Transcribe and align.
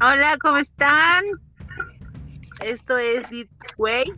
Hola, 0.00 0.36
¿cómo 0.40 0.58
están? 0.58 1.24
Esto 2.60 2.96
es 2.98 3.28
Deep 3.30 3.48
Way 3.78 4.12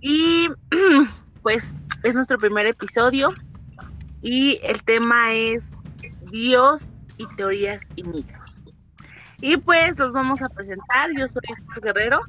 y 0.00 0.48
pues 1.42 1.74
es 2.04 2.14
nuestro 2.14 2.38
primer 2.38 2.66
episodio 2.66 3.34
y 4.22 4.60
el 4.62 4.82
tema 4.84 5.32
es 5.32 5.76
Dios 6.30 6.90
y 7.18 7.26
teorías 7.36 7.82
y 7.96 8.04
mitos. 8.04 8.62
Y 9.40 9.56
pues 9.56 9.98
los 9.98 10.12
vamos 10.12 10.42
a 10.42 10.48
presentar. 10.48 11.10
Yo 11.16 11.26
soy 11.26 11.42
Esther 11.48 11.82
Guerrero. 11.82 12.20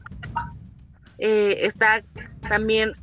Eh, 1.20 1.58
está 1.62 2.04
también 2.48 2.94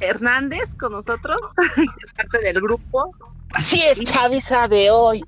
Hernández 0.00 0.74
con 0.74 0.92
nosotros, 0.92 1.38
es 1.76 2.12
parte 2.12 2.40
del 2.40 2.60
grupo. 2.60 3.10
Así 3.54 3.82
es, 3.82 4.02
Chavisa 4.04 4.68
de 4.68 4.90
hoy. 4.90 5.22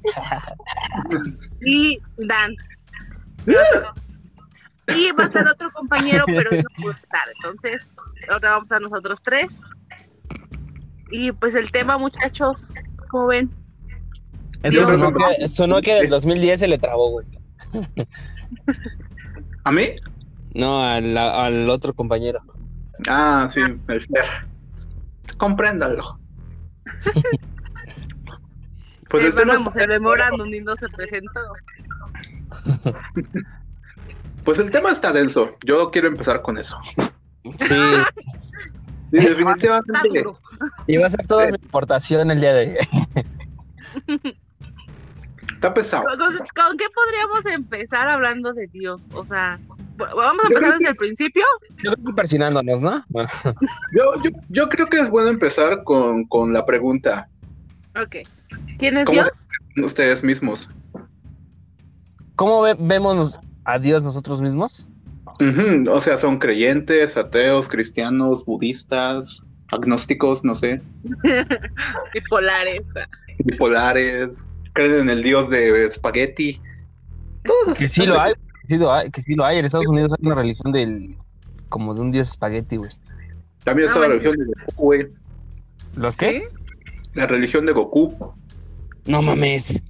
Y 1.62 1.98
Dan. 2.18 2.54
Y 3.46 5.12
va 5.12 5.24
a 5.24 5.26
estar 5.26 5.48
otro 5.48 5.70
compañero, 5.72 6.24
pero 6.26 6.50
no 6.50 6.82
puede 6.82 6.94
estar. 6.94 7.22
Entonces, 7.36 7.86
ahora 8.30 8.52
vamos 8.52 8.72
a 8.72 8.80
nosotros 8.80 9.22
tres. 9.22 9.62
Y 11.10 11.32
pues 11.32 11.54
el 11.54 11.70
tema, 11.70 11.98
muchachos, 11.98 12.72
¿cómo 13.08 13.28
ven? 13.28 13.50
Entonces, 14.62 14.98
sonó, 14.98 15.18
que, 15.18 15.48
sonó 15.48 15.80
que 15.80 15.96
en 15.96 16.04
el 16.04 16.10
2010 16.10 16.60
se 16.60 16.68
le 16.68 16.78
trabó, 16.78 17.10
güey. 17.10 17.26
¿A 19.64 19.72
mí? 19.72 19.90
No, 20.54 20.84
al, 20.84 21.16
al 21.16 21.70
otro 21.70 21.94
compañero. 21.94 22.40
Ah, 23.08 23.48
sí, 23.50 23.60
el 23.60 24.00
Fer. 24.06 24.26
Compréndalo. 25.38 26.18
pues 29.10 29.24
el 29.24 29.34
tema 29.34 29.54
el 29.54 29.88
memorándum 29.88 30.48
ni 30.48 30.60
no 30.60 30.76
se 30.76 30.88
presentó. 30.88 31.40
Pues 34.44 34.58
el 34.58 34.70
tema 34.70 34.90
está 34.90 35.12
denso. 35.12 35.56
Yo 35.64 35.90
quiero 35.90 36.08
empezar 36.08 36.40
con 36.40 36.56
eso. 36.56 36.78
Sí. 37.44 37.74
Sí, 39.10 39.18
definitivamente. 39.18 40.24
Y 40.86 40.96
va 40.96 41.06
a 41.08 41.10
ser 41.10 41.26
toda 41.26 41.46
mi 41.48 41.56
aportación 41.56 42.30
el 42.30 42.40
día 42.40 42.54
de 42.54 42.78
hoy. 42.78 44.22
Está 45.54 45.74
pesado. 45.74 46.04
¿Con, 46.06 46.76
qué 46.78 46.86
podríamos 46.94 47.44
empezar 47.46 48.08
hablando 48.08 48.54
de 48.54 48.66
Dios? 48.68 49.08
O 49.12 49.24
sea, 49.24 49.60
¿vamos 49.96 50.44
a 50.44 50.48
empezar 50.48 50.72
desde 50.78 50.88
el 50.88 50.96
principio? 50.96 51.44
Yo 51.82 51.92
creo 51.92 52.06
que 52.06 52.12
persinándonos, 52.14 52.80
¿no? 52.80 53.04
Yo, 53.92 54.22
yo, 54.22 54.30
yo, 54.48 54.68
creo 54.70 54.86
que 54.86 55.00
es 55.00 55.10
bueno 55.10 55.28
empezar 55.28 55.84
con, 55.84 56.24
con 56.24 56.52
la 56.52 56.64
pregunta. 56.64 57.28
Ok. 58.00 58.16
¿Quién 58.78 58.96
es 58.96 59.06
Dios? 59.08 59.46
Ustedes 59.82 60.22
mismos. 60.22 60.68
¿Cómo 62.36 62.62
vemos 62.62 63.38
a 63.64 63.78
Dios 63.78 64.02
nosotros 64.02 64.40
mismos? 64.40 64.86
O 65.90 66.00
sea, 66.00 66.18
son 66.18 66.38
creyentes, 66.38 67.16
ateos, 67.16 67.68
cristianos, 67.68 68.44
budistas, 68.44 69.44
agnósticos, 69.72 70.44
no 70.44 70.54
sé. 70.54 70.82
Bipolares. 72.14 72.92
Bipolares, 73.38 74.44
creen 74.74 75.00
en 75.00 75.08
el 75.08 75.22
dios 75.22 75.48
de 75.48 75.86
espagueti. 75.86 76.60
que 77.78 77.88
sí 77.88 78.04
lo 78.04 78.20
hay, 78.20 78.34
que 78.34 78.74
sí 78.74 78.76
lo 78.76 78.92
hay, 78.92 79.10
que 79.10 79.22
sí 79.22 79.34
lo 79.34 79.44
hay. 79.44 79.58
En 79.58 79.64
Estados 79.64 79.86
Unidos 79.86 80.12
hay 80.12 80.26
una 80.26 80.34
religión 80.34 80.72
del 80.72 81.16
como 81.70 81.94
de 81.94 82.02
un 82.02 82.10
dios 82.10 82.28
espagueti, 82.28 82.76
güey. 82.76 82.90
También 83.64 83.88
está 83.88 84.00
la 84.00 84.08
religión 84.08 84.36
de 84.36 84.44
Goku, 84.44 84.82
güey. 84.82 85.08
¿Los 85.96 86.16
qué? 86.16 86.48
La 87.14 87.26
religión 87.26 87.64
de 87.64 87.72
Goku. 87.72 88.34
No 89.10 89.22
mames. 89.22 89.82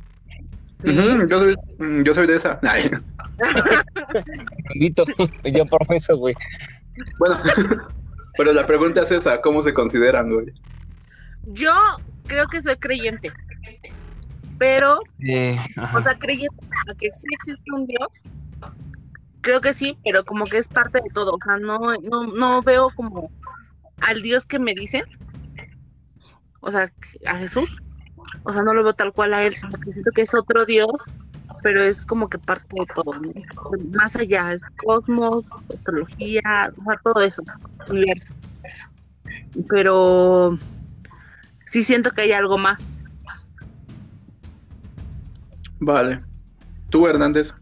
yo, 0.82 1.38
soy, 1.38 1.56
mm, 1.78 2.02
yo 2.04 2.14
soy 2.14 2.26
de 2.26 2.36
esa. 2.36 2.58
yo 5.44 5.66
profeso, 5.66 6.16
güey. 6.16 6.34
Bueno, 7.18 7.38
pero 8.38 8.54
la 8.54 8.66
pregunta 8.66 9.02
es 9.02 9.12
esa, 9.12 9.42
¿cómo 9.42 9.60
se 9.60 9.74
consideran, 9.74 10.32
güey? 10.32 10.46
Yo 11.44 11.70
creo 12.26 12.46
que 12.46 12.62
soy 12.62 12.76
creyente. 12.76 13.30
Pero, 14.58 14.96
o 14.96 16.00
sea, 16.00 16.14
creyente 16.18 16.56
que 16.98 17.10
sí 17.12 17.26
existe 17.32 17.70
un 17.72 17.86
Dios, 17.86 18.08
creo 19.42 19.60
que 19.60 19.74
sí, 19.74 19.98
pero 20.02 20.24
como 20.24 20.46
que 20.46 20.56
es 20.56 20.68
parte 20.68 21.00
de 21.02 21.10
todo. 21.12 21.32
O 21.32 21.38
sea, 21.44 21.58
no, 21.58 21.78
no, 21.78 22.26
no 22.26 22.62
veo 22.62 22.88
como 22.96 23.30
al 23.98 24.22
Dios 24.22 24.46
que 24.46 24.58
me 24.58 24.72
dicen, 24.72 25.02
o 26.60 26.70
sea, 26.70 26.90
a 27.26 27.36
Jesús, 27.36 27.76
o 28.42 28.52
sea, 28.52 28.62
no 28.62 28.74
lo 28.74 28.82
veo 28.82 28.94
tal 28.94 29.12
cual 29.12 29.34
a 29.34 29.42
él, 29.44 29.54
sino 29.54 29.78
que 29.78 29.92
siento 29.92 30.10
que 30.12 30.22
es 30.22 30.34
otro 30.34 30.64
Dios 30.64 31.10
pero 31.62 31.82
es 31.82 32.06
como 32.06 32.28
que 32.28 32.38
parte 32.38 32.66
de 32.70 32.86
todo, 32.94 33.12
más 33.92 34.16
allá, 34.16 34.52
es 34.52 34.64
cosmos, 34.84 35.50
astrología, 35.72 36.72
o 36.76 36.84
sea, 36.84 37.00
todo 37.02 37.22
eso, 37.22 37.42
universo. 37.88 38.34
Pero 39.68 40.58
sí 41.64 41.82
siento 41.82 42.10
que 42.12 42.22
hay 42.22 42.32
algo 42.32 42.56
más. 42.58 42.96
Vale. 45.80 46.22
¿Tú, 46.88 47.06
Hernández? 47.06 47.54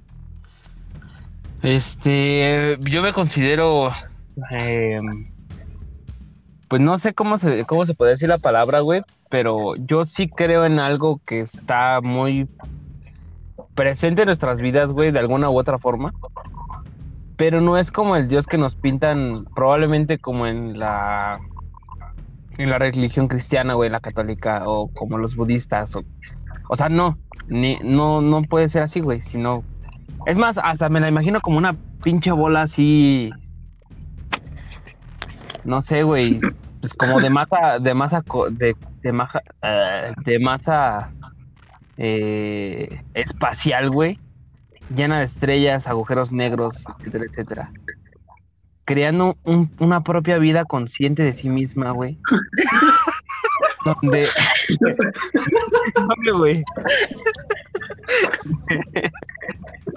Este, 1.62 2.78
yo 2.80 3.02
me 3.02 3.12
considero, 3.12 3.90
eh, 4.50 4.98
pues 6.68 6.80
no 6.80 6.98
sé 6.98 7.14
cómo 7.14 7.36
se, 7.38 7.64
cómo 7.64 7.84
se 7.84 7.94
puede 7.94 8.12
decir 8.12 8.28
la 8.28 8.38
palabra, 8.38 8.80
güey, 8.80 9.02
pero 9.28 9.76
yo 9.76 10.04
sí 10.04 10.28
creo 10.28 10.64
en 10.64 10.78
algo 10.78 11.20
que 11.26 11.40
está 11.40 12.00
muy 12.02 12.48
presente 13.74 14.22
en 14.22 14.26
nuestras 14.26 14.60
vidas, 14.60 14.92
güey, 14.92 15.12
de 15.12 15.18
alguna 15.18 15.50
u 15.50 15.58
otra 15.58 15.78
forma. 15.78 16.12
Pero 17.36 17.60
no 17.60 17.76
es 17.78 17.92
como 17.92 18.16
el 18.16 18.28
Dios 18.28 18.46
que 18.46 18.58
nos 18.58 18.74
pintan, 18.74 19.46
probablemente 19.54 20.18
como 20.18 20.46
en 20.46 20.78
la 20.78 21.38
en 22.58 22.70
la 22.70 22.78
religión 22.78 23.28
cristiana, 23.28 23.74
güey, 23.74 23.88
la 23.88 24.00
católica, 24.00 24.64
o 24.66 24.88
como 24.88 25.16
los 25.16 25.36
budistas, 25.36 25.96
o, 26.68 26.76
sea, 26.76 26.88
no, 26.88 27.16
ni, 27.46 27.78
no, 27.84 28.20
no 28.20 28.42
puede 28.42 28.68
ser 28.68 28.82
así, 28.82 28.98
güey, 28.98 29.20
sino, 29.20 29.62
es 30.26 30.36
más, 30.36 30.58
hasta 30.60 30.88
me 30.88 30.98
la 30.98 31.08
imagino 31.08 31.40
como 31.40 31.56
una 31.56 31.76
pinche 32.02 32.32
bola 32.32 32.62
así, 32.62 33.30
no 35.64 35.80
sé, 35.80 36.02
güey, 36.02 36.40
pues 36.80 36.94
como 36.94 37.20
de 37.20 37.30
masa, 37.30 37.78
de 37.80 37.94
masa, 37.94 38.24
de, 38.50 38.76
de, 39.02 39.12
maja, 39.12 39.42
eh, 39.62 40.12
de 40.24 40.38
masa 40.38 41.12
eh, 41.96 43.02
espacial, 43.14 43.90
güey, 43.90 44.18
llena 44.94 45.18
de 45.18 45.24
estrellas, 45.24 45.86
agujeros 45.86 46.32
negros, 46.32 46.84
etcétera, 46.98 47.24
etcétera. 47.30 47.72
Creando 48.84 49.36
una 49.78 50.02
propia 50.02 50.38
vida 50.38 50.64
consciente 50.64 51.22
de 51.22 51.34
sí 51.34 51.50
misma, 51.50 51.90
güey. 51.90 52.18
donde. 53.84 54.26
¿Dónde, 55.94 56.32
güey? 56.32 56.64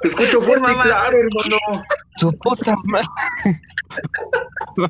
Te 0.02 0.08
escucho 0.10 0.42
fuerte 0.42 0.72
y 0.72 0.76
claro, 0.76 1.18
hermano. 1.18 1.84
Su 2.18 2.32
puta 2.38 2.76
madre. 2.86 3.08
No, 4.78 4.88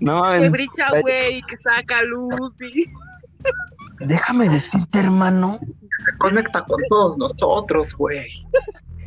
no, 0.00 0.38
que 0.38 0.48
brilla, 0.48 1.00
güey, 1.02 1.42
que 1.42 1.58
saca 1.58 2.02
luz 2.04 2.58
y. 2.62 2.86
Déjame 4.00 4.48
decirte, 4.48 5.00
hermano, 5.00 5.60
conecta 6.18 6.64
con 6.64 6.80
todos 6.88 7.18
nosotros, 7.18 7.94
güey. 7.94 8.30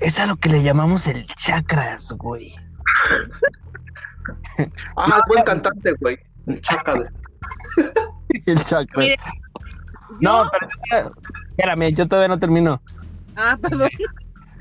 Es 0.01 0.19
a 0.19 0.27
lo 0.27 0.35
que 0.35 0.49
le 0.49 0.61
llamamos 0.61 1.07
el 1.07 1.25
chakras, 1.25 2.11
güey. 2.11 2.53
Ah, 4.97 5.19
buen 5.27 5.43
cantante, 5.43 5.93
güey. 5.99 6.19
El 6.45 6.61
chakras. 6.61 7.11
el 8.45 8.65
chakras. 8.65 9.07
No, 10.19 10.43
pero 10.51 11.11
espérame, 11.49 11.95
yo 11.95 12.07
todavía 12.07 12.27
no 12.27 12.39
termino. 12.39 12.81
Ah, 13.35 13.57
perdón. 13.59 13.89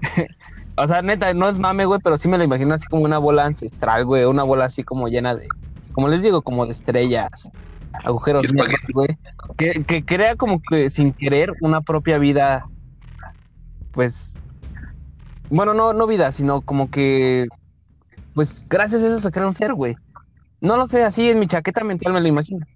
o 0.77 0.87
sea, 0.87 1.03
neta, 1.03 1.33
no 1.35 1.49
es 1.49 1.59
mame, 1.59 1.85
güey, 1.87 2.01
pero 2.03 2.19
sí 2.19 2.29
me 2.29 2.39
lo 2.39 2.45
imagino 2.45 2.75
así 2.75 2.87
como 2.87 3.05
una 3.05 3.19
bola 3.19 3.45
ancestral, 3.45 4.05
güey, 4.05 4.25
una 4.25 4.43
bola 4.43 4.67
así 4.67 4.83
como 4.83 5.09
llena 5.09 5.35
de, 5.35 5.49
como 5.93 6.09
les 6.09 6.23
digo, 6.23 6.43
como 6.43 6.67
de 6.67 6.73
estrellas, 6.73 7.51
agujeros 8.05 8.53
negros, 8.53 8.81
güey. 8.93 9.17
Que, 9.56 9.85
que 9.85 10.05
crea 10.05 10.37
como 10.37 10.61
que 10.61 10.91
sin 10.91 11.12
querer 11.12 11.53
una 11.61 11.81
propia 11.81 12.19
vida, 12.19 12.67
pues, 13.93 14.41
bueno, 15.51 15.75
no, 15.75 15.93
no 15.93 16.06
vida, 16.06 16.33
sino 16.33 16.62
como 16.62 16.91
que, 16.91 17.47
pues, 18.35 18.67
gracias 18.69 19.03
a 19.03 19.06
eso 19.06 19.21
se 19.21 19.31
crea 19.31 19.47
un 19.47 19.55
ser, 19.55 19.75
güey. 19.75 19.97
No 20.61 20.77
lo 20.77 20.87
sé, 20.87 21.05
así 21.05 21.29
en 21.29 21.39
mi 21.39 21.47
chaqueta 21.47 21.85
mental 21.85 22.12
me 22.12 22.21
lo 22.21 22.29
imagino. 22.29 22.67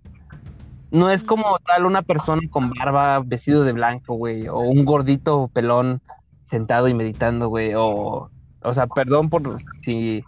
No 0.91 1.11
es 1.11 1.25
como 1.25 1.59
tal 1.67 1.85
una 1.85 2.03
persona 2.03 2.43
con 2.51 2.71
barba, 2.71 3.21
vestido 3.25 3.65
de 3.65 3.73
blanco, 3.73 4.15
güey, 4.15 4.49
o 4.49 4.59
un 4.59 4.85
gordito 4.85 5.51
pelón 5.53 6.01
sentado 6.49 6.89
y 6.89 6.95
meditando, 6.95 7.49
güey, 7.49 7.75
o, 7.75 8.31
o 8.63 8.75
sea, 8.75 8.87
perdón 8.87 9.29
por 9.31 9.61
si, 9.83 10.25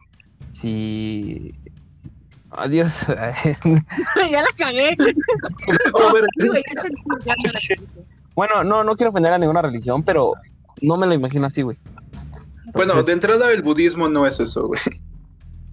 si 0.52 1.55
Adiós. 2.52 3.06
ya 3.06 4.43
la 4.43 4.49
cagué. 4.56 4.96
Bueno, 8.34 8.64
no, 8.64 8.84
no 8.84 8.96
quiero 8.96 9.11
ofender 9.11 9.32
a 9.32 9.38
ninguna 9.38 9.62
religión, 9.62 10.02
pero 10.02 10.32
no 10.82 10.96
me 10.96 11.06
lo 11.06 11.14
imagino 11.14 11.46
así, 11.46 11.62
güey. 11.62 11.76
Bueno, 12.73 13.02
de 13.02 13.12
entrada 13.12 13.50
el 13.52 13.62
budismo 13.62 14.08
no 14.08 14.26
es 14.26 14.40
eso, 14.40 14.66
güey. 14.66 14.81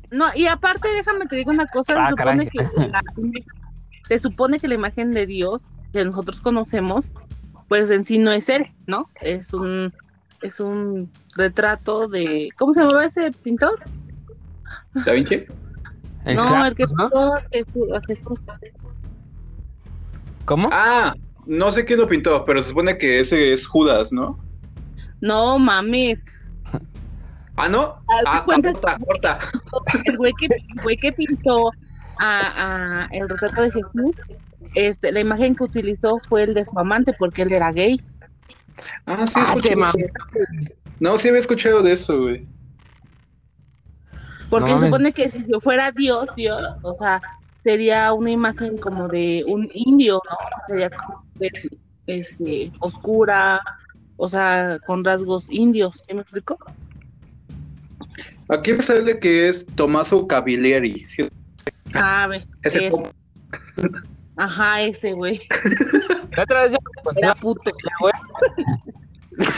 No, 0.10 0.26
y 0.36 0.48
aparte, 0.48 0.88
déjame 0.90 1.26
te 1.26 1.36
digo 1.36 1.52
una 1.52 1.68
cosa, 1.68 1.94
se, 1.94 2.00
ah, 2.00 2.10
supone 2.10 2.48
que 2.48 2.60
la, 2.88 3.04
se 4.08 4.20
supone 4.20 4.60
que 4.60 4.68
la 4.68 4.76
imagen 4.76 5.12
de 5.12 5.26
Dios 5.26 5.64
que 5.92 6.04
nosotros 6.06 6.42
conocemos, 6.42 7.12
pues 7.68 7.92
en 7.92 8.04
sí 8.04 8.18
no 8.18 8.32
es 8.32 8.50
él, 8.50 8.72
¿no? 8.86 9.08
Es 9.22 9.54
un 9.54 9.94
es 10.42 10.60
un 10.60 11.10
retrato 11.36 12.08
de 12.08 12.50
¿cómo 12.58 12.74
se 12.74 12.84
llama 12.84 13.06
ese 13.06 13.32
pintor? 13.32 13.80
¿Da 14.94 15.12
Vinci? 15.14 15.46
no, 16.26 16.66
el 16.66 16.76
que 16.76 16.86
pintó 16.86 17.34
a 17.34 18.02
Jesús. 18.08 18.40
¿Cómo? 20.46 20.70
Ah, 20.72 21.14
no 21.46 21.72
sé 21.72 21.86
quién 21.86 22.00
lo 22.00 22.08
pintó, 22.08 22.44
pero 22.46 22.62
se 22.62 22.70
supone 22.70 22.98
que 22.98 23.20
ese 23.20 23.54
es 23.54 23.66
Judas, 23.66 24.12
¿no? 24.12 24.38
No 25.22 25.58
mames. 25.58 26.26
Ah, 27.56 27.68
¿no? 27.68 27.96
Ah, 28.26 28.44
corta, 28.46 28.98
corta. 29.00 29.40
El 30.04 30.18
güey 30.18 30.32
que, 30.40 30.48
güey 30.84 30.98
que 30.98 31.12
pintó 31.12 31.72
a, 32.20 33.04
a, 33.04 33.08
el 33.12 33.28
retrato 33.28 33.64
de 33.64 33.72
Jesús, 33.72 34.16
este, 34.76 35.12
la 35.12 35.22
imagen 35.22 35.56
que 35.56 35.64
utilizó 35.64 36.20
fue 36.20 36.44
el 36.44 36.54
desmamante 36.54 37.14
porque 37.18 37.42
él 37.42 37.52
era 37.52 37.72
gay. 37.72 38.02
Ah, 39.06 39.26
sí, 39.28 39.34
ah, 39.36 39.56
No, 41.00 41.18
sí 41.18 41.28
había 41.30 41.42
escuchado 41.42 41.82
de 41.82 41.94
eso, 41.94 42.22
güey. 42.22 42.46
Porque 44.50 44.72
se 44.72 44.86
supone 44.86 45.12
que 45.12 45.30
si 45.30 45.46
yo 45.48 45.60
fuera 45.60 45.92
Dios, 45.92 46.30
Dios, 46.36 46.62
o 46.82 46.94
sea, 46.94 47.22
sería 47.64 48.14
una 48.14 48.32
imagen 48.32 48.78
como 48.78 49.08
de 49.10 49.44
un 49.48 49.70
indio, 49.74 50.22
¿no? 50.30 50.38
Sería 50.66 50.90
como 50.90 51.26
este, 52.08 52.72
oscura, 52.80 53.62
o 54.16 54.30
sea, 54.30 54.80
con 54.86 55.04
rasgos 55.04 55.52
indios, 55.52 56.04
¿sí 56.08 56.14
me 56.14 56.22
explico? 56.22 56.58
Aquí 58.50 58.74
me 58.74 58.82
sale 58.82 59.20
que 59.20 59.50
es 59.50 59.66
Tommaso 59.76 60.26
Cavalieri. 60.26 61.06
¿sí? 61.06 61.28
Ah, 61.94 62.28
ve. 62.28 62.46
Ese 62.64 62.90
Ajá, 64.38 64.82
ese 64.82 65.14
güey. 65.14 65.42
otra 66.42 66.64
vez 66.64 66.74
Era 67.16 67.36
puto. 67.36 67.72
güey. 68.00 68.14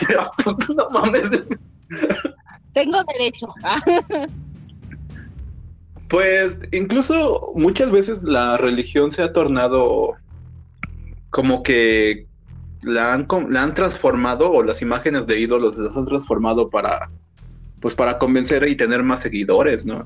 Era 0.09 0.31
puto, 0.43 0.73
no 0.73 0.89
mames. 0.89 1.29
Tengo 2.73 2.99
derecho. 3.13 3.53
Pues 6.09 6.57
incluso 6.71 7.51
muchas 7.55 7.91
veces 7.91 8.23
la 8.23 8.57
religión 8.57 9.11
se 9.11 9.21
ha 9.21 9.31
tornado 9.31 10.15
como 11.29 11.61
que 11.61 12.25
la 12.81 13.13
han, 13.13 13.27
la 13.49 13.63
han 13.63 13.73
transformado 13.73 14.49
o 14.49 14.63
las 14.63 14.81
imágenes 14.81 15.27
de 15.27 15.39
ídolos 15.39 15.77
las 15.77 15.95
han 15.97 16.05
transformado 16.05 16.69
para 16.69 17.11
pues 17.79 17.95
para 17.95 18.17
convencer 18.17 18.67
y 18.67 18.75
tener 18.75 19.03
más 19.03 19.21
seguidores, 19.21 19.85
¿no? 19.85 20.05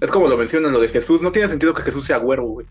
Es 0.00 0.10
como 0.10 0.26
lo 0.26 0.36
mencionan 0.36 0.72
lo 0.72 0.80
de 0.80 0.88
Jesús, 0.88 1.22
no 1.22 1.32
tiene 1.32 1.48
sentido 1.48 1.74
que 1.74 1.82
Jesús 1.82 2.06
sea 2.06 2.16
güero, 2.16 2.44
güey. 2.44 2.66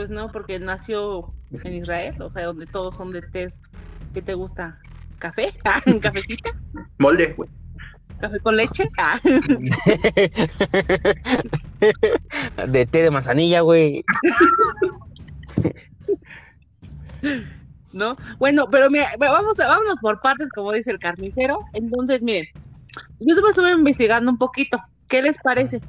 Pues 0.00 0.08
no, 0.08 0.32
porque 0.32 0.58
nació 0.58 1.30
en 1.52 1.74
Israel, 1.74 2.22
o 2.22 2.30
sea, 2.30 2.46
donde 2.46 2.64
todos 2.64 2.96
son 2.96 3.10
de 3.10 3.20
test. 3.20 3.62
¿Qué 4.14 4.22
te 4.22 4.32
gusta? 4.32 4.78
¿Café? 5.18 5.52
¿Cafecita? 6.00 6.58
Molde, 6.96 7.34
güey. 7.36 7.50
¿Café 8.18 8.40
con 8.40 8.56
leche? 8.56 8.88
Ah. 8.96 9.20
de 12.66 12.86
té 12.86 13.02
de 13.02 13.10
manzanilla, 13.10 13.60
güey. 13.60 14.02
¿No? 17.92 18.16
Bueno, 18.38 18.68
pero 18.70 18.88
mira, 18.88 19.10
vamos 19.18 19.60
a, 19.60 19.66
vámonos 19.66 19.98
por 20.00 20.22
partes, 20.22 20.48
como 20.48 20.72
dice 20.72 20.92
el 20.92 20.98
carnicero. 20.98 21.60
Entonces, 21.74 22.22
miren, 22.22 22.46
yo 23.18 23.36
estuve 23.46 23.72
investigando 23.72 24.30
un 24.30 24.38
poquito. 24.38 24.82
¿Qué 25.08 25.20
les 25.20 25.36
parece? 25.44 25.82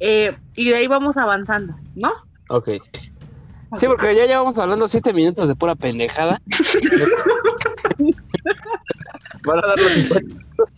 Eh, 0.00 0.36
y 0.56 0.70
de 0.70 0.74
ahí 0.74 0.88
vamos 0.88 1.16
avanzando, 1.16 1.76
¿no? 1.94 2.10
Ok. 2.48 2.70
Sí, 3.78 3.86
porque 3.86 4.16
ya 4.16 4.26
llevamos 4.26 4.58
hablando 4.58 4.88
siete 4.88 5.12
minutos 5.12 5.46
de 5.48 5.54
pura 5.54 5.74
pendejada. 5.74 6.40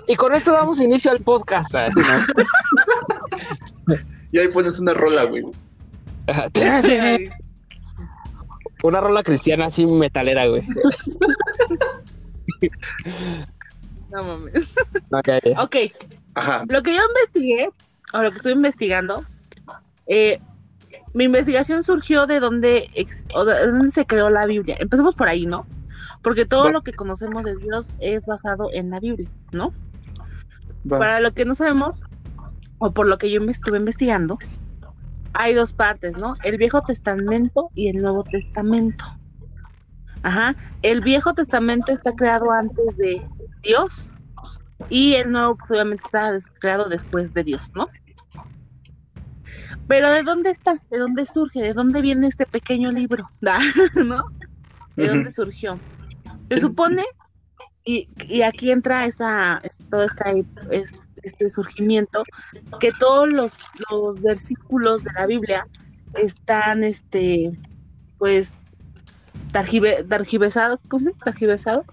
Y 0.07 0.17
con 0.17 0.35
esto 0.35 0.53
damos 0.53 0.81
inicio 0.81 1.11
al 1.11 1.21
podcast. 1.21 1.75
y 4.31 4.39
ahí 4.39 4.49
pones 4.49 4.79
una 4.79 4.95
rola, 4.95 5.25
güey. 5.25 5.45
una 8.83 9.01
rola 9.01 9.23
cristiana 9.23 9.67
así 9.67 9.87
metalera, 9.87 10.47
güey. 10.47 10.67
No 14.11 14.23
mames. 14.23 14.75
Ok. 15.59 15.77
Ajá. 16.35 16.65
Lo 16.69 16.83
que 16.83 16.95
yo 16.95 17.01
investigué, 17.09 17.71
o 18.13 18.23
lo 18.23 18.31
que 18.31 18.37
estoy 18.37 18.53
investigando, 18.53 19.25
eh, 20.07 20.41
mi 21.15 21.25
investigación 21.25 21.83
surgió 21.83 22.27
de 22.27 22.41
dónde, 22.41 22.89
de 22.95 23.67
dónde 23.67 23.91
se 23.91 24.07
creó 24.07 24.31
la 24.31 24.47
Biblia. 24.47 24.77
Empecemos 24.81 25.15
por 25.15 25.29
ahí, 25.29 25.47
¿no? 25.47 25.67
Porque 26.23 26.45
todo 26.45 26.71
lo 26.71 26.83
que 26.83 26.93
conocemos 26.93 27.45
de 27.45 27.57
Dios 27.57 27.93
es 27.99 28.27
basado 28.27 28.71
en 28.73 28.91
la 28.91 29.01
Biblia, 29.01 29.29
¿no? 29.53 29.73
Para 30.89 31.21
lo 31.21 31.33
que 31.33 31.45
no 31.45 31.55
sabemos, 31.55 32.01
o 32.79 32.93
por 32.93 33.07
lo 33.07 33.19
que 33.19 33.31
yo 33.31 33.41
me 33.41 33.53
estuve 33.53 33.79
investigando, 33.79 34.39
hay 35.35 35.55
dos 35.55 35.73
partes, 35.73 36.19
¿no? 36.19 36.37
El 36.45 36.59
Viejo 36.59 36.83
Testamento 36.83 37.71
y 37.75 37.89
el 37.89 38.03
Nuevo 38.03 38.25
Testamento. 38.25 39.05
Ajá. 40.23 40.55
El 40.83 41.01
Viejo 41.01 41.35
Testamento 41.35 41.93
está 41.93 42.13
creado 42.13 42.51
antes 42.53 42.97
de 42.97 43.23
Dios 43.63 44.13
y 44.89 45.15
el 45.15 45.33
Nuevo 45.33 45.57
pues, 45.57 45.71
obviamente 45.71 46.03
está 46.05 46.39
creado 46.61 46.89
después 46.89 47.35
de 47.35 47.45
Dios, 47.45 47.73
¿no? 47.75 47.89
Pero 49.89 50.11
¿de 50.11 50.23
dónde 50.23 50.51
está? 50.51 50.81
¿De 50.91 50.99
dónde 50.99 51.27
surge? 51.27 51.61
¿De 51.61 51.73
dónde 51.73 52.01
viene 52.03 52.27
este 52.27 52.47
pequeño 52.47 52.91
libro? 52.93 53.29
¿No? 53.95 54.25
¿De 54.97 55.09
dónde 55.09 55.31
surgió? 55.31 55.79
Se 56.51 56.61
supone, 56.61 57.03
y, 57.85 58.09
y 58.29 58.43
aquí 58.43 58.71
entra 58.71 59.07
esta, 59.07 59.63
todo 59.91 60.07
este 61.23 61.51
surgimiento, 61.51 62.25
que 62.79 62.93
todos 62.99 63.29
los, 63.29 63.57
los 63.91 64.21
versículos 64.21 65.05
de 65.05 65.13
la 65.15 65.27
Biblia 65.27 65.67
están, 66.15 66.85
este, 66.85 67.51
pues, 68.19 68.55
targiversados, 69.53 70.79
¿cómo 70.89 71.05
se 71.05 71.11
dice? 71.11 71.21
Targiversados. 71.25 71.87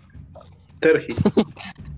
Tergi. 0.79 1.15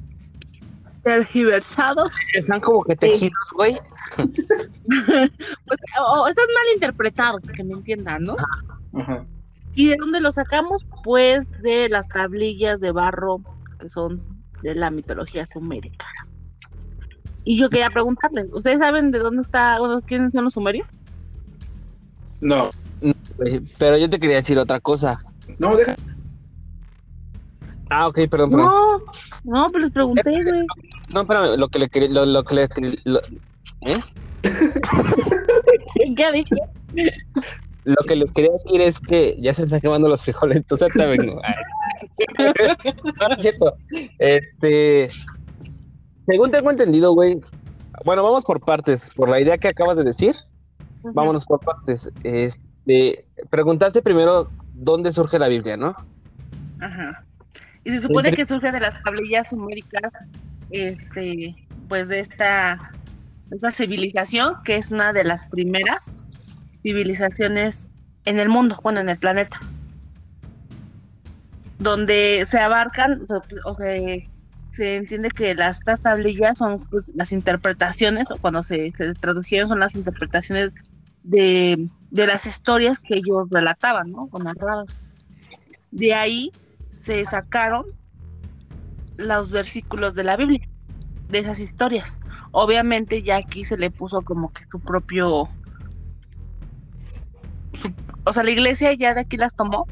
Tergiversados. 1.04 2.16
Están 2.34 2.60
como 2.62 2.84
que 2.84 2.96
tejidos, 2.96 3.48
güey. 3.54 3.80
pues, 4.18 5.80
o, 6.00 6.28
están 6.28 6.46
mal 6.54 6.66
interpretados, 6.76 7.42
para 7.42 7.54
que 7.54 7.64
me 7.64 7.74
entiendan, 7.74 8.24
¿no? 8.24 8.36
Ajá. 8.94 9.26
¿Y 9.74 9.88
de 9.88 9.96
dónde 10.00 10.20
lo 10.20 10.32
sacamos? 10.32 10.86
Pues 11.04 11.52
de 11.62 11.88
las 11.90 12.10
tablillas 12.10 12.82
de 12.82 12.92
barro 12.92 13.42
que 13.80 13.90
son 13.90 14.22
de 14.62 14.76
la 14.76 14.92
mitología 14.92 15.48
sumérica. 15.48 16.08
Y 17.44 17.58
yo 17.58 17.70
quería 17.70 17.90
preguntarles, 17.90 18.46
¿ustedes 18.52 18.80
saben 18.80 19.12
de 19.12 19.20
dónde 19.20 19.42
está, 19.42 19.80
bueno, 19.80 20.02
quiénes 20.02 20.34
son 20.34 20.44
los 20.44 20.54
sumerios? 20.54 20.88
No. 22.40 22.70
Pero 23.78 23.98
yo 23.98 24.10
te 24.10 24.20
quería 24.20 24.38
decir 24.38 24.60
otra 24.60 24.80
cosa. 24.80 25.24
No, 25.58 25.76
deja. 25.76 25.96
Ah, 27.94 28.08
ok, 28.08 28.20
perdón, 28.30 28.52
perdón. 28.52 28.68
No, 28.68 29.00
no, 29.44 29.68
pero 29.70 29.80
les 29.82 29.92
pregunté, 29.92 30.32
güey. 30.32 30.66
No, 31.14 31.22
espérame, 31.22 31.58
lo 31.58 31.68
que 31.68 31.80
le 31.80 31.90
quería, 31.90 32.10
lo, 32.10 32.26
lo 32.26 32.44
que 32.46 32.56
le, 32.56 32.64
¿eh? 33.82 34.00
¿Qué 36.16 36.32
dije? 36.32 36.56
Lo 37.84 37.98
que 38.08 38.16
les 38.16 38.32
quería 38.32 38.52
decir 38.54 38.80
es 38.80 38.98
que 38.98 39.36
ya 39.42 39.54
se 39.54 39.64
están 39.64 39.82
quemando 39.82 40.08
los 40.08 40.24
frijoles, 40.24 40.56
entonces 40.56 40.88
te 40.94 41.06
vengo. 41.06 41.42
no, 43.20 43.28
es 43.36 43.42
cierto. 43.42 43.74
Este, 44.20 45.10
según 46.26 46.50
tengo 46.50 46.72
entendido, 46.72 47.14
güey. 47.14 47.42
Bueno, 48.06 48.24
vamos 48.24 48.46
por 48.46 48.62
partes. 48.62 49.10
Por 49.18 49.28
la 49.28 49.42
idea 49.42 49.58
que 49.58 49.68
acabas 49.68 49.98
de 49.98 50.06
decir, 50.06 50.34
vámonos 51.04 51.44
por 51.44 51.60
partes. 51.60 52.10
Este, 52.24 53.26
preguntaste 53.50 54.02
primero 54.02 54.50
dónde 54.74 55.12
surge 55.12 55.38
la 55.38 55.50
Biblia, 55.50 55.76
¿no? 55.76 55.94
Ajá. 56.80 57.26
Y 57.84 57.92
se 57.92 58.00
supone 58.02 58.32
que 58.34 58.46
surge 58.46 58.72
de 58.72 58.80
las 58.80 59.02
tablillas 59.04 59.50
suméricas, 59.50 60.12
este, 60.70 61.56
pues 61.90 62.10
de 62.10 62.20
esta, 62.20 62.92
esta 63.50 63.72
civilización, 63.72 64.54
que 64.64 64.76
es 64.76 64.92
una 64.92 65.14
de 65.14 65.24
las 65.24 65.48
primeras 65.48 66.18
civilizaciones 66.84 67.90
en 68.26 68.40
el 68.40 68.50
mundo, 68.50 68.80
bueno, 68.84 69.00
en 69.00 69.10
el 69.10 69.18
planeta, 69.18 69.60
donde 71.80 72.44
se 72.46 72.60
abarcan, 72.60 73.26
o 73.66 73.74
sea, 73.74 74.00
se 74.72 74.96
entiende 74.98 75.30
que 75.30 75.56
las 75.56 75.80
estas 75.80 76.02
tablillas 76.02 76.60
son 76.60 76.80
pues, 76.80 77.12
las 77.16 77.32
interpretaciones, 77.32 78.30
o 78.30 78.38
cuando 78.38 78.62
se, 78.62 78.94
tradujeron 79.20 79.68
son 79.68 79.80
las 79.80 79.96
interpretaciones 79.96 80.74
de, 81.24 81.90
de, 82.12 82.28
las 82.28 82.46
historias 82.46 83.02
que 83.02 83.16
ellos 83.16 83.48
relataban, 83.50 84.12
¿no? 84.12 84.30
O 84.32 84.40
narraban. 84.40 84.86
De 85.92 86.14
ahí 86.14 86.52
se 86.92 87.26
sacaron 87.26 87.86
los 89.18 89.52
versículos 89.52 90.14
de 90.14 90.24
la 90.24 90.38
Biblia, 90.38 90.68
de 91.30 91.40
esas 91.40 91.60
historias. 91.60 92.20
Obviamente 92.52 93.24
ya 93.24 93.38
aquí 93.38 93.66
se 93.66 93.78
le 93.78 93.90
puso 93.90 94.22
como 94.22 94.52
que 94.52 94.66
su 94.66 94.80
propio... 94.80 95.50
o 98.26 98.34
sea, 98.34 98.44
la 98.44 98.52
iglesia 98.52 98.94
ya 98.94 99.16
de 99.16 99.22
aquí 99.22 99.38
las 99.38 99.56
tomó. 99.56 99.88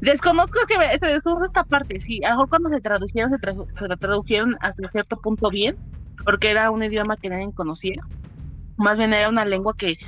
Desconozco 0.00 0.58
que 0.66 0.98
se 0.98 1.06
desconozco 1.06 1.44
esta 1.44 1.64
parte, 1.64 2.00
sí, 2.00 2.24
a 2.24 2.30
lo 2.30 2.36
mejor 2.36 2.48
cuando 2.48 2.70
se 2.70 2.80
tradujeron, 2.80 3.30
se, 3.30 3.78
se 3.78 3.96
tradujeron 3.96 4.56
hasta 4.60 4.88
cierto 4.88 5.16
punto 5.16 5.50
bien, 5.50 5.76
porque 6.24 6.50
era 6.50 6.70
un 6.70 6.82
idioma 6.82 7.16
que 7.16 7.28
nadie 7.28 7.52
conocía. 7.52 8.02
Más 8.76 8.96
bien 8.96 9.12
era 9.12 9.28
una 9.28 9.44
lengua 9.44 9.74
que, 9.76 9.98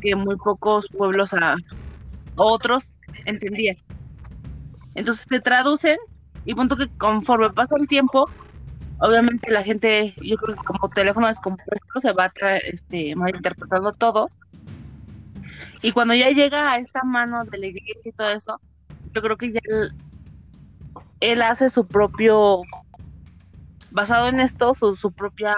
que 0.00 0.16
muy 0.16 0.36
pocos 0.36 0.88
pueblos 0.88 1.34
a, 1.34 1.56
otros 2.36 2.94
entendían. 3.26 3.76
Entonces 4.94 5.26
se 5.28 5.40
traducen 5.40 5.98
y 6.44 6.54
punto 6.54 6.76
que 6.76 6.88
conforme 6.98 7.50
pasa 7.50 7.74
el 7.78 7.86
tiempo, 7.86 8.28
obviamente 8.98 9.50
la 9.50 9.62
gente, 9.62 10.14
yo 10.20 10.36
creo 10.36 10.56
que 10.56 10.64
como 10.64 10.88
teléfono 10.90 11.28
descompuesto 11.28 12.00
se 12.00 12.12
va 12.12 12.30
este, 12.64 13.14
malinterpretando 13.14 13.92
todo. 13.92 14.28
Y 15.82 15.92
cuando 15.92 16.14
ya 16.14 16.30
llega 16.30 16.72
a 16.72 16.78
esta 16.78 17.02
mano 17.04 17.44
de 17.44 17.58
la 17.58 17.66
iglesia 17.66 18.02
y 18.04 18.12
todo 18.12 18.30
eso, 18.30 18.60
yo 19.14 19.22
creo 19.22 19.36
que 19.36 19.52
ya 19.52 19.60
él, 21.20 21.42
hace 21.42 21.70
su 21.70 21.86
propio, 21.86 22.58
basado 23.90 24.28
en 24.28 24.40
esto, 24.40 24.74
su, 24.74 24.96
su 24.96 25.12
propia, 25.12 25.54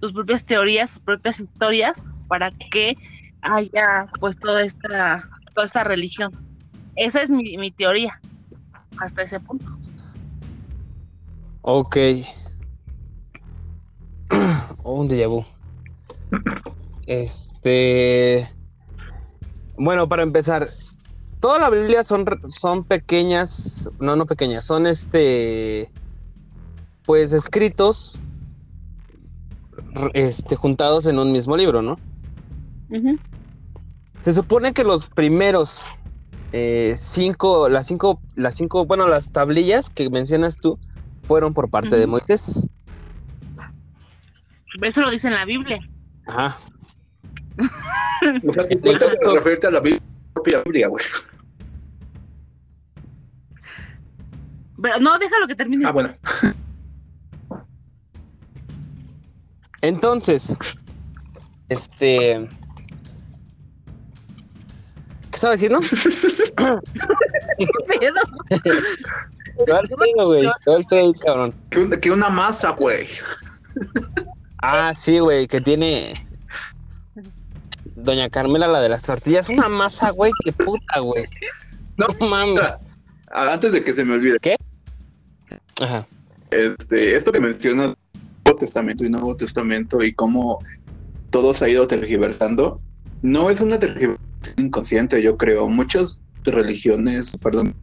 sus 0.00 0.12
propias 0.12 0.44
teorías, 0.44 0.92
sus 0.92 1.02
propias 1.02 1.40
historias, 1.40 2.04
para 2.28 2.50
que 2.50 2.96
haya 3.42 4.06
pues 4.20 4.38
toda 4.38 4.62
esta 4.62 5.28
toda 5.54 5.66
esta 5.66 5.84
religión. 5.84 6.32
Esa 6.96 7.22
es 7.22 7.30
mi, 7.30 7.70
teoría, 7.70 8.20
hasta 9.00 9.22
ese 9.22 9.40
punto. 9.40 9.66
Ok. 11.62 11.96
Oh, 14.86 15.00
un 15.00 15.08
déjà 15.08 15.26
vu. 15.28 15.46
Este. 17.06 18.50
Bueno, 19.78 20.08
para 20.10 20.22
empezar, 20.22 20.68
toda 21.40 21.58
la 21.58 21.70
Biblia 21.70 22.04
son, 22.04 22.26
son 22.48 22.84
pequeñas, 22.84 23.88
no, 23.98 24.14
no 24.14 24.26
pequeñas, 24.26 24.66
son 24.66 24.86
este. 24.86 25.90
Pues 27.06 27.32
escritos 27.32 28.18
este, 30.12 30.56
juntados 30.56 31.06
en 31.06 31.18
un 31.18 31.32
mismo 31.32 31.56
libro, 31.56 31.82
¿no? 31.82 31.96
Se 34.22 34.32
supone 34.32 34.72
que 34.72 34.84
los 34.84 35.08
primeros 35.08 35.82
eh, 36.56 36.94
cinco, 37.00 37.68
las 37.68 37.88
cinco, 37.88 38.20
las 38.36 38.54
cinco, 38.54 38.86
bueno, 38.86 39.08
las 39.08 39.32
tablillas 39.32 39.90
que 39.90 40.08
mencionas 40.08 40.56
tú 40.56 40.78
fueron 41.24 41.52
por 41.52 41.68
parte 41.68 41.96
de 41.96 42.06
Moisés. 42.06 42.64
Eso 44.80 45.00
lo 45.00 45.10
dice 45.10 45.26
en 45.26 45.34
la 45.34 45.44
Biblia. 45.46 45.80
Ajá. 46.28 46.56
o 47.58 48.52
sea, 48.52 48.68
que 48.68 48.76
referirte 49.34 49.66
a 49.66 49.70
la 49.72 49.82
propia 50.32 50.62
Biblia, 50.64 50.86
güey. 50.86 51.04
Pero 54.80 55.00
no, 55.00 55.18
déjalo 55.18 55.48
que 55.48 55.56
termine. 55.56 55.86
Ah, 55.86 55.90
bueno. 55.90 56.14
Entonces, 59.80 60.56
este, 61.68 62.48
¿Qué 62.48 62.63
estaba 65.44 65.54
diciendo? 65.54 65.80
¿Qué 67.58 67.66
pedo? 68.00 68.20
Todo 69.66 70.26
güey. 70.26 70.42
Todo 70.64 70.76
el 70.78 71.14
cabrón. 71.20 71.54
Que, 72.00 72.10
una 72.10 72.28
masa, 72.28 72.70
güey. 72.70 73.06
Ah, 74.62 74.92
sí, 74.96 75.20
güey, 75.20 75.46
que 75.46 75.60
tiene. 75.60 76.26
Doña 77.94 78.28
Carmela, 78.30 78.66
la 78.66 78.80
de 78.80 78.88
las 78.88 79.02
tortillas, 79.04 79.48
una 79.48 79.68
masa, 79.68 80.10
güey, 80.10 80.32
qué 80.44 80.52
puta, 80.52 80.98
güey. 80.98 81.24
No, 81.96 82.08
mames. 82.26 82.64
Antes 83.30 83.72
de 83.72 83.84
que 83.84 83.92
se 83.92 84.04
me 84.04 84.14
olvide. 84.14 84.38
¿Qué? 84.40 84.56
Ajá. 85.80 86.04
Este, 86.50 87.14
esto 87.14 87.30
que 87.30 87.38
mencionas, 87.38 87.94
Nuevo 88.44 88.58
Testamento 88.58 89.04
y 89.04 89.10
Nuevo 89.10 89.36
Testamento 89.36 90.02
y 90.02 90.12
cómo 90.14 90.58
todo 91.30 91.54
se 91.54 91.66
ha 91.66 91.68
ido 91.68 91.86
tergiversando, 91.86 92.80
no 93.22 93.50
es 93.50 93.60
una 93.60 93.78
tergiversación 93.78 94.23
inconsciente, 94.58 95.22
yo 95.22 95.36
creo. 95.36 95.68
Muchas 95.68 96.22
religiones, 96.44 97.36
perdón, 97.38 97.74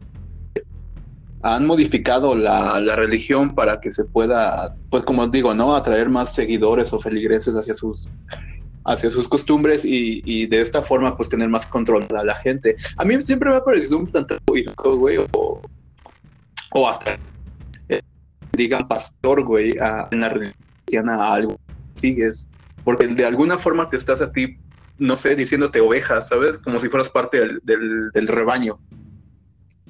han 1.42 1.66
modificado 1.66 2.34
la, 2.34 2.80
religión 2.96 3.54
para 3.54 3.80
que 3.80 3.90
se 3.90 4.04
pueda, 4.04 4.76
pues 4.90 5.02
como 5.02 5.26
digo, 5.26 5.54
¿no? 5.54 5.74
Atraer 5.74 6.08
más 6.08 6.34
seguidores 6.34 6.92
o 6.92 7.00
feligreses 7.00 7.56
hacia 7.56 7.74
sus 7.74 8.08
hacia 8.84 9.10
sus 9.10 9.28
costumbres 9.28 9.84
y, 9.84 10.46
de 10.46 10.60
esta 10.60 10.82
forma 10.82 11.16
pues 11.16 11.28
tener 11.28 11.48
más 11.48 11.66
control 11.66 12.06
a 12.16 12.24
la 12.24 12.34
gente. 12.34 12.76
A 12.96 13.04
mí 13.04 13.20
siempre 13.22 13.50
me 13.50 13.56
ha 13.56 13.64
parecido 13.64 13.98
un 13.98 14.06
tanto 14.06 14.36
güey, 14.46 15.18
o, 15.32 15.60
o 16.72 16.88
hasta 16.88 17.16
eh, 17.88 18.00
digan 18.52 18.88
pastor, 18.88 19.44
güey, 19.44 19.74
en 20.10 20.20
la 20.20 20.28
religión 20.28 21.08
a 21.08 21.32
algo 21.32 21.56
sigues, 21.96 22.48
porque 22.84 23.06
de 23.06 23.24
alguna 23.24 23.58
forma 23.58 23.88
te 23.88 23.96
estás 23.96 24.20
a 24.20 24.32
ti 24.32 24.58
no 24.98 25.16
sé, 25.16 25.34
diciéndote 25.34 25.80
ovejas, 25.80 26.28
¿sabes? 26.28 26.58
Como 26.58 26.78
si 26.78 26.88
fueras 26.88 27.08
parte 27.08 27.38
del, 27.62 28.10
del, 28.12 28.28
rebaño. 28.28 28.78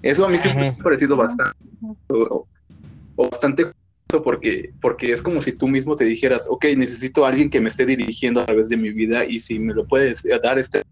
Eso 0.02 0.25
a 0.25 0.28
mí 0.28 0.38
siempre 0.38 0.62
me 0.62 0.68
ha 0.68 0.76
parecido 0.76 1.16
bastante, 1.16 1.59
o, 2.09 2.47
bastante 3.16 3.73
porque, 4.25 4.73
porque 4.80 5.12
es 5.12 5.23
como 5.23 5.40
si 5.40 5.52
tú 5.52 5.68
mismo 5.68 5.97
te 5.97 6.04
dijeras, 6.04 6.47
ok, 6.50 6.66
necesito 6.76 7.25
a 7.25 7.30
alguien 7.30 7.49
que 7.49 7.61
me 7.61 7.68
esté 7.68 7.87
dirigiendo 7.87 8.40
a 8.40 8.47
través 8.47 8.68
de 8.68 8.76
mi 8.76 8.90
vida 8.90 9.25
y 9.25 9.38
si 9.38 9.59
me 9.59 9.73
lo 9.73 9.87
puedes 9.87 10.26
dar 10.42 10.59
este... 10.59 10.82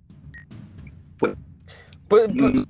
Pues, 1.18 1.34
pues, 2.08 2.32
pues 2.32 2.54
mm, 2.54 2.64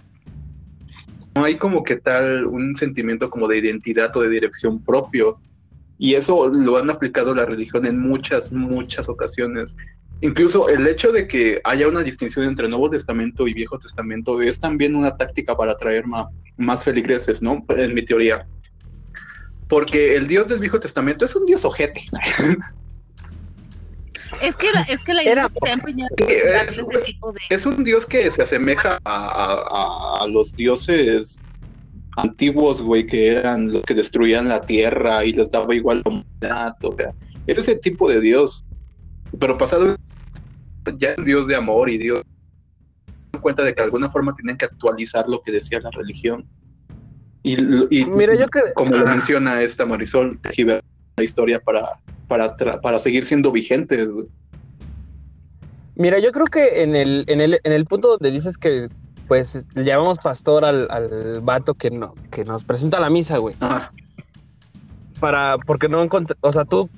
no 1.37 1.45
hay 1.45 1.57
como 1.57 1.85
que 1.85 1.97
tal 1.97 2.47
un 2.47 2.77
sentimiento 2.77 3.29
como 3.29 3.47
de 3.47 3.59
identidad 3.59 4.17
o 4.17 4.23
de 4.23 4.29
dirección 4.29 4.83
propio. 4.83 5.39
Y 5.99 6.15
eso 6.15 6.49
lo 6.49 6.79
han 6.79 6.91
aplicado 6.91 7.35
la 7.35 7.45
religión 7.45 7.87
en 7.87 7.99
muchas, 8.01 8.53
muchas 8.53 9.09
ocasiones. 9.09 9.77
Incluso 10.23 10.69
el 10.69 10.87
hecho 10.87 11.13
de 11.13 11.27
que 11.27 11.61
haya 11.65 11.89
una 11.89 12.03
distinción 12.03 12.47
entre 12.47 12.69
Nuevo 12.69 12.91
Testamento 12.91 13.49
y 13.49 13.55
Viejo 13.55 13.79
Testamento 13.79 14.43
es 14.43 14.61
también 14.61 14.95
una 14.95 15.17
táctica 15.17 15.57
para 15.57 15.73
atraer 15.73 16.05
más 16.57 16.85
feligreses, 16.85 17.41
¿no? 17.43 17.65
En 17.71 17.95
mi 17.95 18.05
teoría. 18.05 18.47
Porque 19.69 20.17
el 20.17 20.29
Dios 20.29 20.49
del 20.49 20.59
Viejo 20.59 20.79
Testamento 20.79 21.25
es 21.25 21.35
un 21.35 21.47
Dios 21.47 21.65
ojete. 21.65 22.05
Es 24.41 24.57
que 24.57 24.71
la, 24.73 24.83
es 24.83 25.03
que 25.03 25.13
la 25.13 25.23
idea 25.23 25.51
se 25.63 25.71
ha 25.71 25.73
empeñado 25.73 26.15
es, 26.19 26.79
ese 26.79 26.99
tipo 27.05 27.33
de... 27.33 27.41
es 27.51 27.67
un 27.67 27.83
Dios 27.83 28.07
que 28.07 28.31
se 28.31 28.43
asemeja 28.43 28.99
a, 29.05 30.25
los 30.31 30.55
dioses 30.55 31.41
antiguos, 32.17 32.81
güey, 32.81 33.07
que 33.07 33.29
eran 33.29 33.73
los 33.73 33.83
que 33.83 33.95
destruían 33.95 34.49
la 34.49 34.61
tierra 34.61 35.25
y 35.25 35.33
les 35.33 35.51
daba 35.51 35.75
igual 35.75 36.03
la 36.05 36.11
humanidad. 36.11 36.77
O 36.83 36.95
sea, 36.97 37.13
es 37.47 37.59
ese 37.59 37.77
tipo 37.77 38.09
de 38.09 38.21
Dios. 38.21 38.65
Pero 39.39 39.59
pasado 39.59 39.97
ya 40.99 41.15
Dios 41.17 41.47
de 41.47 41.57
amor 41.57 41.89
y 41.91 41.99
Dios 41.99 42.23
en 43.33 43.41
cuenta 43.41 43.63
de 43.63 43.75
que 43.75 43.81
de 43.81 43.85
alguna 43.85 44.11
forma 44.11 44.35
tienen 44.35 44.57
que 44.57 44.65
actualizar 44.65 45.29
lo 45.29 45.43
que 45.43 45.53
decía 45.53 45.81
la 45.81 45.91
religión. 45.91 46.47
Y, 47.43 47.57
Mira, 48.05 48.35
yo 48.35 48.49
que... 48.49 48.61
como 48.75 48.97
lo 48.97 49.07
menciona 49.07 49.63
esta 49.63 49.87
Marisol, 49.87 50.39
la 51.17 51.25
historia 51.25 51.59
para, 51.61 51.89
para, 52.29 52.55
para 52.83 52.99
seguir 52.99 53.25
siendo 53.25 53.51
vigentes. 53.51 54.09
Mira, 55.95 56.19
yo 56.19 56.33
creo 56.33 56.47
que 56.47 56.83
en 56.83 56.95
el, 56.95 57.25
en 57.29 57.41
el, 57.41 57.61
en 57.63 57.73
el 57.73 57.87
punto 57.87 58.09
donde 58.09 58.31
dices 58.31 58.59
que 58.59 58.89
pues 59.27 59.65
llamamos 59.75 60.19
pastor 60.19 60.65
al, 60.65 60.89
al 60.91 61.41
vato 61.41 61.75
que, 61.75 61.91
no, 61.91 62.15
que 62.33 62.45
nos 62.45 62.65
presenta 62.65 62.99
la 62.99 63.09
misa, 63.11 63.39
güey. 63.39 63.55
Para, 65.21 65.57
porque 65.59 65.89
no 65.89 66.03
encontré, 66.03 66.37
o 66.41 66.53
sea, 66.53 66.65
tú 66.65 66.91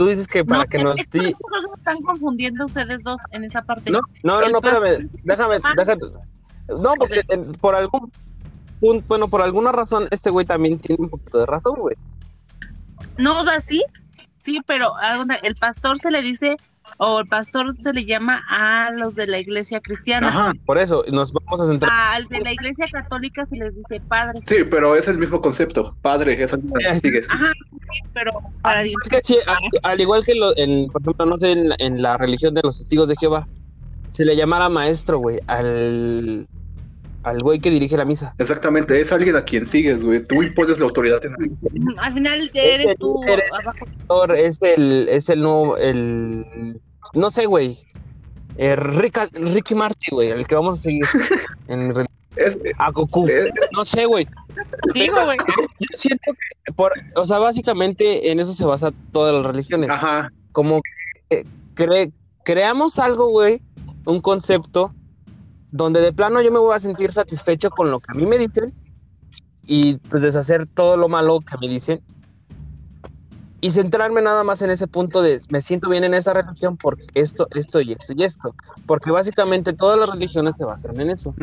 Tú 0.00 0.06
dices 0.06 0.26
que 0.26 0.42
para 0.46 0.64
que 0.64 0.78
nos... 0.78 0.96
Di... 0.96 1.34
están 1.76 2.00
confundiendo 2.00 2.64
ustedes 2.64 3.02
dos 3.02 3.20
en 3.32 3.44
esa 3.44 3.60
parte. 3.60 3.90
No, 3.90 4.00
no, 4.22 4.40
no, 4.40 4.58
espérame, 4.58 5.10
déjame, 5.24 5.60
ah. 5.62 5.74
déjame. 5.76 6.00
No, 6.68 6.94
porque 6.98 7.22
por 7.60 7.74
algún 7.74 8.10
punto, 8.80 9.04
bueno, 9.08 9.28
por 9.28 9.42
alguna 9.42 9.72
razón, 9.72 10.08
este 10.10 10.30
güey 10.30 10.46
también 10.46 10.78
tiene 10.78 11.02
un 11.04 11.10
poquito 11.10 11.40
de 11.40 11.44
razón, 11.44 11.74
güey. 11.80 11.96
No, 13.18 13.40
o 13.40 13.44
sea, 13.44 13.60
sí, 13.60 13.84
sí, 14.38 14.62
pero 14.66 14.94
el 15.42 15.56
pastor 15.56 15.98
se 15.98 16.10
le 16.10 16.22
dice 16.22 16.56
o 16.98 17.20
el 17.20 17.28
pastor 17.28 17.74
se 17.74 17.92
le 17.92 18.04
llama 18.04 18.42
a 18.48 18.90
los 18.92 19.14
de 19.14 19.26
la 19.26 19.38
iglesia 19.38 19.80
cristiana. 19.80 20.28
Ajá, 20.28 20.52
por 20.66 20.78
eso 20.78 21.04
nos 21.10 21.32
vamos 21.32 21.60
a 21.60 21.66
centrar. 21.66 21.90
Al 21.92 22.26
de 22.28 22.40
la 22.40 22.52
iglesia 22.52 22.86
católica 22.92 23.46
se 23.46 23.56
les 23.56 23.76
dice 23.76 24.00
padre. 24.00 24.40
Sí, 24.46 24.64
pero 24.70 24.96
es 24.96 25.08
el 25.08 25.18
mismo 25.18 25.40
concepto, 25.40 25.96
padre, 26.02 26.42
eso 26.42 26.58
sigues. 27.00 27.30
Ajá, 27.30 27.52
sí, 27.70 28.00
pero 28.12 28.32
para 28.62 28.80
al, 28.80 30.00
igual 30.00 30.24
que 30.24 30.32
en, 30.56 30.88
por 30.90 31.02
ejemplo, 31.02 31.26
no 31.26 31.38
sé, 31.38 31.52
en, 31.52 32.02
la 32.02 32.16
religión 32.16 32.54
de 32.54 32.62
los 32.62 32.78
testigos 32.78 33.08
de 33.08 33.16
Jehová, 33.16 33.46
se 34.12 34.24
le 34.24 34.36
llamara 34.36 34.68
maestro, 34.68 35.18
güey, 35.18 35.40
al 35.46 36.46
al 37.22 37.42
güey 37.42 37.60
que 37.60 37.70
dirige 37.70 37.96
la 37.96 38.04
misa. 38.04 38.34
Exactamente, 38.38 39.00
es 39.00 39.12
alguien 39.12 39.36
a 39.36 39.44
quien 39.44 39.66
sigues, 39.66 40.04
güey. 40.04 40.24
Tú 40.24 40.42
impones 40.42 40.78
la 40.78 40.86
autoridad 40.86 41.24
en 41.24 41.34
Al 41.98 42.14
final 42.14 42.50
eres 42.54 42.94
tú. 42.98 43.20
Es 44.36 44.58
el, 44.62 45.08
es 45.08 45.28
el 45.28 45.42
nuevo, 45.42 45.76
el, 45.76 46.80
no 47.14 47.30
sé, 47.30 47.46
güey. 47.46 47.78
Eh, 48.56 48.76
Ricky 48.76 49.74
Marty, 49.74 50.10
güey, 50.10 50.30
el 50.30 50.46
que 50.46 50.54
vamos 50.54 50.80
a 50.80 50.82
seguir 50.82 51.04
en 51.68 51.92
a 52.78 52.90
Goku. 52.90 53.26
no 53.72 53.84
sé, 53.84 54.06
güey. 54.06 54.26
Sí, 54.92 55.08
güey. 55.08 55.38
Yo 55.80 55.86
siento 55.96 56.32
que, 56.32 56.72
por, 56.72 56.92
o 57.16 57.24
sea, 57.24 57.38
básicamente 57.38 58.30
en 58.30 58.40
eso 58.40 58.54
se 58.54 58.64
basa 58.64 58.92
todas 59.12 59.34
las 59.34 59.44
religiones. 59.44 59.90
Ajá. 59.90 60.32
Como 60.52 60.80
que 61.28 61.44
creamos 62.44 62.98
algo, 62.98 63.28
güey, 63.28 63.62
un 64.06 64.20
concepto 64.20 64.94
donde 65.72 66.00
de 66.00 66.12
plano 66.12 66.42
yo 66.42 66.50
me 66.50 66.58
voy 66.58 66.74
a 66.74 66.80
sentir 66.80 67.12
satisfecho 67.12 67.70
con 67.70 67.90
lo 67.90 68.00
que 68.00 68.12
a 68.12 68.14
mí 68.14 68.26
me 68.26 68.38
dicen 68.38 68.74
y 69.64 69.96
pues 69.96 70.22
deshacer 70.22 70.66
todo 70.66 70.96
lo 70.96 71.08
malo 71.08 71.40
que 71.40 71.56
me 71.60 71.68
dicen 71.68 72.00
y 73.60 73.70
centrarme 73.70 74.22
nada 74.22 74.42
más 74.42 74.62
en 74.62 74.70
ese 74.70 74.86
punto 74.86 75.22
de 75.22 75.40
me 75.50 75.62
siento 75.62 75.90
bien 75.90 76.04
en 76.04 76.14
esa 76.14 76.32
religión 76.32 76.76
por 76.76 76.98
esto, 77.14 77.46
esto 77.54 77.80
y 77.80 77.92
esto 77.92 78.12
y 78.14 78.24
esto, 78.24 78.54
porque 78.86 79.10
básicamente 79.10 79.72
todas 79.74 79.98
las 79.98 80.10
religiones 80.10 80.56
se 80.56 80.64
basan 80.64 80.98
en 80.98 81.10
eso. 81.10 81.34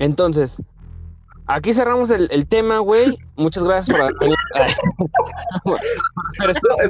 Entonces, 0.00 0.60
aquí 1.46 1.72
cerramos 1.72 2.10
el, 2.10 2.46
tema, 2.48 2.80
güey. 2.80 3.16
Muchas 3.36 3.62
gracias 3.62 3.96
por 3.96 4.04
haber 4.04 4.16
espera, 6.50 6.82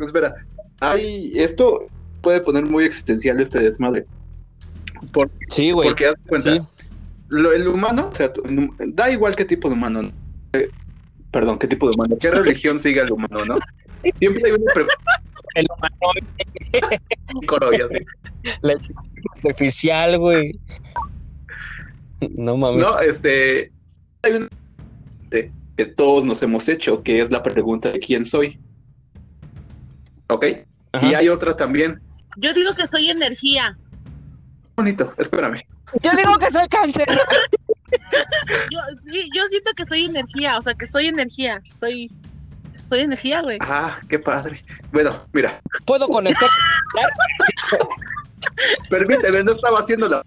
espera. 0.00 0.34
Ay, 0.80 1.32
esto 1.34 1.84
puede 2.22 2.40
poner 2.40 2.66
muy 2.66 2.84
existencial 2.84 3.38
este 3.40 3.62
desmadre 3.62 4.06
sí, 5.50 5.70
güey. 5.70 5.88
Porque 5.88 6.12
cuenta, 6.28 6.68
el 7.30 7.68
humano, 7.68 8.08
o 8.10 8.14
sea, 8.14 8.32
da 8.78 9.10
igual 9.10 9.36
qué 9.36 9.44
tipo 9.44 9.68
de 9.68 9.74
humano, 9.74 10.10
eh, 10.52 10.70
perdón, 11.30 11.58
qué 11.58 11.66
tipo 11.66 11.88
de 11.88 11.94
humano, 11.94 12.16
qué 12.20 12.30
religión 12.30 12.78
sigue 12.78 13.00
el 13.00 13.12
humano, 13.12 13.44
¿no? 13.44 13.58
Siempre 14.16 14.42
hay 14.46 14.52
una 14.52 14.72
pregunta. 14.72 14.94
El 15.54 15.66
humano. 15.76 17.46
Coro, 17.46 17.72
ya 17.72 17.88
sé. 17.88 18.04
La 18.62 18.76
artificial, 19.44 20.18
güey. 20.18 20.58
No 22.20 22.56
mames. 22.56 22.82
No, 22.82 22.98
este. 23.00 23.72
Hay 24.22 24.32
una 24.32 24.48
que 25.80 25.86
todos 25.86 26.26
nos 26.26 26.42
hemos 26.42 26.68
hecho, 26.68 27.02
que 27.02 27.22
es 27.22 27.30
la 27.30 27.42
pregunta 27.42 27.90
de 27.90 27.98
quién 28.00 28.26
soy. 28.26 28.58
¿Ok? 30.28 30.44
Y 31.00 31.14
hay 31.14 31.30
otra 31.30 31.56
también. 31.56 32.02
Yo 32.36 32.52
digo 32.52 32.74
que 32.74 32.86
soy 32.86 33.08
energía 33.08 33.78
bonito, 34.80 35.12
espérame. 35.18 35.62
Yo 36.02 36.10
digo 36.16 36.38
que 36.38 36.50
soy 36.50 36.68
cáncer. 36.68 37.06
yo, 38.70 38.78
sí, 38.96 39.28
yo 39.34 39.46
siento 39.48 39.72
que 39.76 39.84
soy 39.84 40.04
energía, 40.04 40.56
o 40.58 40.62
sea, 40.62 40.74
que 40.74 40.86
soy 40.86 41.08
energía, 41.08 41.60
soy, 41.74 42.10
soy 42.88 43.00
energía, 43.00 43.42
güey. 43.42 43.58
Ah, 43.60 43.98
qué 44.08 44.18
padre. 44.18 44.64
Bueno, 44.92 45.22
mira. 45.32 45.60
¿Puedo 45.84 46.08
conectar? 46.08 46.48
Permíteme, 48.88 49.44
no 49.44 49.52
estaba 49.52 49.80
haciendo 49.80 50.08
la... 50.08 50.22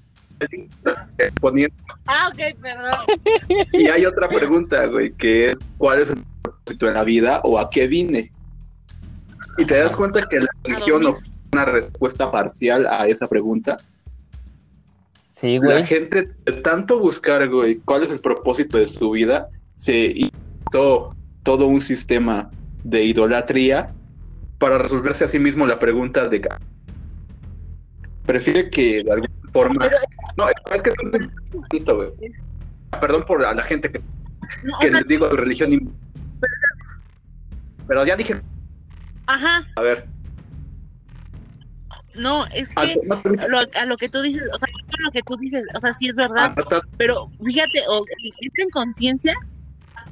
Poniendo. 1.40 1.76
Ah, 2.06 2.30
ok, 2.32 2.60
perdón. 2.62 2.98
Y 3.72 3.88
hay 3.88 4.06
otra 4.06 4.28
pregunta, 4.28 4.86
güey, 4.88 5.14
que 5.14 5.48
es, 5.48 5.60
¿cuál 5.78 6.02
es 6.02 6.10
el 6.10 6.22
propósito 6.42 6.86
de 6.88 6.94
la 6.94 7.04
vida 7.04 7.42
o 7.44 7.58
a 7.58 7.70
qué 7.70 7.88
vine? 7.88 8.32
Y 9.58 9.66
te 9.66 9.78
das 9.78 9.96
cuenta 9.96 10.28
que 10.28 10.42
la 10.42 10.50
religión 10.64 11.04
no 11.04 11.18
una 11.54 11.66
respuesta 11.66 12.32
parcial 12.32 12.88
a 12.88 13.08
esa 13.08 13.28
pregunta. 13.28 13.78
La 15.44 15.86
gente, 15.86 16.30
de 16.46 16.54
tanto 16.62 17.00
buscar, 17.00 17.50
güey, 17.50 17.76
cuál 17.84 18.04
es 18.04 18.12
el 18.12 18.20
propósito 18.20 18.78
de 18.78 18.88
su 18.88 19.12
vida, 19.12 19.50
se 19.76 19.94
hizo 20.16 21.14
todo 21.44 21.68
un 21.68 21.82
sistema 21.82 22.50
de 22.86 23.04
idolatría 23.04 23.94
para 24.58 24.78
resolverse 24.78 25.26
a 25.26 25.28
sí 25.28 25.40
mismo 25.40 25.68
la 25.68 25.80
pregunta 25.80 26.30
de 26.30 26.48
prefiere 28.26 28.70
que 28.70 29.04
de 29.04 29.12
alguna 29.12 29.34
forma 29.52 29.90
no 30.38 30.48
es 30.48 30.82
que 30.82 30.90
es 30.90 31.86
güey. 31.86 32.10
perdón 33.02 33.26
por 33.26 33.46
a 33.46 33.54
la 33.54 33.64
gente 33.64 33.92
que, 33.92 34.00
que 34.80 34.92
les 34.92 35.06
digo 35.08 35.28
religión 35.30 35.94
pero 37.86 38.06
ya 38.06 38.16
dije. 38.16 38.38
Ajá. 39.28 39.68
A 39.76 39.82
ver 39.82 40.08
no, 42.16 42.46
es 42.48 42.74
que 42.74 43.00
a 43.80 43.86
lo 43.86 43.98
que 43.98 44.10
tú 44.10 44.22
dices, 44.22 44.44
o 44.54 44.58
sea, 44.58 44.68
lo 45.00 45.12
que 45.12 45.22
tú 45.22 45.36
dices, 45.38 45.66
o 45.76 45.80
sea, 45.80 45.94
sí 45.94 46.10
es 46.10 46.16
verdad, 46.16 46.54
ah, 46.58 46.82
pero 46.98 47.30
fíjate, 47.44 47.82
o 47.88 48.06
en 48.58 48.70
conciencia 48.70 49.36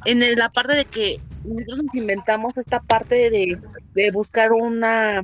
en 0.05 0.19
la 0.37 0.49
parte 0.49 0.73
de 0.73 0.85
que 0.85 1.21
nosotros 1.43 1.83
nos 1.83 1.95
inventamos 1.95 2.57
esta 2.57 2.79
parte 2.79 3.29
de, 3.29 3.59
de 3.93 4.11
buscar 4.11 4.51
una 4.51 5.21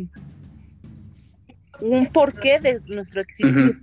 un 1.80 2.08
porqué 2.08 2.60
de 2.60 2.82
nuestro 2.88 3.22
existir. 3.22 3.82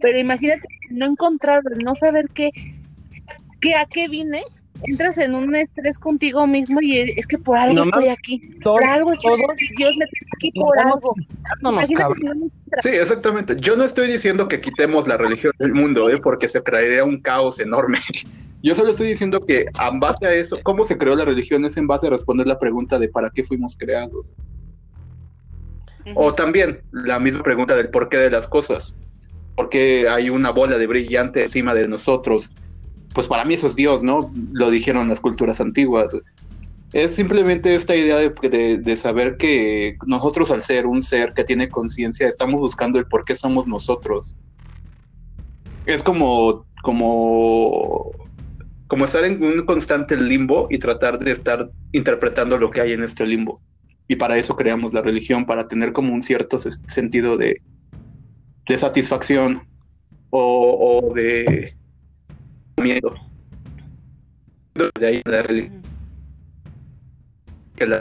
Pero 0.00 0.18
imagínate 0.18 0.68
no 0.90 1.06
encontrar, 1.06 1.62
no 1.82 1.94
saber 1.94 2.26
qué, 2.34 2.50
qué 3.60 3.74
a 3.74 3.86
qué 3.86 4.08
vine 4.08 4.42
entras 4.86 5.18
en 5.18 5.34
un 5.34 5.54
estrés 5.54 5.98
contigo 5.98 6.46
mismo 6.46 6.80
y 6.80 6.98
es 6.98 7.26
que 7.26 7.38
por 7.38 7.56
algo 7.58 7.82
estoy 7.82 8.08
aquí. 8.08 8.38
por 8.62 8.82
algo 8.84 9.12
estoy 9.12 9.42
aquí. 9.50 9.68
Dios 9.76 9.90
me 9.96 10.06
tiene 10.06 10.30
aquí 10.36 10.52
por 10.52 10.78
algo. 10.78 11.14
sí, 12.82 12.88
exactamente. 12.88 13.56
Yo 13.56 13.76
no 13.76 13.84
estoy 13.84 14.10
diciendo 14.10 14.48
que 14.48 14.60
quitemos 14.60 15.06
la 15.06 15.16
religión 15.16 15.52
del 15.58 15.74
mundo, 15.74 16.08
¿eh? 16.10 16.18
porque 16.18 16.48
se 16.48 16.62
crearía 16.62 17.04
un 17.04 17.20
caos 17.20 17.58
enorme. 17.58 17.98
Yo 18.62 18.74
solo 18.74 18.90
estoy 18.90 19.08
diciendo 19.08 19.40
que 19.40 19.66
en 19.66 20.00
base 20.00 20.26
a 20.26 20.34
eso, 20.34 20.58
cómo 20.62 20.84
se 20.84 20.96
creó 20.98 21.14
la 21.14 21.24
religión 21.24 21.64
es 21.64 21.76
en 21.76 21.86
base 21.86 22.06
a 22.06 22.10
responder 22.10 22.46
la 22.46 22.58
pregunta 22.58 22.98
de 22.98 23.08
para 23.08 23.30
qué 23.30 23.44
fuimos 23.44 23.76
creados. 23.76 24.34
O 26.14 26.32
también 26.32 26.80
la 26.92 27.18
misma 27.18 27.42
pregunta 27.42 27.74
del 27.74 27.90
porqué 27.90 28.16
de 28.16 28.30
las 28.30 28.46
cosas. 28.46 28.96
¿Por 29.56 29.68
qué 29.68 30.08
hay 30.08 30.30
una 30.30 30.50
bola 30.50 30.78
de 30.78 30.86
brillante 30.86 31.42
encima 31.42 31.74
de 31.74 31.88
nosotros? 31.88 32.52
Pues 33.16 33.28
para 33.28 33.46
mí 33.46 33.54
eso 33.54 33.66
es 33.66 33.74
Dios, 33.74 34.02
¿no? 34.02 34.30
Lo 34.52 34.70
dijeron 34.70 35.08
las 35.08 35.22
culturas 35.22 35.58
antiguas. 35.62 36.14
Es 36.92 37.14
simplemente 37.14 37.74
esta 37.74 37.96
idea 37.96 38.18
de, 38.18 38.96
saber 38.98 39.38
que 39.38 39.96
nosotros 40.06 40.50
al 40.50 40.62
ser 40.62 40.86
un 40.86 41.00
ser 41.00 41.32
que 41.32 41.42
tiene 41.42 41.70
conciencia 41.70 42.28
estamos 42.28 42.60
buscando 42.60 42.98
el 42.98 43.06
por 43.06 43.24
qué 43.24 43.34
somos 43.34 43.66
nosotros. 43.66 44.36
Es 45.86 46.02
como, 46.02 46.66
como, 46.82 48.10
como 48.86 49.06
estar 49.06 49.24
en 49.24 49.42
un 49.42 49.64
constante 49.64 50.14
limbo 50.14 50.66
y 50.68 50.78
tratar 50.78 51.18
de 51.18 51.32
estar 51.32 51.70
interpretando 51.92 52.58
lo 52.58 52.70
que 52.70 52.82
hay 52.82 52.92
en 52.92 53.02
este 53.02 53.24
limbo. 53.24 53.62
Y 54.08 54.16
para 54.16 54.36
eso 54.36 54.56
creamos 54.56 54.92
la 54.92 55.00
religión, 55.00 55.46
para 55.46 55.68
tener 55.68 55.94
como 55.94 56.12
un 56.12 56.20
cierto 56.20 56.58
sentido 56.58 57.38
de, 57.38 57.62
de 58.68 58.76
satisfacción 58.76 59.66
o 60.28 61.14
de 61.14 61.74
miedo. 61.74 61.85
De 64.74 65.06
ahí 65.06 65.22
la 65.24 65.42
religión. 65.42 65.82
Que 67.74 67.86
la 67.86 68.00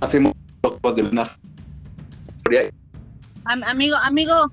hacemos 0.00 0.32
de 0.94 1.02
lunar. 1.02 1.30
amigo, 3.44 3.96
amigo, 4.02 4.52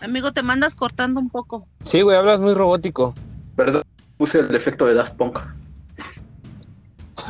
amigo, 0.00 0.32
te 0.32 0.42
mandas 0.42 0.74
cortando 0.74 1.20
un 1.20 1.30
poco. 1.30 1.66
Sí, 1.82 2.02
güey, 2.02 2.16
hablas 2.16 2.40
muy 2.40 2.54
robótico. 2.54 3.14
Perdón, 3.56 3.82
puse 4.18 4.40
el 4.40 4.54
efecto 4.54 4.86
de 4.86 4.94
Daft 4.94 5.14
Punk. 5.16 5.38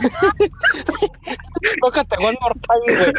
Tócate 1.83 2.17
one 2.19 2.39
more 2.41 2.55
time, 2.61 2.81
güey. 2.97 3.13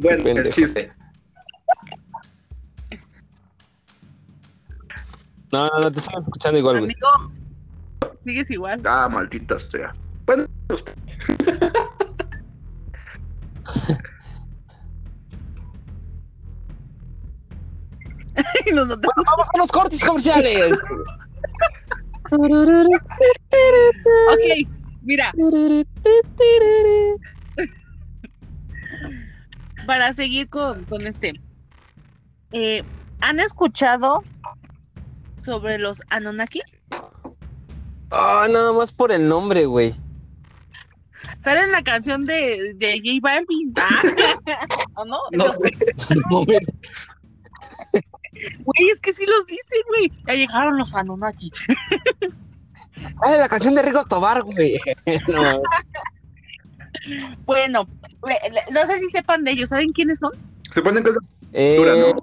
bueno, 0.00 0.40
el 0.40 0.52
chiste. 0.52 0.92
No, 5.52 5.68
no, 5.68 5.80
no, 5.80 5.92
te 5.92 6.00
están 6.00 6.22
escuchando 6.22 6.58
igual, 6.58 6.80
güey. 6.80 6.92
Amigo, 6.92 7.08
sigues 8.24 8.50
igual. 8.50 8.80
Ah, 8.84 9.08
maldita 9.08 9.58
sea. 9.58 9.94
Bueno, 10.26 10.46
usted. 10.70 10.94
y 18.66 18.72
nosotros... 18.72 19.12
vamos 19.16 19.48
a 19.52 19.58
los 19.58 19.70
cortes 19.70 20.02
comerciales. 20.02 20.72
ok, 22.30 22.40
mira. 25.02 25.30
Para 29.86 30.14
seguir 30.14 30.48
con, 30.48 30.84
con 30.84 31.06
este. 31.06 31.38
Eh, 32.52 32.82
¿Han 33.20 33.38
escuchado 33.40 34.24
sobre 35.44 35.78
los 35.78 36.00
Anunnaki? 36.10 36.62
Ah, 38.10 38.46
nada 38.50 38.72
más 38.72 38.92
por 38.92 39.12
el 39.12 39.28
nombre, 39.28 39.66
güey. 39.66 39.94
Sale 41.38 41.62
en 41.64 41.72
la 41.72 41.82
canción 41.82 42.24
de, 42.24 42.74
de 42.74 42.98
J 42.98 43.18
Balvin. 43.20 43.74
¿o 44.94 45.04
no? 45.04 45.18
no 45.32 45.44
Güey, 48.34 48.90
es 48.92 49.00
que 49.00 49.12
sí 49.12 49.24
los 49.26 49.46
dicen, 49.46 49.80
güey. 49.88 50.10
Ya 50.26 50.34
llegaron 50.34 50.78
los 50.78 50.94
Anunnaki. 50.94 51.52
Ah, 53.20 53.32
la 53.32 53.48
canción 53.48 53.74
de 53.74 53.82
Rigo 53.82 54.04
Tobar, 54.04 54.42
güey. 54.44 54.78
bueno, 57.44 57.88
no 58.72 58.80
sé 58.86 58.98
si 58.98 59.08
sepan 59.08 59.42
de 59.44 59.50
ellos. 59.50 59.68
¿Saben 59.68 59.92
quiénes 59.92 60.18
son? 60.18 60.30
Se 60.72 60.80
ponen 60.80 61.02
con 61.02 61.16
eh, 61.52 62.14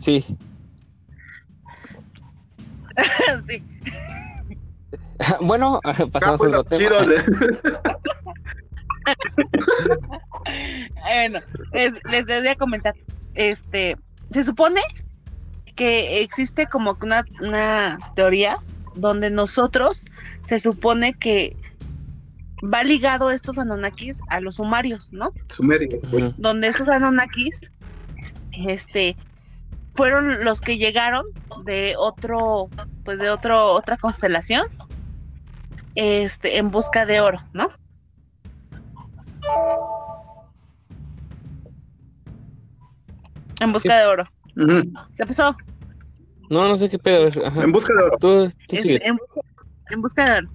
sí. 0.00 0.24
sí. 3.46 3.62
bueno, 5.40 5.80
pasamos 6.12 6.40
a 6.40 6.60
otro 6.60 6.64
tema. 6.64 7.06
bueno, 11.02 11.40
les, 11.72 11.94
les 12.10 12.26
voy 12.26 12.48
a 12.48 12.56
comentar. 12.56 12.94
Este, 13.34 13.96
se 14.30 14.44
supone 14.44 14.80
que 15.74 16.22
existe 16.22 16.66
como 16.66 16.96
una, 17.02 17.24
una 17.40 17.98
teoría 18.14 18.56
donde 18.94 19.30
nosotros 19.30 20.04
se 20.42 20.58
supone 20.58 21.12
que 21.14 21.56
va 22.62 22.82
ligado 22.82 23.30
estos 23.30 23.58
Anonakis 23.58 24.20
a 24.28 24.40
los 24.40 24.56
sumarios, 24.56 25.12
¿no? 25.12 25.32
Sumerios. 25.48 26.00
Donde 26.38 26.68
esos 26.68 26.88
Anonakis, 26.88 27.60
este, 28.52 29.16
fueron 29.96 30.44
los 30.44 30.60
que 30.60 30.78
llegaron 30.78 31.24
de 31.64 31.94
otro, 31.98 32.68
pues 33.04 33.18
de 33.18 33.30
otro, 33.30 33.72
otra 33.72 33.96
constelación, 33.96 34.64
este, 35.94 36.58
en 36.58 36.70
busca 36.70 37.06
de 37.06 37.20
oro, 37.20 37.38
¿no? 37.52 37.72
En 43.60 43.72
busca 43.72 43.98
de 43.98 44.06
oro. 44.06 44.24
¿Qué 45.16 45.26
pasó? 45.26 45.56
No, 46.50 46.68
no 46.68 46.76
sé 46.76 46.88
qué 46.88 46.98
pedo. 46.98 47.28
En 47.60 47.72
busca 47.72 47.92
de 47.94 48.02
oro. 48.02 48.48
Este, 48.68 49.06
en, 49.06 50.02
busca 50.02 50.24
de 50.24 50.38
oro. 50.38 50.48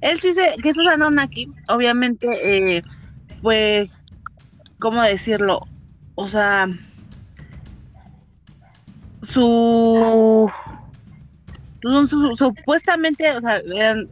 Él 0.00 0.18
dice 0.18 0.54
que 0.62 0.70
esos 0.70 0.86
Anunnaki, 0.86 1.48
obviamente, 1.68 2.26
eh, 2.76 2.82
pues, 3.42 4.04
¿cómo 4.80 5.02
decirlo? 5.02 5.60
O 6.14 6.26
sea, 6.26 6.68
su, 9.32 10.50
supuestamente, 12.36 13.30
o 13.32 13.40
sea, 13.40 13.58
eran 13.58 14.08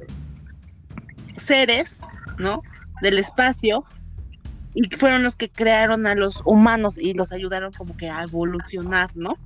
seres, 1.36 2.00
¿no? 2.38 2.62
Del 3.02 3.18
espacio 3.18 3.84
y 4.74 4.84
fueron 4.96 5.22
los 5.22 5.36
que 5.36 5.48
crearon 5.48 6.06
a 6.06 6.14
los 6.14 6.40
humanos 6.44 6.96
y 6.96 7.12
los 7.12 7.32
ayudaron 7.32 7.72
como 7.72 7.96
que 7.96 8.08
a 8.08 8.22
evolucionar, 8.22 9.10
¿no? 9.16 9.36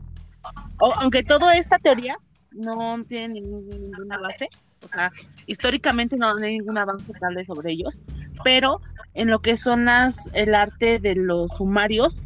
aunque 0.78 1.22
toda 1.22 1.56
esta 1.56 1.78
teoría 1.78 2.18
no 2.50 3.02
tiene 3.04 3.40
ninguna 3.40 4.18
base, 4.18 4.50
o 4.82 4.88
sea, 4.88 5.10
históricamente 5.46 6.18
no 6.18 6.28
hay 6.36 6.58
ningún 6.58 6.76
avance 6.76 7.12
tal 7.18 7.42
sobre 7.46 7.72
ellos, 7.72 8.02
pero 8.42 8.82
en 9.14 9.30
lo 9.30 9.40
que 9.40 9.56
son 9.56 9.86
las 9.86 10.28
el 10.34 10.54
arte 10.54 10.98
de 10.98 11.14
los 11.14 11.50
sumarios, 11.56 12.16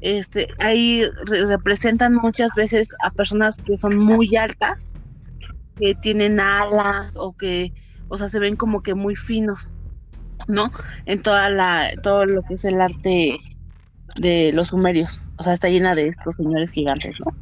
este, 0.00 0.48
ahí 0.58 1.04
representan 1.26 2.14
muchas 2.14 2.54
veces 2.54 2.92
a 3.02 3.10
personas 3.10 3.58
que 3.58 3.76
son 3.76 3.96
muy 3.96 4.36
altas, 4.36 4.92
que 5.76 5.94
tienen 5.94 6.40
alas 6.40 7.16
o 7.16 7.32
que, 7.36 7.72
o 8.08 8.18
sea, 8.18 8.28
se 8.28 8.38
ven 8.38 8.56
como 8.56 8.82
que 8.82 8.94
muy 8.94 9.16
finos, 9.16 9.74
¿no? 10.48 10.70
En 11.06 11.22
toda 11.22 11.48
la, 11.50 11.90
todo 12.02 12.26
lo 12.26 12.42
que 12.42 12.54
es 12.54 12.64
el 12.64 12.80
arte 12.80 13.38
de 14.16 14.52
los 14.52 14.68
sumerios, 14.68 15.20
o 15.38 15.42
sea, 15.42 15.52
está 15.52 15.68
llena 15.68 15.94
de 15.94 16.08
estos 16.08 16.36
señores 16.36 16.72
gigantes, 16.72 17.18
¿no? 17.20 17.32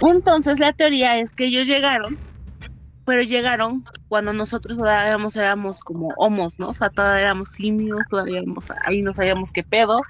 Entonces 0.00 0.60
la 0.60 0.72
teoría 0.72 1.18
es 1.18 1.32
que 1.32 1.46
ellos 1.46 1.66
llegaron, 1.66 2.18
pero 3.04 3.22
llegaron 3.22 3.84
cuando 4.08 4.32
nosotros 4.32 4.76
todavía 4.76 5.18
éramos 5.34 5.80
como 5.80 6.08
homos, 6.16 6.58
¿no? 6.58 6.68
O 6.68 6.72
sea, 6.72 6.90
todavía 6.90 7.22
éramos 7.22 7.52
simios, 7.52 8.00
todavía 8.08 8.42
ahí 8.84 9.02
no 9.02 9.12
sabíamos 9.12 9.50
qué 9.52 9.64
pedo, 9.64 10.00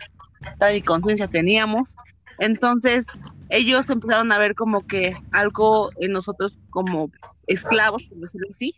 tal 0.58 0.76
y 0.76 0.82
conciencia 0.82 1.28
teníamos. 1.28 1.96
Entonces 2.38 3.06
ellos 3.50 3.88
empezaron 3.90 4.30
a 4.32 4.38
ver 4.38 4.54
como 4.54 4.86
que 4.86 5.16
algo 5.32 5.90
en 6.00 6.12
nosotros 6.12 6.58
como 6.70 7.10
esclavos, 7.46 8.04
por 8.04 8.18
decirlo 8.18 8.48
así, 8.50 8.74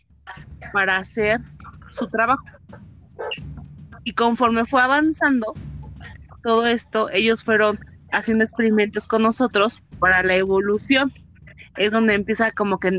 para 0.71 0.97
hacer 0.97 1.41
su 1.89 2.07
trabajo. 2.07 2.43
Y 4.03 4.13
conforme 4.13 4.65
fue 4.65 4.81
avanzando 4.81 5.53
todo 6.41 6.65
esto, 6.65 7.09
ellos 7.11 7.43
fueron 7.43 7.79
haciendo 8.11 8.43
experimentos 8.43 9.07
con 9.07 9.21
nosotros 9.21 9.81
para 9.99 10.23
la 10.23 10.35
evolución. 10.35 11.13
Es 11.77 11.91
donde 11.91 12.15
empieza 12.15 12.51
como 12.51 12.79
que 12.79 12.91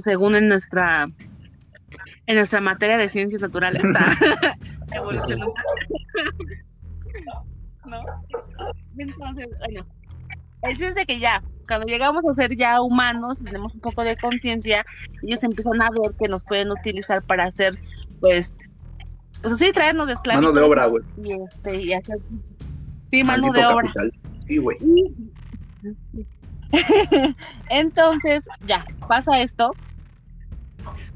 según 0.00 0.36
en 0.36 0.48
nuestra 0.48 1.06
en 2.26 2.36
nuestra 2.36 2.60
materia 2.60 2.96
de 2.96 3.08
ciencias 3.08 3.42
naturales 3.42 3.82
está 3.84 4.56
evolucionando. 4.92 5.54
¿No? 7.92 8.72
Entonces, 8.96 9.48
bueno, 9.58 9.86
el 10.62 10.70
chiste 10.70 10.88
es 10.88 10.94
de 10.94 11.04
que 11.06 11.18
ya, 11.18 11.42
cuando 11.66 11.86
llegamos 11.86 12.24
a 12.24 12.32
ser 12.32 12.56
ya 12.56 12.80
humanos 12.80 13.40
y 13.40 13.44
tenemos 13.44 13.74
un 13.74 13.80
poco 13.80 14.04
de 14.04 14.16
conciencia, 14.16 14.84
ellos 15.22 15.42
empiezan 15.44 15.80
a 15.82 15.90
ver 15.90 16.12
que 16.18 16.28
nos 16.28 16.44
pueden 16.44 16.70
utilizar 16.70 17.22
para 17.22 17.44
hacer, 17.44 17.74
pues, 18.20 18.54
pues 19.40 19.54
así, 19.54 19.72
traernos 19.72 20.06
de 20.06 20.14
esclavos. 20.14 20.42
Mano 20.42 20.54
de 20.54 20.62
obra, 20.64 20.86
güey. 20.86 21.02
Y, 21.22 21.32
este, 21.32 21.82
y 21.82 21.92
hacer, 21.92 22.18
sí, 23.10 23.24
mano 23.24 23.52
de 23.52 23.66
obra. 23.66 23.92
Entonces, 27.68 28.48
ya, 28.66 28.84
pasa 29.08 29.40
esto. 29.40 29.72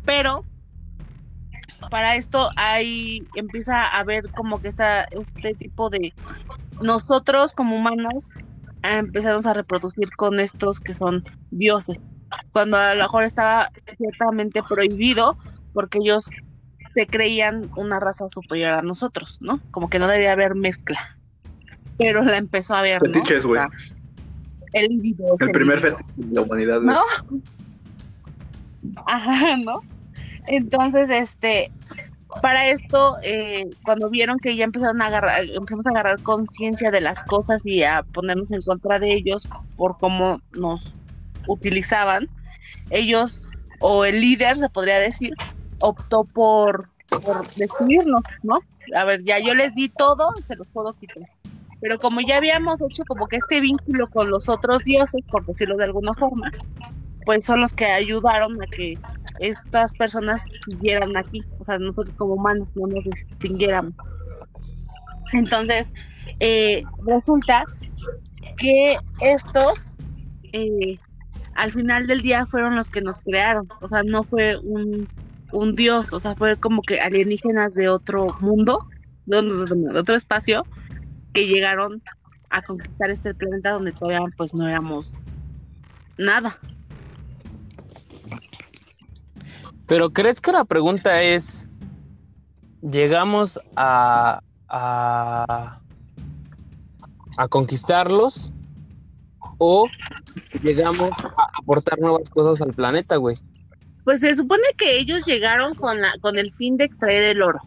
Pero 0.05 0.45
para 1.91 2.17
esto 2.17 2.51
hay 2.57 3.27
empieza 3.35 3.83
a 3.83 4.01
haber 4.01 4.31
como 4.31 4.61
que 4.61 4.69
está 4.69 5.05
este 5.05 5.55
tipo 5.55 5.91
de 5.91 6.13
nosotros 6.81 7.53
como 7.53 7.77
humanos 7.77 8.29
empezamos 8.83 9.47
a 9.47 9.55
reproducir 9.55 10.11
con 10.17 10.41
estos 10.41 10.81
que 10.81 10.95
son 10.95 11.25
dioses 11.51 11.99
cuando 12.53 12.77
a 12.77 12.95
lo 12.95 13.03
mejor 13.03 13.25
estaba 13.25 13.71
ciertamente 13.97 14.63
prohibido 14.63 15.37
porque 15.73 15.99
ellos 15.99 16.29
se 16.95 17.07
creían 17.07 17.71
una 17.77 18.01
raza 18.01 18.29
superior 18.29 18.73
a 18.73 18.83
nosotros, 18.83 19.39
¿no? 19.41 19.61
Como 19.71 19.91
que 19.91 19.99
no 19.99 20.07
debía 20.07 20.33
haber 20.33 20.55
mezcla 20.55 21.17
pero 21.99 22.23
la 22.23 22.37
empezó 22.37 22.75
a 22.75 22.83
ver. 22.83 23.01
Fetiches, 23.01 23.43
güey. 23.43 23.63
el 24.73 25.17
El 25.41 25.51
primer 25.51 25.81
fetiche 25.81 26.05
de 26.17 26.35
la 26.35 26.43
humanidad. 26.43 26.81
¿No? 26.81 27.01
Ajá, 29.07 29.57
¿no? 29.57 29.83
Entonces, 30.47 31.11
este, 31.11 31.73
para 32.41 32.69
esto, 32.69 33.17
eh, 33.23 33.65
cuando 33.85 34.11
vieron 34.11 34.39
que 34.39 34.57
ya 34.57 34.65
empezaron 34.65 35.03
a 35.03 35.07
agarrar, 35.07 35.45
empezamos 35.45 35.87
a 35.87 35.91
agarrar 35.91 36.23
conciencia 36.23 36.91
de 36.91 37.01
las 37.01 37.25
cosas 37.25 37.63
y 37.65 37.83
a 37.83 38.03
ponernos 38.03 38.51
en 38.51 38.63
contra 38.63 38.99
de 38.99 39.13
ellos 39.13 39.49
por 39.77 39.99
cómo 39.99 40.41
nos 40.53 40.95
utilizaban, 41.47 42.29
ellos, 42.91 43.43
o 43.81 44.05
el 44.05 44.21
líder, 44.21 44.57
se 44.57 44.69
podría 44.69 44.99
decir, 44.99 45.33
optó 45.81 46.25
por, 46.25 46.89
por 47.09 47.55
destruirnos, 47.55 48.23
¿no? 48.43 48.61
A 48.95 49.05
ver, 49.05 49.23
ya 49.25 49.39
yo 49.39 49.55
les 49.55 49.75
di 49.75 49.89
todo, 49.89 50.33
se 50.43 50.57
los 50.57 50.67
puedo 50.69 50.93
quitar. 50.95 51.29
Pero 51.81 51.99
como 51.99 52.21
ya 52.21 52.39
habíamos 52.39 52.81
hecho 52.83 53.05
como 53.07 53.29
que 53.29 53.37
este 53.37 53.61
vínculo 53.61 54.09
con 54.09 54.31
los 54.31 54.49
otros 54.49 54.85
dioses, 54.85 55.23
por 55.31 55.45
decirlo 55.45 55.77
de 55.77 55.85
alguna 55.85 56.15
forma, 56.15 56.51
pues 57.25 57.45
son 57.45 57.61
los 57.61 57.75
que 57.75 57.87
ayudaron 57.87 58.61
a 58.63 58.67
que 58.67 58.99
estas 59.41 59.95
personas 59.95 60.45
siguieran 60.69 61.17
aquí, 61.17 61.43
o 61.59 61.65
sea, 61.65 61.79
nosotros 61.79 62.15
como 62.17 62.35
humanos 62.35 62.69
no 62.75 62.87
nos 62.87 63.07
extinguiéramos. 63.07 63.95
Entonces, 65.33 65.93
eh, 66.41 66.83
resulta 67.05 67.65
que 68.59 68.97
estos, 69.21 69.91
eh, 70.53 70.99
al 71.55 71.73
final 71.73 72.07
del 72.07 72.23
día, 72.23 72.47
fueron 72.47 72.77
los 72.77 72.91
que 72.91 73.01
nos 73.01 73.21
crearon, 73.21 73.69
o 73.81 73.89
sea, 73.89 74.03
no 74.03 74.25
fue 74.25 74.59
un, 74.59 75.09
un 75.53 75.75
dios, 75.75 76.13
o 76.13 76.21
sea, 76.21 76.35
fue 76.37 76.57
como 76.57 76.83
que 76.83 77.01
alienígenas 77.01 77.75
de 77.75 77.89
otro 77.89 78.37
mundo, 78.41 78.87
de, 79.27 79.43
de 79.43 79.99
otro 79.99 80.15
espacio, 80.15 80.65
que 81.33 81.47
llegaron 81.47 82.03
a 82.51 82.63
conquistar 82.63 83.11
este 83.11 83.35
planeta 83.35 83.73
donde 83.73 83.93
todavía 83.93 84.21
pues 84.37 84.55
no 84.55 84.67
éramos 84.67 85.15
nada. 86.17 86.59
Pero 89.87 90.11
¿crees 90.11 90.41
que 90.41 90.53
la 90.53 90.65
pregunta 90.65 91.23
es, 91.23 91.47
llegamos 92.83 93.59
a, 93.77 94.41
a, 94.69 95.81
a 97.37 97.49
conquistarlos 97.49 98.53
o 99.59 99.89
llegamos 100.63 101.11
a 101.11 101.59
aportar 101.63 101.99
nuevas 101.99 102.29
cosas 102.31 102.61
al 102.61 102.75
planeta, 102.75 103.17
güey? 103.17 103.39
Pues 104.05 104.21
se 104.21 104.35
supone 104.35 104.63
que 104.77 104.99
ellos 104.99 105.25
llegaron 105.25 105.75
con, 105.75 106.01
la, 106.01 106.13
con 106.21 106.39
el 106.39 106.51
fin 106.53 106.77
de 106.77 106.85
extraer 106.85 107.23
el 107.23 107.43
oro. 107.43 107.61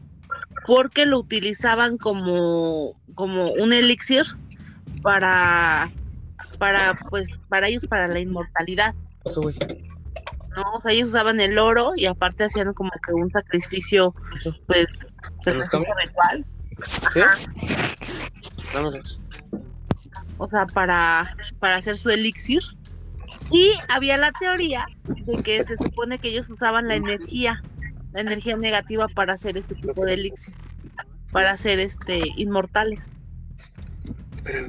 porque 0.69 1.05
lo 1.07 1.19
utilizaban 1.19 1.97
como, 1.97 2.95
como 3.15 3.51
un 3.53 3.73
elixir 3.73 4.23
para, 5.01 5.91
para, 6.59 6.99
pues, 7.09 7.39
para 7.49 7.67
ellos, 7.67 7.85
para 7.87 8.07
la 8.07 8.19
inmortalidad. 8.19 8.93
¿No? 10.55 10.63
O 10.73 10.81
sea, 10.81 10.91
ellos 10.91 11.09
usaban 11.09 11.39
el 11.39 11.57
oro 11.57 11.93
y 11.95 12.05
aparte 12.05 12.43
hacían 12.43 12.73
como 12.73 12.91
que 13.05 13.13
un 13.13 13.31
sacrificio, 13.31 14.13
pues, 14.65 14.97
sacrificio 15.43 15.85
ritual. 16.03 16.45
O 20.37 20.47
sea, 20.47 20.65
para, 20.65 21.35
para 21.59 21.75
hacer 21.77 21.97
su 21.97 22.09
elixir. 22.09 22.61
Y 23.51 23.71
había 23.87 24.17
la 24.17 24.31
teoría 24.31 24.85
de 25.05 25.41
que 25.41 25.63
se 25.63 25.75
supone 25.75 26.19
que 26.19 26.29
ellos 26.29 26.49
usaban 26.49 26.87
la 26.87 26.95
energía, 26.95 27.63
la 28.13 28.21
energía 28.21 28.55
negativa 28.57 29.07
para 29.07 29.33
hacer 29.33 29.57
este 29.57 29.73
tipo 29.75 30.05
de 30.05 30.13
elixir, 30.13 30.53
para 31.31 31.51
hacer 31.51 31.79
este 31.79 32.21
inmortales. 32.37 33.15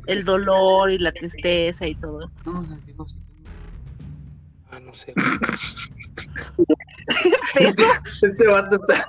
El 0.06 0.24
dolor 0.24 0.90
y 0.90 0.98
la 0.98 1.12
tristeza 1.12 1.86
y 1.86 1.94
todo 1.94 2.20
eso. 2.20 2.64
No 4.90 4.96
sé. 4.96 5.14
este 8.26 8.46
vato 8.48 8.74
está, 8.76 9.06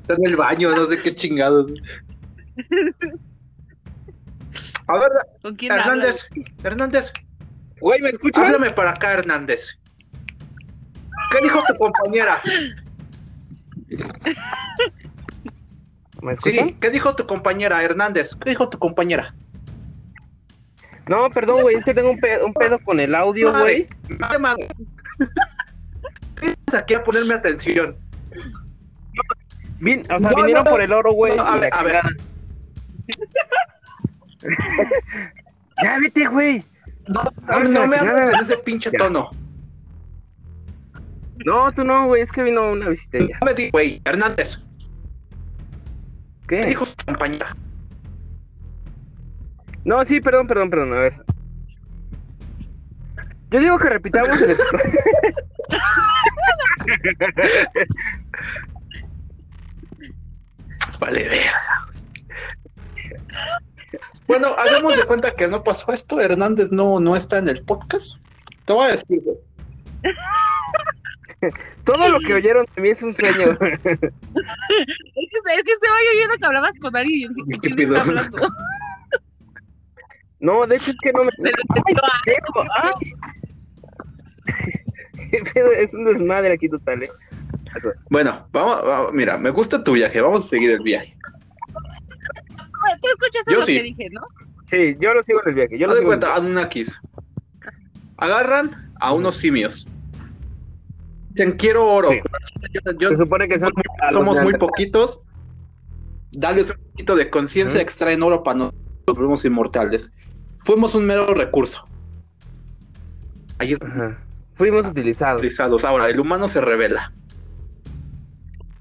está 0.00 0.14
en 0.14 0.26
el 0.26 0.36
baño, 0.36 0.70
no 0.70 0.86
sé 0.86 0.98
qué 0.98 1.14
chingados. 1.14 1.70
A 4.86 4.98
ver, 4.98 5.10
¿Con 5.42 5.56
quién 5.56 5.72
Hernández, 5.72 6.26
Hernández. 6.64 7.12
Güey, 7.80 8.00
¿me 8.00 8.08
escuchas? 8.10 8.44
Háblame 8.44 8.70
para 8.70 8.92
acá, 8.92 9.12
Hernández. 9.12 9.78
¿Qué 11.32 11.42
dijo 11.42 11.62
tu 11.66 11.74
compañera? 11.74 12.40
¿Me 16.22 16.32
escuchan? 16.32 16.68
Sí, 16.70 16.76
¿qué 16.80 16.88
dijo 16.88 17.14
tu 17.14 17.26
compañera, 17.26 17.82
Hernández? 17.82 18.34
¿Qué 18.36 18.50
dijo 18.50 18.70
tu 18.70 18.78
compañera? 18.78 19.34
No, 21.10 21.28
perdón, 21.28 21.60
güey, 21.62 21.74
es 21.74 21.84
que 21.84 21.92
tengo 21.92 22.08
un 22.08 22.20
pedo, 22.20 22.46
un 22.46 22.54
pedo 22.54 22.78
con 22.78 23.00
el 23.00 23.16
audio, 23.16 23.52
güey. 23.52 23.88
¿Qué 26.36 26.54
aquí 26.76 26.94
a 26.94 27.02
ponerme 27.02 27.34
atención? 27.34 27.96
Vin, 29.80 30.04
o 30.08 30.20
sea, 30.20 30.30
vinieron 30.36 30.62
por 30.62 30.80
el 30.80 30.92
oro, 30.92 31.12
güey. 31.12 31.36
a 31.36 31.56
ver, 31.56 31.74
a 31.74 31.82
ver. 31.82 32.00
ya 35.82 35.98
vete, 35.98 36.28
güey. 36.28 36.62
No, 37.08 37.24
no 37.64 37.86
me 37.88 37.96
hagas 37.96 38.34
en 38.34 38.40
ese 38.44 38.58
pinche 38.58 38.92
tono. 38.92 39.30
No, 41.44 41.72
tú 41.72 41.82
no, 41.82 42.06
güey, 42.06 42.22
es 42.22 42.30
que 42.30 42.44
vino 42.44 42.70
una 42.70 42.88
visita. 42.88 43.18
No 43.18 43.46
me 43.46 43.54
di, 43.54 43.70
güey, 43.70 44.00
Hernández. 44.04 44.60
¿Qué? 46.46 46.58
¿Qué 46.58 46.66
dijo 46.66 46.84
su 46.84 46.94
compañera? 47.04 47.56
No, 49.84 50.04
sí, 50.04 50.20
perdón, 50.20 50.46
perdón, 50.46 50.70
perdón, 50.70 50.92
a 50.94 51.00
ver. 51.00 51.14
Yo 53.50 53.58
digo 53.58 53.78
que 53.78 53.88
repitamos 53.88 54.40
el 54.40 54.50
episodio. 54.50 55.00
vale, 61.00 61.28
verga. 61.28 61.86
Bueno, 64.28 64.48
hagamos 64.56 64.96
de 64.96 65.04
cuenta 65.04 65.34
que 65.34 65.48
no 65.48 65.64
pasó 65.64 65.92
esto. 65.92 66.20
Hernández 66.20 66.70
no, 66.70 67.00
no 67.00 67.16
está 67.16 67.38
en 67.38 67.48
el 67.48 67.62
podcast. 67.64 68.16
Te 68.64 68.72
voy 68.72 68.86
a 68.86 68.92
decir. 68.92 69.20
Todo 71.84 72.08
lo 72.08 72.20
que 72.20 72.34
oyeron 72.34 72.66
de 72.76 72.82
mí 72.82 72.90
es 72.90 73.02
un 73.02 73.12
sueño. 73.12 73.50
es, 73.58 73.58
que, 73.58 73.96
es 73.96 74.02
que 75.64 75.72
estaba 75.72 75.96
oyendo 76.14 76.36
que 76.38 76.46
hablabas 76.46 76.78
con 76.78 76.94
alguien. 76.94 77.34
¿Qué, 77.60 77.74
¿Qué 77.74 77.82
está 77.82 78.02
hablando? 78.02 78.38
No, 80.40 80.66
de 80.66 80.76
hecho 80.76 80.90
es 80.90 80.96
que 81.02 81.12
no 81.12 81.24
me. 81.24 81.30
es 85.78 85.94
un 85.94 86.04
desmadre 86.04 86.52
aquí 86.52 86.68
total, 86.68 87.02
¿eh? 87.02 87.10
Bueno, 88.08 88.46
vamos, 88.50 89.12
mira, 89.12 89.38
me 89.38 89.50
gusta 89.50 89.84
tu 89.84 89.92
viaje, 89.92 90.20
vamos 90.20 90.46
a 90.46 90.48
seguir 90.48 90.70
el 90.70 90.80
viaje. 90.80 91.16
Tú 93.00 93.08
escuchaste 93.08 93.52
lo 93.52 93.66
que 93.66 93.82
dije, 93.82 94.08
¿no? 94.10 94.22
Sí, 94.68 94.96
yo 95.00 95.14
lo 95.14 95.22
sigo 95.22 95.40
en 95.42 95.48
el 95.50 95.54
viaje. 95.54 95.78
Yo 95.78 95.86
lo 95.86 95.94
sigo 95.94 96.06
cuenta, 96.06 96.34
Anunnakis. 96.34 96.98
Agarran 98.16 98.92
a 99.00 99.12
unos 99.12 99.36
simios. 99.36 99.86
Dicen, 101.30 101.52
quiero 101.52 101.86
oro. 101.86 102.10
Se 102.98 103.16
supone 103.16 103.48
que 103.48 103.58
somos 104.12 104.40
muy 104.42 104.54
poquitos. 104.54 105.20
Dale 106.32 106.62
un 106.62 106.68
poquito 106.68 107.16
de 107.16 107.30
conciencia, 107.30 107.80
extraen 107.80 108.22
oro 108.22 108.42
para 108.42 108.58
nosotros, 108.58 108.82
volvemos 109.06 109.44
inmortales. 109.44 110.12
Fuimos 110.64 110.94
un 110.94 111.06
mero 111.06 111.32
recurso. 111.34 111.84
Ahí 113.58 113.76
Fuimos 114.54 114.86
utilizados. 114.86 115.40
utilizados. 115.40 115.84
Ahora, 115.84 116.08
el 116.08 116.20
humano 116.20 116.48
se 116.48 116.60
revela. 116.60 117.12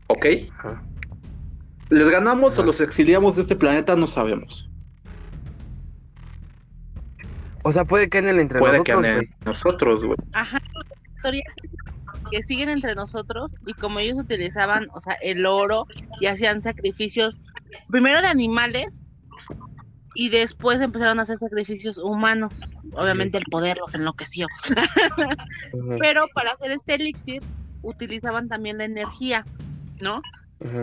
¿Ok? 0.08 0.26
¿Les 1.90 2.10
ganamos 2.10 2.58
o 2.60 2.64
los 2.64 2.82
exiliamos 2.82 3.36
de 3.36 3.44
este 3.44 3.56
planeta? 3.56 3.96
No 3.96 4.08
sabemos. 4.08 4.70
O 7.64 7.72
sea, 7.72 7.84
puede 7.84 8.10
que 8.10 8.20
anden 8.20 8.40
entre 8.40 8.60
nosotros. 8.60 8.72
Puede 8.72 8.84
que 8.84 8.92
anden 8.92 9.36
nosotros, 9.46 10.06
güey. 10.06 10.18
Ajá. 10.34 10.62
Que 12.32 12.44
siguen 12.44 12.70
entre 12.70 12.96
nosotros 12.96 13.56
y 13.66 13.74
como 13.74 14.00
ellos 14.00 14.18
utilizaban, 14.18 14.88
o 14.94 15.00
sea, 15.00 15.14
el 15.22 15.46
oro 15.46 15.88
y 16.20 16.28
hacían 16.28 16.62
sacrificios, 16.62 17.40
primero 17.90 18.22
de 18.22 18.28
animales 18.28 19.04
y 20.16 20.30
después 20.30 20.82
empezaron 20.82 21.20
a 21.20 21.24
hacer 21.24 21.38
sacrificios 21.38 21.98
humanos. 21.98 22.74
Obviamente 22.94 23.38
el 23.38 23.46
poder 23.46 23.78
los 23.78 23.94
enloqueció. 23.96 24.48
Pero 26.00 26.28
para 26.34 26.52
hacer 26.52 26.72
este 26.72 26.96
elixir 26.96 27.42
utilizaban 27.82 28.48
también 28.48 28.78
la 28.78 28.86
energía, 28.86 29.46
¿no? 30.02 30.22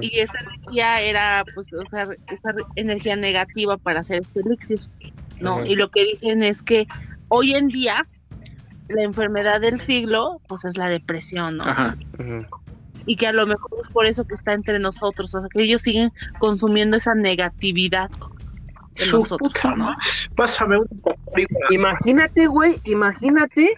Y 0.01 0.21
esa 0.21 0.39
energía 0.41 1.01
era, 1.03 1.45
pues, 1.55 1.75
o 1.75 1.85
sea, 1.85 2.05
esa 2.05 2.55
energía 2.77 3.15
negativa 3.17 3.77
para 3.77 4.01
hacer 4.01 4.23
este 4.23 4.41
elixir, 4.41 4.81
¿no? 5.41 5.67
Y 5.67 5.77
lo 5.77 5.91
que 5.91 6.05
dicen 6.05 6.43
es 6.43 6.62
que 6.62 6.87
hoy 7.29 7.55
en 7.55 7.69
día 7.69 8.07
la 8.89 9.03
enfermedad 9.03 9.61
del 9.61 9.79
siglo, 9.79 10.41
pues, 10.49 10.65
es 10.65 10.79
la 10.79 10.89
depresión, 10.89 11.59
¿no? 11.59 11.65
Y 13.05 13.17
que 13.17 13.27
a 13.27 13.33
lo 13.33 13.47
mejor 13.47 13.71
es 13.83 13.89
por 13.89 14.07
eso 14.07 14.27
que 14.27 14.35
está 14.35 14.55
entre 14.55 14.79
nosotros, 14.79 15.35
o 15.35 15.41
sea, 15.41 15.49
que 15.53 15.62
ellos 15.62 15.83
siguen 15.83 16.11
consumiendo 16.39 16.97
esa 16.97 17.15
negatividad 17.15 18.11
nosotros, 19.12 19.52
Pásame 20.35 20.78
un 20.78 20.88
Imagínate, 21.70 22.46
güey, 22.46 22.80
imagínate 22.85 23.74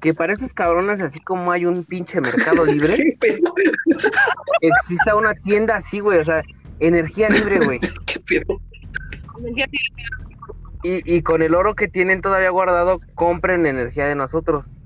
que 0.00 0.14
para 0.14 0.32
esos 0.32 0.52
cabrones, 0.52 1.00
así 1.00 1.20
como 1.20 1.50
hay 1.52 1.66
un 1.66 1.84
pinche 1.84 2.20
mercado 2.20 2.64
libre, 2.66 3.16
exista 4.60 5.16
una 5.16 5.34
tienda 5.34 5.76
así, 5.76 6.00
güey, 6.00 6.18
o 6.18 6.24
sea, 6.24 6.42
energía 6.80 7.28
libre, 7.28 7.60
güey. 7.64 7.80
¿Qué 8.06 8.20
pedo? 8.20 8.60
Y, 10.82 11.16
y 11.16 11.22
con 11.22 11.42
el 11.42 11.54
oro 11.54 11.74
que 11.74 11.88
tienen 11.88 12.20
todavía 12.20 12.50
guardado, 12.50 13.00
compren 13.14 13.66
energía 13.66 14.06
de 14.06 14.14
nosotros. 14.14 14.78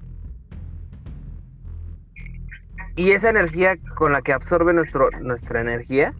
Y 2.96 3.12
esa 3.12 3.30
energía 3.30 3.76
con 3.96 4.12
la 4.12 4.22
que 4.22 4.32
absorbe 4.32 4.72
nuestro, 4.72 5.10
nuestra 5.20 5.60
energía, 5.60 6.12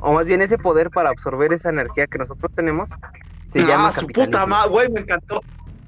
o 0.00 0.12
más 0.12 0.26
bien 0.26 0.42
ese 0.42 0.58
poder 0.58 0.90
para 0.90 1.10
absorber 1.10 1.52
esa 1.52 1.70
energía 1.70 2.06
que 2.06 2.18
nosotros 2.18 2.52
tenemos, 2.54 2.90
se 3.48 3.60
ah, 3.60 3.66
llama 3.66 3.92
su 3.92 4.06
puta 4.06 4.46
madre, 4.46 4.70
güey, 4.70 4.88
me 4.90 5.00
encantó. 5.00 5.40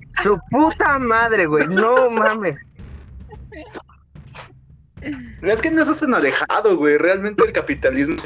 Su 0.08 0.38
puta 0.50 0.98
madre, 0.98 1.46
güey, 1.46 1.68
no 1.68 2.10
mames. 2.10 2.60
Es 5.42 5.62
que 5.62 5.70
no 5.70 5.82
es 5.82 5.98
tan 5.98 6.14
alejado, 6.14 6.76
güey. 6.76 6.98
Realmente 6.98 7.44
el 7.44 7.52
capitalismo. 7.52 8.16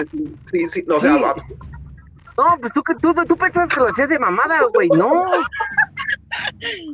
Sí, 0.50 0.66
sí, 0.66 0.84
no, 0.86 0.98
no 1.00 1.34
pues 2.60 2.72
tú, 2.72 2.82
tú, 3.00 3.14
tú 3.26 3.36
pensabas 3.36 3.68
que 3.68 3.80
lo 3.80 3.86
hacías 3.86 4.08
de 4.08 4.18
mamada, 4.18 4.60
güey. 4.72 4.88
No. 4.88 5.24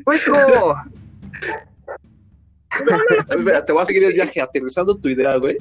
Hueco. 0.04 0.76
te 3.66 3.72
voy 3.72 3.82
a 3.82 3.86
seguir 3.86 4.04
el 4.04 4.12
viaje 4.12 4.40
aterrizando 4.40 4.96
tu 4.96 5.08
idea, 5.08 5.36
güey. 5.36 5.56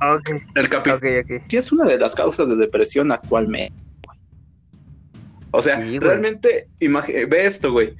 Ok. 0.00 0.30
El 0.54 0.68
capitalismo 0.68 1.40
sí 1.48 1.56
es 1.56 1.72
una 1.72 1.84
de 1.84 1.98
las 1.98 2.14
causas 2.14 2.48
de 2.48 2.56
depresión 2.56 3.10
actualmente. 3.12 3.74
O 5.50 5.62
sea, 5.62 5.80
realmente, 5.80 6.68
ve 6.80 7.46
esto, 7.46 7.72
güey. 7.72 7.94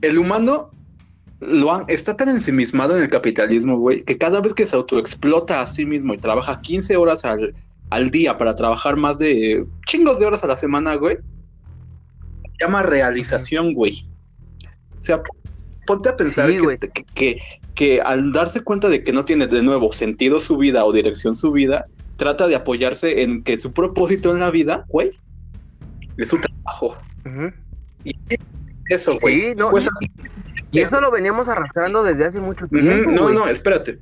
El 0.00 0.18
humano 0.18 0.70
lo 1.40 1.86
está 1.88 2.16
tan 2.16 2.28
ensimismado 2.28 2.96
en 2.96 3.04
el 3.04 3.10
capitalismo, 3.10 3.78
güey, 3.78 4.02
que 4.02 4.18
cada 4.18 4.40
vez 4.40 4.54
que 4.54 4.66
se 4.66 4.76
autoexplota 4.76 5.60
a 5.60 5.66
sí 5.66 5.86
mismo 5.86 6.14
y 6.14 6.18
trabaja 6.18 6.60
15 6.60 6.96
horas 6.96 7.24
al, 7.24 7.54
al 7.90 8.10
día 8.10 8.36
para 8.36 8.54
trabajar 8.54 8.96
más 8.96 9.18
de 9.18 9.64
chingos 9.86 10.18
de 10.18 10.26
horas 10.26 10.44
a 10.44 10.48
la 10.48 10.56
semana, 10.56 10.94
güey, 10.96 11.16
se 11.16 12.64
llama 12.64 12.82
realización, 12.82 13.72
güey. 13.72 14.06
O 14.98 15.02
sea, 15.02 15.22
ponte 15.88 16.10
a 16.10 16.16
pensar 16.16 16.50
que, 17.14 17.40
que, 17.74 18.00
al 18.02 18.30
darse 18.30 18.60
cuenta 18.60 18.90
de 18.90 19.02
que 19.02 19.10
no 19.10 19.24
tiene 19.24 19.46
de 19.46 19.62
nuevo 19.62 19.90
sentido 19.94 20.38
su 20.38 20.58
vida 20.58 20.84
o 20.84 20.92
dirección 20.92 21.34
su 21.34 21.50
vida, 21.50 21.86
trata 22.18 22.46
de 22.46 22.56
apoyarse 22.56 23.22
en 23.22 23.42
que 23.42 23.56
su 23.56 23.72
propósito 23.72 24.30
en 24.30 24.40
la 24.40 24.50
vida, 24.50 24.84
güey, 24.88 25.12
es 26.18 26.28
su 26.28 26.38
trabajo. 26.38 26.98
Y 28.04 28.14
eso, 28.90 29.16
güey. 29.18 29.54
Pues 29.54 29.88
y, 30.70 30.80
eso 30.80 31.00
lo 31.00 31.10
veníamos 31.10 31.48
arrastrando 31.48 32.04
desde 32.04 32.26
hace 32.26 32.40
mucho 32.40 32.68
tiempo. 32.68 33.10
no, 33.10 33.30
no, 33.30 33.48
espérate. 33.48 33.98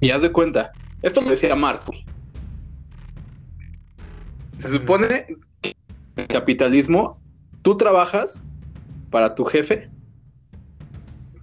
Y 0.00 0.10
haz 0.10 0.22
de 0.22 0.32
cuenta. 0.32 0.72
Esto 1.02 1.20
lo 1.20 1.28
decía 1.28 1.54
Marx. 1.54 1.90
Se 4.60 4.70
supone 4.70 5.26
que 5.60 5.74
el 6.16 6.26
capitalismo, 6.26 7.20
tú 7.60 7.76
trabajas 7.76 8.42
para 9.10 9.34
tu 9.34 9.44
jefe 9.44 9.90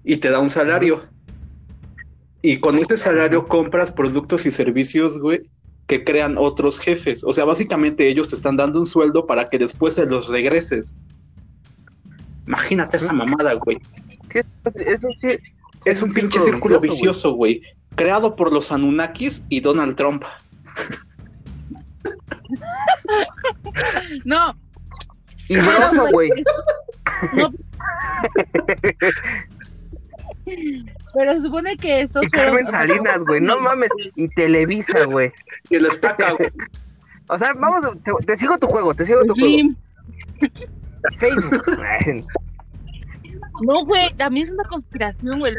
y 0.04 0.18
te 0.18 0.30
da 0.30 0.40
un 0.40 0.50
salario. 0.50 1.04
Y 2.42 2.60
con 2.60 2.78
ese 2.78 2.98
salario 2.98 3.48
compras 3.48 3.92
productos 3.92 4.46
y 4.46 4.52
servicios, 4.52 5.18
güey, 5.18 5.42
que 5.88 6.04
crean 6.04 6.38
otros 6.38 6.80
jefes. 6.80 7.24
O 7.24 7.32
sea, 7.32 7.46
básicamente 7.46 8.08
ellos 8.08 8.30
te 8.30 8.36
están 8.36 8.58
dando 8.58 8.80
un 8.80 8.86
sueldo 8.86 9.26
para 9.26 9.46
que 9.46 9.58
después 9.58 9.96
se 9.96 10.06
los 10.06 10.28
regreses. 10.28 10.94
Imagínate 12.46 12.98
esa 12.98 13.14
mamada, 13.14 13.54
güey. 13.54 13.80
Eso 14.34 15.08
sí. 15.22 15.38
Es 15.86 16.02
un, 16.02 16.14
pinche 16.14 16.40
círculo 16.40 16.80
vicioso, 16.80 17.34
güey. 17.34 17.62
Creado 17.96 18.36
por 18.36 18.52
los 18.52 18.72
Anunnakis 18.72 19.46
y 19.50 19.60
Donald 19.60 19.96
Trump. 19.96 20.24
no. 24.26 24.56
Y 25.50 25.58
güey. 26.12 26.30
No. 27.34 27.50
Pero 30.46 31.34
se 31.34 31.42
supone 31.42 31.78
que 31.78 32.02
estos 32.02 32.24
y 32.24 32.30
Carmen 32.30 32.68
Salinas, 32.68 33.24
güey, 33.24 33.42
no 33.42 33.60
mames. 33.60 33.92
Y 34.16 34.28
Televisa, 34.30 35.06
güey. 35.06 35.32
Y 35.70 35.76
el 35.76 35.86
estaca, 35.86 36.34
güey. 36.34 36.50
O 37.30 37.38
sea, 37.38 37.54
vamos, 37.54 37.98
te, 38.26 38.36
sigo 38.36 38.58
tu 38.58 38.68
juego, 38.68 38.94
te 38.94 39.06
sigo 39.06 39.22
tu 39.24 39.34
juego. 39.34 39.70
Facebook. 41.20 41.64
no, 43.66 43.86
güey, 43.86 44.14
también 44.18 44.48
es 44.48 44.54
una 44.54 44.66
conspiración, 44.66 45.40
güey. 45.40 45.54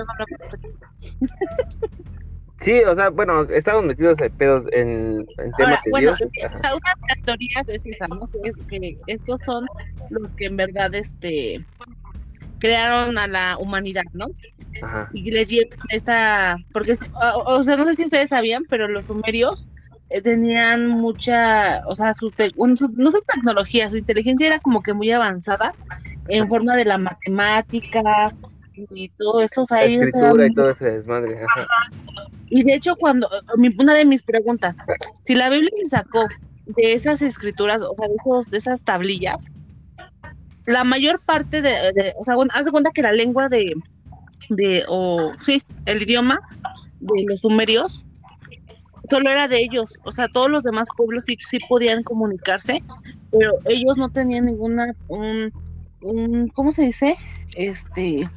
Sí, 2.61 2.81
o 2.85 2.95
sea, 2.95 3.11
bueno, 3.11 3.43
estamos 3.43 3.85
metidos 3.85 4.19
en 4.21 4.33
pedos 4.33 4.65
en, 4.73 5.27
en 5.39 5.53
temas 5.53 5.83
de 5.85 5.91
bueno, 5.91 6.13
una 6.13 6.29
de 6.31 7.09
las 7.09 7.23
teorías 7.23 7.69
es 7.69 7.85
esa, 7.85 8.09
¿no? 8.09 8.27
Que, 8.29 8.53
que, 8.69 8.99
estos 9.07 9.41
son 9.45 9.67
los 10.11 10.31
que 10.33 10.47
en 10.47 10.57
verdad 10.57 10.95
este 10.95 11.63
crearon 12.65 13.19
a 13.19 13.27
la 13.27 13.59
humanidad, 13.59 14.05
¿no? 14.15 14.29
Ajá. 14.83 15.11
Y 15.13 15.31
le 15.31 15.45
dieron 15.45 15.79
esta, 15.91 16.57
porque, 16.73 16.97
o, 17.45 17.63
sea, 17.63 17.77
no 17.77 17.85
sé 17.85 17.95
si 17.95 18.05
ustedes 18.07 18.31
sabían, 18.31 18.65
pero 18.71 18.89
los 18.89 19.05
sumerios 19.05 19.69
eh, 20.09 20.23
tenían 20.23 20.89
mucha, 20.89 21.83
o 21.87 21.95
sea, 21.95 22.15
su, 22.15 22.33
no 22.57 22.75
su 23.11 23.23
tecnología, 23.35 23.91
su 23.91 23.99
inteligencia 23.99 24.47
era 24.47 24.59
como 24.61 24.83
que 24.83 24.95
muy 24.95 25.13
avanzada 25.13 25.75
en 26.29 26.49
forma 26.49 26.75
de 26.75 26.87
la 26.87 26.97
matemática 26.97 28.35
y 28.95 29.11
todo 29.11 29.43
esto, 29.43 29.61
o 29.61 29.67
sea, 29.67 29.85
escritura 29.85 30.47
y 30.47 30.55
todo 30.55 30.71
ese 30.71 30.87
desmadre. 30.87 31.45
Ajá. 31.45 31.67
Y 32.49 32.63
de 32.63 32.77
hecho, 32.77 32.97
cuando, 32.97 33.29
una 33.79 33.93
de 33.93 34.07
mis 34.07 34.23
preguntas, 34.23 34.79
si 35.21 35.35
la 35.35 35.51
Biblia 35.51 35.71
se 35.77 35.91
sacó 35.91 36.25
de 36.65 36.95
esas 36.95 37.21
escrituras, 37.21 37.83
o 37.83 37.95
sea, 37.99 38.09
de, 38.09 38.15
esos, 38.15 38.51
de 38.51 38.57
esas 38.57 38.85
tablillas, 38.85 39.53
la 40.67 40.85
mayor 40.85 41.21
parte 41.21 41.63
de, 41.63 42.15
o 42.19 42.25
sea, 42.25 42.37
haz 42.53 42.65
de 42.65 42.71
cuenta 42.71 42.91
que 42.91 43.03
la 43.03 43.13
lengua 43.13 43.49
de, 43.49 43.75
de, 44.49 44.85
o 44.89 45.33
sí, 45.41 45.63
el 45.87 46.03
idioma 46.03 46.41
de 47.01 47.25
los 47.29 47.41
sumerios, 47.41 48.05
solo 49.11 49.31
era 49.31 49.49
de 49.49 49.61
ellos, 49.61 49.93
o 50.05 50.13
sea, 50.13 50.29
todos 50.29 50.51
los 50.51 50.63
demás 50.63 50.89
pueblos 50.97 51.25
sí, 51.25 51.37
sí 51.43 51.59
podían 51.69 52.03
comunicarse, 52.03 52.83
pero 53.31 53.53
ellos 53.67 53.97
no 53.97 54.09
tenían 54.09 54.47
ninguna, 54.47 54.95
un, 55.09 55.53
un 56.01 56.49
¿cómo 56.49 56.73
se 56.73 56.83
dice? 56.83 57.17
Este, 57.57 58.29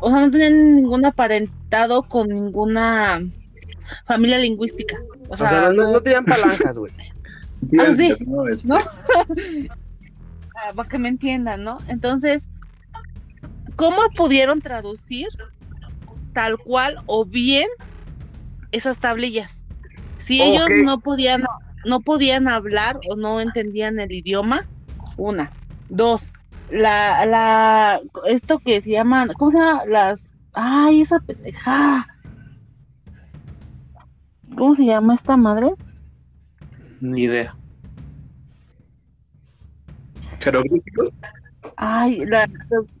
o 0.00 0.10
sea, 0.10 0.20
no 0.20 0.30
tenían 0.30 0.74
ningún 0.74 1.04
aparentado 1.04 2.02
con 2.04 2.28
ninguna 2.28 3.22
familia 4.06 4.38
lingüística. 4.38 4.96
O 5.28 5.36
sea, 5.36 5.70
no, 5.70 6.00
tenían 6.00 6.24
palancas, 6.24 6.78
güey. 6.78 6.92
Ah, 7.80 7.90
sí, 7.96 8.14
¿no? 8.64 8.78
Para 10.74 10.88
que 10.88 10.98
me 10.98 11.08
entiendan, 11.08 11.64
¿no? 11.64 11.78
Entonces, 11.88 12.48
¿cómo 13.76 13.96
pudieron 14.16 14.60
traducir 14.60 15.28
tal 16.32 16.58
cual 16.58 16.96
o 17.06 17.24
bien 17.24 17.68
esas 18.72 18.98
tablillas? 18.98 19.64
Si 20.18 20.42
ellos 20.42 20.66
no 20.84 21.00
podían, 21.00 21.44
no 21.84 22.00
podían 22.00 22.48
hablar 22.48 22.98
o 23.08 23.16
no 23.16 23.40
entendían 23.40 23.98
el 24.00 24.12
idioma, 24.12 24.66
una. 25.16 25.52
Dos, 25.88 26.32
la, 26.70 27.24
la, 27.26 28.00
esto 28.26 28.58
que 28.58 28.82
se 28.82 28.90
llama, 28.90 29.28
¿cómo 29.38 29.50
se 29.52 29.58
llama? 29.58 29.84
Las, 29.86 30.34
ay, 30.52 31.02
esa 31.02 31.20
pendeja. 31.20 32.06
¿Cómo 34.56 34.74
se 34.74 34.84
llama 34.84 35.14
esta 35.14 35.36
madre? 35.36 35.72
Ni 37.00 37.22
idea. 37.22 37.54
¿Jeroglíficos? 40.46 41.10
Ay, 41.76 42.24
la, 42.24 42.48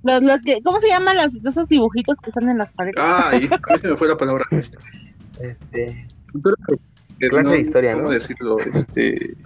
los, 0.02 0.40
que, 0.40 0.60
¿cómo 0.62 0.80
se 0.80 0.88
llaman 0.88 1.16
los, 1.16 1.44
esos 1.44 1.68
dibujitos 1.68 2.18
que 2.18 2.30
están 2.30 2.48
en 2.48 2.58
las 2.58 2.72
paredes? 2.72 2.96
Ay, 2.98 3.48
a 3.52 3.72
mí 3.72 3.78
se 3.78 3.88
me 3.88 3.96
fue 3.96 4.08
la 4.08 4.16
palabra 4.16 4.44
Este. 4.50 6.08
Clase 7.20 7.50
de 7.50 7.60
historia, 7.60 7.92
¿no? 7.92 8.02
¿Cómo 8.02 8.10
decirlo? 8.10 8.58
Este. 8.58 9.36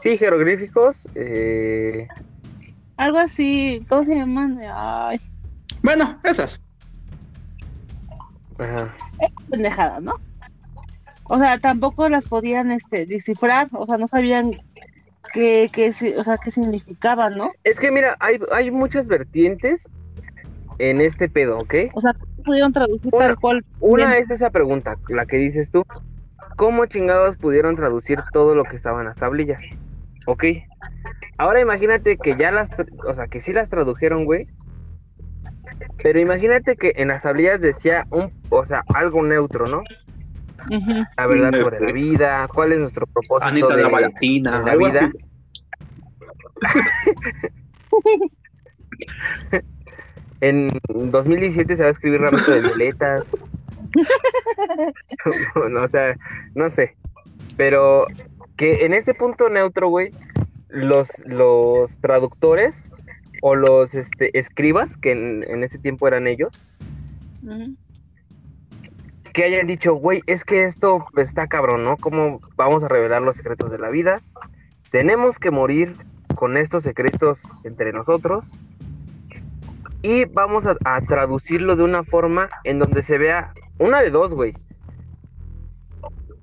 Sí, 0.00 0.16
jeroglíficos. 0.16 0.96
Eh, 1.16 2.06
algo 2.96 3.18
así, 3.18 3.84
¿cómo 3.88 4.04
se 4.04 4.14
llaman? 4.14 4.60
Ay. 4.72 5.20
Bueno, 5.82 6.20
esas. 6.22 6.60
Ajá. 8.58 8.94
Es 9.20 9.30
pendejada, 9.50 10.00
¿no? 10.00 10.14
O 11.24 11.38
sea, 11.38 11.58
tampoco 11.58 12.08
las 12.08 12.26
podían 12.26 12.70
este, 12.70 13.06
descifrar, 13.06 13.68
o 13.72 13.84
sea, 13.86 13.98
no 13.98 14.08
sabían 14.08 14.62
qué, 15.32 15.70
qué, 15.72 15.92
o 16.16 16.24
sea, 16.24 16.38
qué 16.38 16.50
significaban, 16.50 17.36
¿no? 17.36 17.50
Es 17.64 17.78
que 17.78 17.90
mira, 17.90 18.16
hay, 18.20 18.38
hay 18.52 18.70
muchas 18.70 19.08
vertientes 19.08 19.88
en 20.78 21.00
este 21.00 21.28
pedo, 21.28 21.58
¿ok? 21.58 21.74
O 21.94 22.00
sea, 22.00 22.14
pudieron 22.44 22.72
traducir 22.72 23.10
tal 23.10 23.36
cual. 23.36 23.64
Una 23.80 24.16
es 24.16 24.30
esa 24.30 24.50
pregunta, 24.50 24.96
la 25.08 25.26
que 25.26 25.36
dices 25.36 25.70
tú. 25.70 25.84
¿Cómo 26.56 26.86
chingados 26.86 27.36
pudieron 27.36 27.76
traducir 27.76 28.20
todo 28.32 28.54
lo 28.54 28.64
que 28.64 28.76
estaba 28.76 29.00
en 29.00 29.06
las 29.06 29.16
tablillas? 29.16 29.62
¿Ok? 30.26 30.44
Ahora 31.36 31.60
imagínate 31.60 32.16
que 32.16 32.36
ya 32.36 32.50
las, 32.50 32.70
o 33.06 33.14
sea, 33.14 33.28
que 33.28 33.40
sí 33.40 33.52
las 33.52 33.68
tradujeron, 33.68 34.24
güey. 34.24 34.44
Pero 36.02 36.18
imagínate 36.18 36.76
que 36.76 36.94
en 36.96 37.08
las 37.08 37.22
tablillas 37.22 37.60
decía 37.60 38.06
un, 38.10 38.32
o 38.50 38.64
sea, 38.64 38.82
algo 38.94 39.22
neutro, 39.22 39.66
¿no? 39.66 39.82
La 41.16 41.26
verdad 41.26 41.54
sobre 41.56 41.80
la 41.80 41.92
vida, 41.92 42.46
cuál 42.48 42.72
es 42.72 42.78
nuestro 42.78 43.06
propósito 43.06 43.68
de, 43.68 43.82
la, 43.82 44.60
la 44.60 44.76
vida. 44.76 45.10
en 50.40 50.68
2017 50.88 51.76
se 51.76 51.82
va 51.82 51.88
a 51.88 51.90
escribir 51.90 52.20
Ramito 52.20 52.50
de 52.50 52.60
Violetas. 52.60 53.44
o 55.82 55.88
sea, 55.88 56.16
no 56.54 56.68
sé. 56.68 56.96
Pero 57.56 58.06
que 58.56 58.84
en 58.84 58.92
este 58.92 59.14
punto 59.14 59.48
neutro, 59.48 59.88
güey, 59.88 60.12
los, 60.68 61.08
los 61.26 61.98
traductores 61.98 62.88
o 63.42 63.54
los 63.54 63.94
este, 63.94 64.36
escribas, 64.38 64.96
que 64.96 65.12
en, 65.12 65.62
ese 65.62 65.78
tiempo 65.78 66.08
eran 66.08 66.26
ellos, 66.26 66.64
que 69.38 69.44
hayan 69.44 69.68
dicho, 69.68 69.94
güey, 69.94 70.20
es 70.26 70.42
que 70.42 70.64
esto 70.64 71.06
está 71.16 71.46
cabrón, 71.46 71.84
¿no? 71.84 71.96
¿Cómo 71.96 72.40
vamos 72.56 72.82
a 72.82 72.88
revelar 72.88 73.22
los 73.22 73.36
secretos 73.36 73.70
de 73.70 73.78
la 73.78 73.88
vida? 73.88 74.16
Tenemos 74.90 75.38
que 75.38 75.52
morir 75.52 75.92
con 76.34 76.56
estos 76.56 76.82
secretos 76.82 77.40
entre 77.62 77.92
nosotros 77.92 78.58
y 80.02 80.24
vamos 80.24 80.64
a, 80.66 81.00
traducirlo 81.02 81.76
de 81.76 81.84
una 81.84 82.02
forma 82.02 82.50
en 82.64 82.80
donde 82.80 83.00
se 83.02 83.16
vea 83.16 83.54
una 83.78 84.02
de 84.02 84.10
dos, 84.10 84.34
güey. 84.34 84.54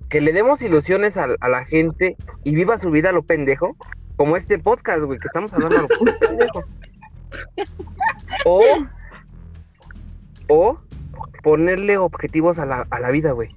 Que 0.07 0.21
le 0.21 0.31
demos 0.31 0.61
ilusiones 0.61 1.17
a, 1.17 1.27
a 1.37 1.49
la 1.49 1.65
gente 1.65 2.15
y 2.45 2.55
viva 2.55 2.77
su 2.77 2.91
vida 2.91 3.09
a 3.09 3.11
lo 3.11 3.23
pendejo, 3.23 3.75
como 4.15 4.37
este 4.37 4.57
podcast, 4.57 5.03
güey, 5.03 5.19
que 5.19 5.27
estamos 5.27 5.53
hablando. 5.53 5.89
o, 8.45 8.61
o 10.47 10.79
ponerle 11.45 11.99
objetivos 11.99 12.57
a 12.57 12.65
la, 12.65 12.87
a 12.89 12.99
la 12.99 13.11
vida, 13.11 13.31
güey. 13.31 13.55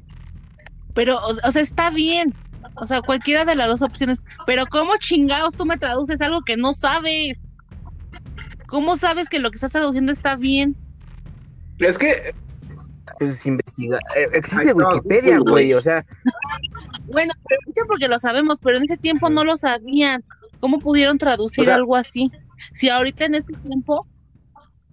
Pero, 0.92 1.18
o, 1.24 1.52
sea, 1.52 1.62
está 1.62 1.88
bien. 1.90 2.34
O 2.74 2.84
sea, 2.84 3.00
cualquiera 3.00 3.46
de 3.46 3.54
las 3.54 3.68
dos 3.68 3.80
opciones. 3.80 4.22
Pero, 4.46 4.66
¿cómo 4.66 4.92
chingados 4.98 5.56
tú 5.56 5.64
me 5.64 5.78
traduces 5.78 6.20
algo 6.20 6.42
que 6.42 6.58
no 6.58 6.74
sabes? 6.74 7.48
¿Cómo 8.66 8.98
sabes 8.98 9.30
que 9.30 9.38
lo 9.38 9.50
que 9.50 9.54
estás 9.54 9.72
traduciendo 9.72 10.12
está 10.12 10.36
bien? 10.36 10.76
Es 11.78 11.96
que 11.96 12.34
Pues 13.18 13.46
investiga. 13.46 13.98
Eh, 14.14 14.28
existe 14.34 14.74
Wikipedia, 14.74 15.38
güey, 15.38 15.72
o 15.72 15.80
sea. 15.80 16.04
Bueno, 17.06 17.32
porque 17.86 18.06
lo 18.06 18.18
sabemos, 18.18 18.60
pero 18.60 18.76
en 18.76 18.84
ese 18.84 18.98
tiempo 18.98 19.30
no 19.30 19.44
lo 19.44 19.56
sabían. 19.56 20.22
¿Cómo 20.60 20.78
pudieron 20.78 21.16
traducir 21.16 21.70
algo 21.70 21.96
así? 21.96 22.30
Si 22.74 22.90
ahorita 22.90 23.24
en 23.24 23.36
este 23.36 23.54
tiempo, 23.54 24.06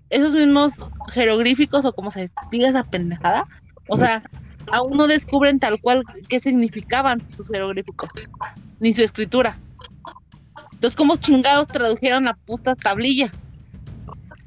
esos 0.09 0.33
mismos 0.33 0.85
jeroglíficos 1.11 1.85
o 1.85 1.93
como 1.93 2.11
se 2.11 2.29
diga 2.51 2.69
esa 2.69 2.83
pendejada, 2.83 3.45
o 3.87 3.97
sea, 3.97 4.23
aún 4.71 4.97
no 4.97 5.07
descubren 5.07 5.59
tal 5.59 5.79
cual 5.79 6.03
qué 6.29 6.39
significaban 6.39 7.21
sus 7.35 7.47
jeroglíficos, 7.49 8.09
ni 8.79 8.93
su 8.93 9.03
escritura. 9.03 9.57
Entonces, 10.73 10.95
¿cómo 10.95 11.17
chingados 11.17 11.67
tradujeron 11.67 12.25
la 12.25 12.33
puta 12.33 12.75
tablilla? 12.75 13.31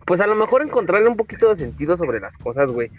Pues 0.07 0.21
a 0.21 0.27
lo 0.27 0.35
mejor 0.35 0.63
encontrarle 0.63 1.09
un 1.09 1.17
poquito 1.17 1.49
de 1.49 1.57
sentido 1.57 1.97
sobre 1.97 2.21
las 2.21 2.37
cosas, 2.37 2.71
güey. 2.71 2.91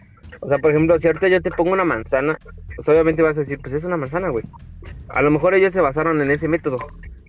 O 0.41 0.47
sea, 0.47 0.59
por 0.59 0.71
ejemplo, 0.71 0.97
si 0.99 1.07
ahorita 1.07 1.27
yo 1.27 1.41
te 1.41 1.51
pongo 1.51 1.71
una 1.71 1.83
manzana, 1.83 2.37
pues 2.75 2.87
obviamente 2.87 3.21
vas 3.21 3.37
a 3.37 3.41
decir, 3.41 3.59
pues 3.59 3.73
es 3.73 3.83
una 3.83 3.97
manzana, 3.97 4.29
güey. 4.29 4.45
A 5.09 5.21
lo 5.21 5.31
mejor 5.31 5.53
ellos 5.53 5.73
se 5.73 5.81
basaron 5.81 6.21
en 6.21 6.31
ese 6.31 6.47
método 6.47 6.77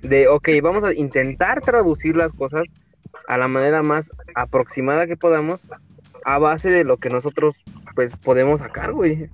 de, 0.03 0.29
ok, 0.29 0.49
vamos 0.63 0.85
a 0.85 0.93
intentar 0.93 1.61
traducir 1.61 2.17
las 2.17 2.33
cosas 2.33 2.65
a 3.29 3.39
la 3.39 3.49
manera 3.49 3.83
más 3.83 4.11
aproximada 4.35 5.07
que 5.07 5.17
podamos 5.17 5.69
a 6.25 6.39
base 6.39 6.71
de 6.71 6.85
lo 6.85 6.99
que 6.99 7.11
nosotros, 7.11 7.57
pues, 7.95 8.13
podemos 8.17 8.61
sacar, 8.61 8.93
güey. 8.93 9.31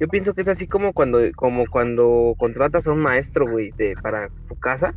Yo 0.00 0.08
pienso 0.08 0.34
que 0.34 0.42
es 0.42 0.48
así 0.48 0.66
como 0.66 0.92
cuando, 0.92 1.20
como 1.36 1.64
cuando 1.66 2.34
contratas 2.38 2.86
a 2.86 2.92
un 2.92 3.00
maestro, 3.00 3.48
güey, 3.48 3.70
de, 3.72 3.94
para 4.02 4.28
tu 4.48 4.56
casa. 4.56 4.94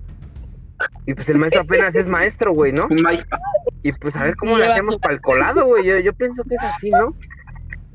Y 1.06 1.14
pues 1.14 1.30
el 1.30 1.38
maestro 1.38 1.62
apenas 1.62 1.96
es 1.96 2.08
maestro, 2.08 2.54
güey, 2.54 2.72
¿no? 2.72 2.88
Y 3.84 3.92
pues 3.94 4.16
a 4.16 4.24
ver 4.24 4.36
cómo 4.36 4.58
le 4.58 4.66
hacemos 4.66 4.98
para 4.98 5.14
el 5.14 5.22
colado, 5.22 5.66
güey. 5.66 5.86
Yo, 5.86 6.00
yo 6.00 6.14
pienso 6.14 6.44
que 6.44 6.56
es 6.56 6.64
así, 6.64 6.90
¿no? 6.90 7.14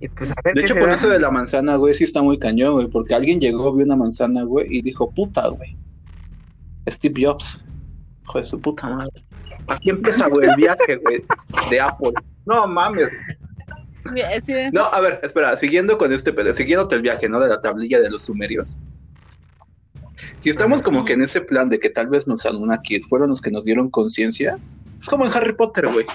Y 0.00 0.08
pues 0.08 0.30
a 0.30 0.40
ver 0.42 0.54
de 0.54 0.62
hecho, 0.62 0.76
por 0.76 0.88
eso 0.88 1.08
de 1.08 1.18
la 1.18 1.30
manzana, 1.30 1.76
güey, 1.76 1.92
sí 1.92 2.04
está 2.04 2.22
muy 2.22 2.38
cañón, 2.38 2.74
güey, 2.74 2.86
porque 2.86 3.14
alguien 3.14 3.38
llegó, 3.38 3.72
vio 3.74 3.84
una 3.84 3.96
manzana, 3.96 4.44
güey, 4.44 4.66
y 4.70 4.80
dijo, 4.80 5.10
puta, 5.10 5.48
güey. 5.48 5.76
Steve 6.88 7.22
Jobs. 7.26 7.62
Hijo 8.22 8.38
de 8.38 8.44
su 8.44 8.60
puta 8.60 8.88
madre. 8.88 9.24
Aquí 9.68 9.90
empieza, 9.90 10.28
güey, 10.28 10.48
el 10.48 10.56
viaje, 10.56 10.96
güey, 10.96 11.24
de 11.70 11.80
Apple. 11.80 12.12
No 12.46 12.66
mames. 12.66 13.10
No, 14.72 14.84
a 14.84 15.00
ver, 15.00 15.20
espera, 15.22 15.56
siguiendo 15.56 15.98
con 15.98 16.12
este 16.12 16.32
pedo, 16.32 16.54
siguiéndote 16.54 16.96
el 16.96 17.02
viaje, 17.02 17.28
¿no? 17.28 17.38
De 17.40 17.48
la 17.48 17.60
tablilla 17.60 18.00
de 18.00 18.10
los 18.10 18.22
sumerios. 18.22 18.76
Si 20.42 20.50
estamos 20.50 20.82
como 20.82 21.04
que 21.04 21.12
en 21.12 21.22
ese 21.22 21.40
plan 21.40 21.68
de 21.68 21.78
que 21.78 21.90
tal 21.90 22.08
vez 22.08 22.26
nos 22.26 22.46
Anunnaki 22.46 23.00
fueron 23.02 23.28
los 23.28 23.40
que 23.40 23.50
nos 23.50 23.64
dieron 23.64 23.90
conciencia, 23.90 24.58
es 24.98 25.08
como 25.08 25.26
en 25.26 25.32
Harry 25.32 25.52
Potter, 25.52 25.86
güey. 25.88 26.06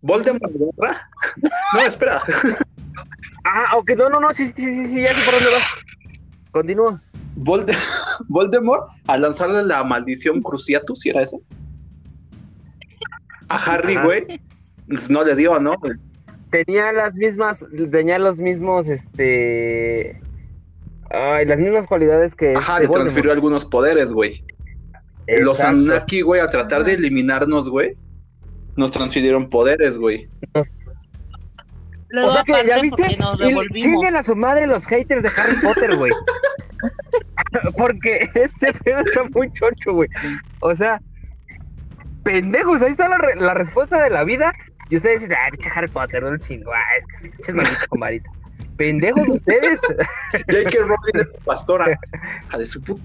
Voldemort, 0.00 0.52
No, 1.74 1.80
espera. 1.80 2.22
Ah, 3.44 3.76
ok, 3.76 3.90
no, 3.96 4.08
no, 4.08 4.20
no, 4.20 4.32
sí, 4.32 4.46
sí, 4.46 4.52
sí, 4.56 4.88
sí, 4.88 5.02
ya 5.02 5.14
sé 5.14 5.22
por 5.24 5.34
dónde 5.34 5.50
vas. 5.50 5.64
Continúa. 6.50 7.02
Voldemort, 8.28 8.90
al 9.06 9.22
lanzarle 9.22 9.62
la 9.64 9.84
maldición 9.84 10.42
Cruciatus, 10.42 11.00
¿si 11.00 11.10
era 11.10 11.22
eso? 11.22 11.40
A 13.48 13.56
Harry, 13.56 13.96
güey, 13.96 14.40
pues, 14.88 15.08
no 15.10 15.24
le 15.24 15.34
dio, 15.34 15.58
¿no? 15.58 15.74
Tenía 16.50 16.92
las 16.92 17.16
mismas, 17.16 17.66
tenía 17.90 18.18
los 18.18 18.40
mismos, 18.40 18.88
este... 18.88 20.20
Ay, 21.10 21.46
las 21.46 21.60
mismas 21.60 21.86
cualidades 21.86 22.34
que... 22.34 22.54
Ajá, 22.54 22.76
este 22.76 22.88
le 22.88 22.94
transfirió 22.94 23.32
algunos 23.32 23.64
poderes, 23.64 24.12
güey. 24.12 24.44
Los 25.26 25.60
Anunnaki, 25.60 26.22
güey, 26.22 26.40
a 26.40 26.50
tratar 26.50 26.84
de 26.84 26.94
eliminarnos, 26.94 27.68
güey, 27.68 27.96
nos 28.76 28.90
transfirieron 28.90 29.50
poderes, 29.50 29.98
güey. 29.98 30.28
o 30.54 32.32
sea 32.32 32.42
que, 32.44 32.66
¿ya 32.66 32.80
viste? 32.80 33.16
Nos 33.18 33.38
Chinguen 33.74 34.16
a 34.16 34.22
su 34.22 34.34
madre 34.34 34.66
los 34.66 34.86
haters 34.86 35.22
de 35.22 35.30
Harry 35.36 35.56
Potter, 35.62 35.96
güey. 35.96 36.12
Porque 37.76 38.30
este 38.34 38.72
pedo 38.72 39.00
está 39.00 39.24
muy 39.24 39.52
chocho, 39.52 39.92
güey. 39.94 40.08
O 40.60 40.74
sea, 40.74 41.00
pendejos, 42.28 42.82
ahí 42.82 42.90
está 42.90 43.08
la, 43.08 43.18
la 43.36 43.54
respuesta 43.54 44.02
de 44.02 44.10
la 44.10 44.22
vida. 44.22 44.52
Y 44.90 44.96
ustedes 44.96 45.22
dicen, 45.22 45.36
ah, 45.40 45.48
pinche 45.50 45.70
Harry 45.74 45.88
Potter, 45.88 46.22
no 46.22 46.36
chingo. 46.36 46.70
Ah, 46.72 46.96
es 46.98 47.06
que 47.06 47.30
pinches 47.30 47.54
malditos 47.54 47.88
con 47.88 48.00
varita. 48.00 48.30
Pendejos 48.76 49.28
ustedes. 49.28 49.80
J.K. 50.32 50.78
Rowling 50.80 51.12
de 51.14 51.24
pastora. 51.44 51.98
A 52.50 52.58
de 52.58 52.66
su 52.66 52.82
puta. 52.82 53.02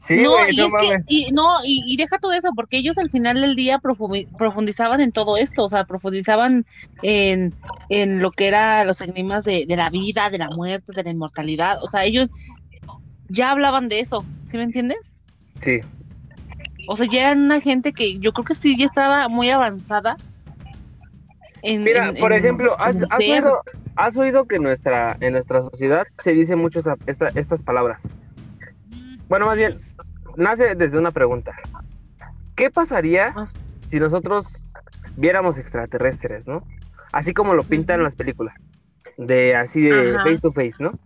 Sí, 0.00 0.16
no, 0.16 0.32
y 0.48 0.60
es 0.60 0.72
que, 0.72 0.98
y, 1.06 1.30
no, 1.30 1.48
y, 1.64 1.96
deja 1.96 2.18
todo 2.18 2.32
eso, 2.32 2.48
porque 2.56 2.78
ellos 2.78 2.98
al 2.98 3.10
final 3.10 3.40
del 3.40 3.54
día 3.54 3.78
profundizaban 3.78 5.00
en 5.00 5.12
todo 5.12 5.36
esto, 5.36 5.64
o 5.64 5.68
sea, 5.68 5.84
profundizaban 5.84 6.66
en, 7.02 7.54
en 7.90 8.20
lo 8.20 8.32
que 8.32 8.48
era 8.48 8.84
los 8.84 9.00
enigmas 9.00 9.44
de, 9.44 9.66
de, 9.68 9.76
la 9.76 9.90
vida, 9.90 10.30
de 10.30 10.38
la 10.38 10.48
muerte, 10.48 10.92
de 10.92 11.04
la 11.04 11.10
inmortalidad, 11.10 11.80
o 11.80 11.86
sea, 11.86 12.04
ellos 12.04 12.28
ya 13.28 13.52
hablaban 13.52 13.88
de 13.88 14.00
eso, 14.00 14.24
¿sí 14.48 14.56
me 14.56 14.64
entiendes? 14.64 15.20
Sí. 15.62 15.78
O 16.86 16.96
sea, 16.96 17.06
ya 17.06 17.20
eran 17.30 17.42
una 17.42 17.60
gente 17.60 17.92
que 17.92 18.18
yo 18.18 18.32
creo 18.32 18.44
que 18.44 18.54
sí 18.54 18.76
ya 18.76 18.84
estaba 18.84 19.28
muy 19.28 19.50
avanzada. 19.50 20.16
En, 21.62 21.82
Mira, 21.82 22.12
por 22.12 22.32
ejemplo, 22.32 22.78
has, 22.78 22.96
oído, 23.18 23.62
has, 23.96 24.16
oído, 24.16 24.44
que 24.44 24.58
nuestra, 24.58 25.16
en 25.20 25.32
nuestra 25.32 25.62
sociedad 25.62 26.06
se 26.22 26.32
dice 26.32 26.56
mucho 26.56 26.80
esta, 27.06 27.28
estas 27.34 27.62
palabras. 27.62 28.02
Bueno, 29.28 29.46
más 29.46 29.56
bien, 29.56 29.80
nace 30.36 30.74
desde 30.74 30.98
una 30.98 31.10
pregunta. 31.10 31.52
¿Qué 32.54 32.70
pasaría 32.70 33.32
ah. 33.34 33.48
si 33.88 33.98
nosotros 33.98 34.62
viéramos 35.16 35.56
extraterrestres, 35.56 36.46
no? 36.46 36.66
Así 37.12 37.32
como 37.32 37.54
lo 37.54 37.62
pintan 37.62 38.02
las 38.02 38.14
películas. 38.14 38.54
De 39.16 39.56
así 39.56 39.82
de 39.82 40.14
face 40.14 40.38
to 40.38 40.52
face, 40.52 40.76
¿no? 40.80 40.98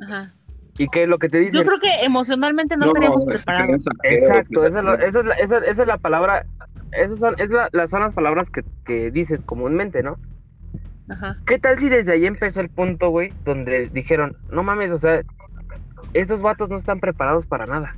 Ajá. 0.00 0.32
¿Y 0.76 0.88
qué 0.88 1.04
es 1.04 1.08
lo 1.08 1.18
que 1.18 1.28
te 1.28 1.38
dice? 1.38 1.58
Yo 1.58 1.62
creo 1.62 1.78
que 1.78 2.04
emocionalmente 2.04 2.76
no, 2.76 2.86
estaríamos 2.86 3.24
preparados. 3.24 3.86
Exacto, 4.02 4.66
esa 4.66 4.80
es, 4.80 4.84
la, 4.84 4.94
esa, 4.94 5.20
es 5.20 5.24
la, 5.24 5.34
esa, 5.34 5.58
es 5.82 5.86
la 5.86 5.98
palabra, 5.98 6.46
esas 6.92 7.18
son, 7.18 7.34
es 7.38 7.50
la, 7.50 7.86
son 7.86 8.00
las 8.00 8.12
palabras 8.12 8.50
que, 8.50 8.64
que 8.84 9.10
dices 9.10 9.40
comúnmente, 9.44 10.02
¿no? 10.02 10.18
Ajá. 11.08 11.38
¿Qué 11.46 11.58
tal 11.58 11.78
si 11.78 11.88
desde 11.88 12.12
ahí 12.12 12.26
empezó 12.26 12.60
el 12.60 12.70
punto, 12.70 13.10
güey, 13.10 13.32
donde 13.44 13.88
dijeron, 13.88 14.36
no 14.50 14.62
mames, 14.62 14.90
o 14.90 14.98
sea, 14.98 15.22
estos 16.12 16.42
vatos 16.42 16.70
no 16.70 16.76
están 16.76 16.98
preparados 16.98 17.46
para 17.46 17.66
nada? 17.66 17.96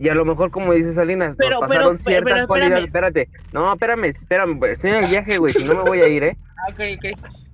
Y 0.00 0.08
a 0.08 0.14
lo 0.14 0.24
mejor, 0.24 0.50
como 0.50 0.72
dice 0.72 0.92
Salinas, 0.92 1.36
nos 1.38 1.60
pasaron 1.60 1.98
ciertas 1.98 2.46
cualidades. 2.46 2.86
Espérate, 2.86 3.28
no, 3.52 3.72
espérame, 3.72 4.04
espérame, 4.04 4.64
estoy 4.64 4.90
en 4.90 4.96
el 5.04 5.06
viaje, 5.08 5.38
güey, 5.38 5.52
si 5.52 5.64
no 5.64 5.74
me 5.74 5.82
voy 5.82 6.00
a 6.00 6.08
ir, 6.08 6.22
¿eh? 6.24 6.36
Ok, 6.70 6.80
ok. 6.96 7.47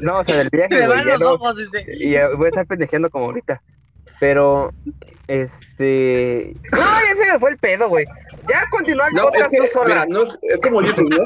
No, 0.00 0.18
o 0.18 0.24
sea, 0.24 0.36
del 0.38 0.48
viaje. 0.50 0.74
Me 0.74 0.86
van 0.86 1.06
los 1.06 1.22
ojos, 1.22 1.56
dice. 1.56 1.84
Y 1.98 2.14
voy 2.36 2.46
a 2.46 2.48
estar 2.48 2.66
pendejeando 2.66 3.10
como 3.10 3.26
ahorita. 3.26 3.62
Pero, 4.18 4.72
este. 5.26 6.54
No, 6.72 6.78
ya 6.78 7.14
se 7.14 7.30
me 7.30 7.38
fue 7.38 7.50
el 7.50 7.58
pedo, 7.58 7.88
güey. 7.88 8.06
Ya 8.48 8.64
continúa 8.70 9.08
el 9.08 9.14
no, 9.14 9.24
podcast 9.24 9.52
es 9.52 9.60
tú 9.60 9.66
sola. 9.78 10.06
no, 10.06 10.22
es 10.22 10.60
como 10.62 10.80
dices, 10.80 11.04
¿no? 11.04 11.24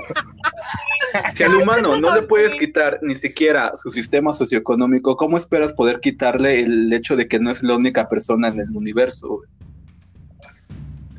Si 1.34 1.42
al 1.42 1.54
humano 1.54 1.98
no 1.98 2.14
le 2.14 2.22
puedes 2.22 2.54
quitar 2.54 2.98
ni 3.02 3.14
siquiera 3.14 3.72
su 3.76 3.90
sistema 3.90 4.32
socioeconómico, 4.32 5.16
¿cómo 5.16 5.36
esperas 5.36 5.72
poder 5.72 6.00
quitarle 6.00 6.60
el 6.60 6.92
hecho 6.92 7.16
de 7.16 7.26
que 7.26 7.38
no 7.38 7.50
es 7.50 7.62
la 7.62 7.76
única 7.76 8.08
persona 8.08 8.48
en 8.48 8.60
el 8.60 8.70
universo? 8.76 9.42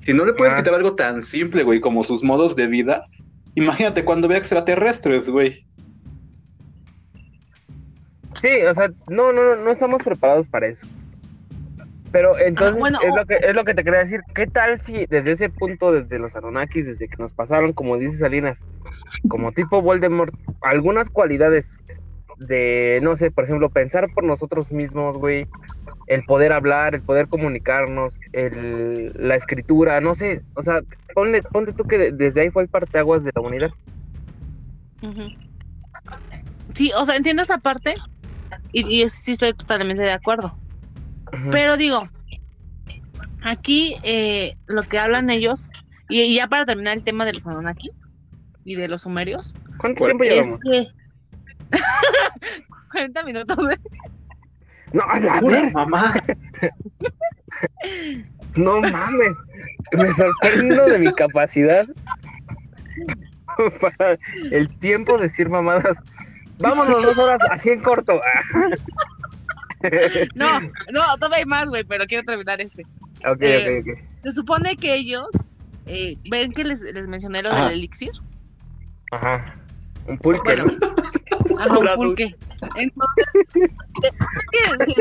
Si 0.05 0.13
no 0.13 0.25
le 0.25 0.33
puedes 0.33 0.53
ah. 0.53 0.57
quitar 0.57 0.73
algo 0.73 0.95
tan 0.95 1.21
simple, 1.21 1.63
güey, 1.63 1.79
como 1.79 2.03
sus 2.03 2.23
modos 2.23 2.55
de 2.55 2.67
vida, 2.67 3.05
imagínate 3.55 4.03
cuando 4.03 4.27
ve 4.27 4.37
extraterrestres, 4.37 5.29
güey. 5.29 5.65
Sí, 8.41 8.49
o 8.63 8.73
sea, 8.73 8.89
no, 9.07 9.31
no, 9.31 9.55
no 9.55 9.71
estamos 9.71 10.01
preparados 10.01 10.47
para 10.47 10.67
eso. 10.67 10.87
Pero 12.11 12.37
entonces 12.39 12.81
ah, 12.83 12.99
es, 13.03 13.15
lo 13.15 13.25
que, 13.25 13.35
es 13.35 13.55
lo 13.55 13.63
que 13.63 13.75
te 13.75 13.83
quería 13.83 13.99
decir. 13.99 14.21
¿Qué 14.33 14.47
tal 14.47 14.81
si 14.81 15.05
desde 15.05 15.31
ese 15.31 15.49
punto, 15.49 15.91
desde 15.91 16.17
los 16.17 16.35
Anunnakis, 16.35 16.87
desde 16.87 17.07
que 17.07 17.21
nos 17.21 17.33
pasaron, 17.33 17.71
como 17.71 17.97
dice 17.97 18.17
Salinas, 18.17 18.65
como 19.29 19.51
tipo 19.51 19.81
Voldemort, 19.81 20.33
algunas 20.61 21.09
cualidades 21.09 21.77
de, 22.39 22.99
no 23.03 23.15
sé, 23.15 23.29
por 23.29 23.43
ejemplo, 23.43 23.69
pensar 23.69 24.07
por 24.13 24.23
nosotros 24.23 24.71
mismos, 24.71 25.17
güey, 25.19 25.47
el 26.07 26.23
poder 26.23 26.51
hablar, 26.51 26.95
el 26.95 27.01
poder 27.01 27.27
comunicarnos, 27.27 28.19
el, 28.33 29.13
la 29.15 29.35
escritura, 29.35 30.01
no 30.01 30.15
sé, 30.15 30.41
o 30.55 30.63
sea, 30.63 30.81
ponle, 31.13 31.43
ponte 31.43 31.73
tú 31.73 31.83
que 31.83 32.11
desde 32.11 32.41
ahí 32.41 32.49
fue 32.49 32.63
el 32.63 32.69
parteaguas 32.69 33.23
de 33.23 33.31
la 33.35 33.41
humanidad. 33.41 33.69
Sí, 36.73 36.91
o 36.97 37.05
sea, 37.05 37.15
entiendo 37.15 37.43
esa 37.43 37.59
parte, 37.59 37.95
y, 38.71 39.07
sí 39.09 39.33
estoy 39.33 39.53
totalmente 39.53 40.03
de 40.03 40.11
acuerdo. 40.11 40.57
Pero 41.51 41.77
digo, 41.77 42.09
aquí 43.43 43.95
eh, 44.03 44.57
lo 44.67 44.83
que 44.83 44.99
hablan 44.99 45.29
ellos, 45.29 45.69
y, 46.09 46.35
ya 46.35 46.47
para 46.47 46.65
terminar 46.65 46.97
el 46.97 47.03
tema 47.03 47.25
de 47.25 47.33
los 47.33 47.47
Anunnaki 47.47 47.91
y 48.65 48.75
de 48.75 48.87
los 48.87 49.03
sumerios. 49.03 49.53
¿Cuánto 49.77 50.05
tiempo 50.05 50.23
llevamos? 50.23 50.59
Que... 50.59 50.87
40 52.91 53.23
minutos. 53.23 53.57
¿eh? 53.71 53.77
No, 54.93 55.03
a 55.03 55.41
ver, 55.41 55.71
mamá. 55.71 56.13
no 58.55 58.81
mames. 58.81 59.37
Me 59.93 60.11
sorprendo 60.13 60.85
de 60.85 60.99
mi 60.99 61.13
capacidad 61.13 61.87
para 63.81 64.17
el 64.51 64.69
tiempo 64.79 65.17
de 65.17 65.23
decir 65.23 65.49
mamadas 65.49 65.97
Vámonos 66.61 67.03
dos 67.03 67.17
horas 67.17 67.39
así 67.49 67.69
en 67.69 67.81
corto. 67.81 68.19
no, 70.35 70.59
no, 70.59 71.01
todavía 71.19 71.37
hay 71.39 71.45
más, 71.45 71.67
güey, 71.67 71.83
pero 71.83 72.05
quiero 72.05 72.23
terminar 72.23 72.61
este. 72.61 72.83
Ok, 73.27 73.41
eh, 73.41 73.81
ok, 73.81 73.89
ok. 73.89 73.99
Se 74.23 74.31
supone 74.33 74.75
que 74.75 74.93
ellos, 74.95 75.27
eh, 75.87 76.17
¿ven 76.29 76.53
que 76.53 76.63
les, 76.63 76.81
les 76.81 77.07
mencioné 77.07 77.41
lo 77.41 77.53
del 77.53 77.73
elixir? 77.73 78.11
Ajá. 79.11 79.55
Un 80.07 80.17
pulque, 80.17 80.55
¿no? 80.57 80.65
Ajá, 81.59 81.77
un 81.77 81.95
pulque. 81.95 82.35
Entonces, 82.75 83.25
es 83.35 84.13
que 84.51 84.85
se 84.85 84.93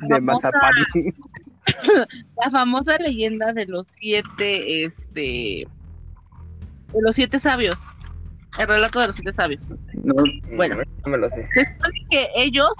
la, 0.00 0.08
de 0.08 0.14
famosa, 0.14 0.50
la 2.42 2.50
famosa 2.50 2.96
leyenda 2.98 3.52
de 3.52 3.66
los 3.66 3.86
siete, 3.90 4.84
este, 4.84 5.66
de 6.92 7.00
los 7.00 7.14
siete 7.14 7.38
sabios. 7.38 7.76
El 8.58 8.68
relato 8.68 9.00
de 9.00 9.08
los 9.08 9.16
siete 9.16 9.32
sabios. 9.32 9.70
No, 10.02 10.14
bueno, 10.56 10.76
no 11.04 11.12
me 11.12 11.18
lo 11.18 11.30
sé. 11.30 11.48
que 12.10 12.28
ellos, 12.34 12.72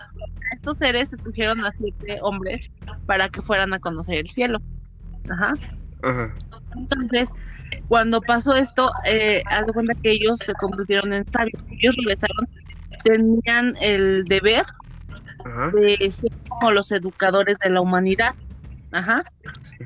estos 0.53 0.77
seres, 0.77 1.12
escogieron 1.12 1.64
a 1.64 1.70
siete 1.73 2.18
hombres 2.20 2.70
para 3.07 3.29
que 3.29 3.43
fueran 3.43 3.73
a 3.73 3.79
conocer 3.79 4.18
el 4.18 4.29
cielo. 4.29 4.59
Ajá. 5.31 5.55
Ajá. 6.03 6.35
Entonces, 6.77 7.31
cuando 7.89 8.20
pasó 8.20 8.55
esto, 8.55 8.91
eh, 9.05 9.43
haz 9.47 9.66
de 9.66 9.73
cuenta 9.73 9.95
que 10.03 10.12
ellos 10.12 10.41
se 10.45 10.53
convirtieron 10.55 11.12
en 11.12 11.31
sabios. 11.33 11.62
Ellos 11.70 11.97
regresaron, 11.97 12.49
tenían 13.05 13.75
el 13.81 14.25
deber 14.25 14.64
de 15.75 16.11
ser 16.11 16.31
como 16.49 16.73
los 16.73 16.91
educadores 16.91 17.59
de 17.59 17.70
la 17.70 17.81
humanidad. 17.81 18.35
Ajá. 18.91 19.23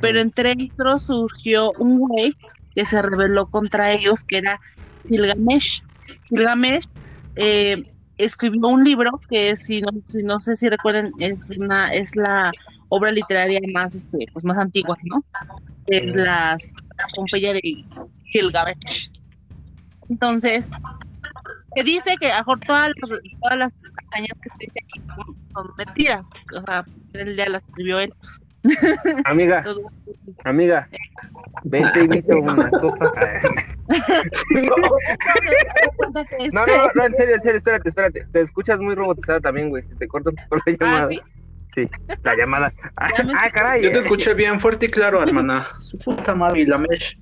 Pero 0.01 0.21
entre 0.21 0.53
ellos 0.53 1.05
surgió 1.05 1.73
un 1.73 1.99
güey 1.99 2.35
que 2.75 2.85
se 2.85 3.01
rebeló 3.01 3.47
contra 3.47 3.93
ellos, 3.93 4.25
que 4.25 4.39
era 4.39 4.59
Gilgamesh. 5.09 5.83
Gilgamesh 6.29 6.85
eh, 7.37 7.85
escribió 8.17 8.69
un 8.69 8.85
libro 8.85 9.21
que 9.29 9.57
si 9.57 9.81
no, 9.83 9.91
si 10.07 10.23
no 10.23 10.39
sé 10.41 10.57
si 10.57 10.69
recuerden 10.69 11.13
es 11.19 11.53
una 11.59 11.93
es 11.93 12.17
la 12.17 12.51
obra 12.89 13.11
literaria 13.11 13.61
más 13.73 13.95
este 13.95 14.27
pues 14.33 14.45
más 14.45 14.59
antigua, 14.59 14.97
¿no? 15.05 15.25
Es 15.87 16.15
las 16.15 16.73
la 16.99 17.07
Pompeya 17.15 17.53
de 17.53 17.85
Gilgamesh. 18.33 19.11
Entonces, 20.09 20.69
que 21.75 21.83
dice 21.83 22.15
que 22.21 22.31
a 22.31 22.43
todas, 22.45 22.91
todas 23.43 23.59
las 23.59 23.73
cañas 24.11 24.39
que 24.41 24.49
estoy 24.49 24.69
aquí 24.83 25.03
son 25.55 25.71
mentiras. 25.77 26.27
O 26.57 26.65
sea, 26.65 26.85
él 27.13 27.37
ya 27.37 27.49
las 27.49 27.63
escribió 27.65 27.99
él. 27.99 28.13
Amiga, 29.25 29.65
amiga, 30.45 30.89
vente 31.65 32.05
y 32.05 32.09
visto 32.09 32.39
una 32.39 32.71
copa. 32.81 33.13
no, 36.53 36.67
no, 36.67 36.89
no, 36.95 37.07
en 37.07 37.15
serio, 37.15 37.37
en 37.37 37.43
serio, 37.43 37.57
espérate, 37.57 37.89
espérate. 37.89 38.25
Te 38.33 38.41
escuchas 38.41 38.81
muy 38.81 38.95
robotizada 38.95 39.41
también, 39.41 39.69
güey. 39.69 39.83
Si 39.83 39.95
te 39.95 40.09
corto 40.09 40.33
por 40.49 40.59
la 40.67 40.67
ah, 40.67 40.77
llamada. 40.81 41.09
¿sí? 41.09 41.21
sí, 41.75 41.89
la 42.23 42.37
llamada. 42.37 42.73
Ah, 42.97 43.51
caray. 43.53 43.83
Yo 43.83 43.93
te 43.93 44.01
escuché 44.01 44.35
bien 44.35 44.61
fuerte 44.61 44.87
y 44.87 44.91
claro, 44.91 45.23
hermana. 45.23 45.67
Su 45.81 45.99
puta 45.99 46.35
madre 46.35 46.61
y 46.61 46.67
la 46.67 46.79
mesh. 46.79 47.19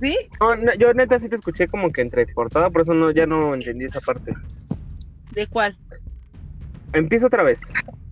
¿Sí? 0.00 0.16
No, 0.40 0.74
yo 0.74 0.92
neta 0.92 1.18
sí 1.18 1.28
te 1.28 1.36
escuché 1.36 1.68
como 1.68 1.88
que 1.88 2.02
entrecortada, 2.02 2.70
por 2.70 2.82
eso 2.82 2.94
no, 2.94 3.10
ya 3.10 3.26
no 3.26 3.54
entendí 3.54 3.86
esa 3.86 4.00
parte. 4.00 4.34
¿De 5.30 5.46
cuál? 5.46 5.76
Empiezo 6.92 7.26
otra 7.26 7.42
vez. 7.42 7.60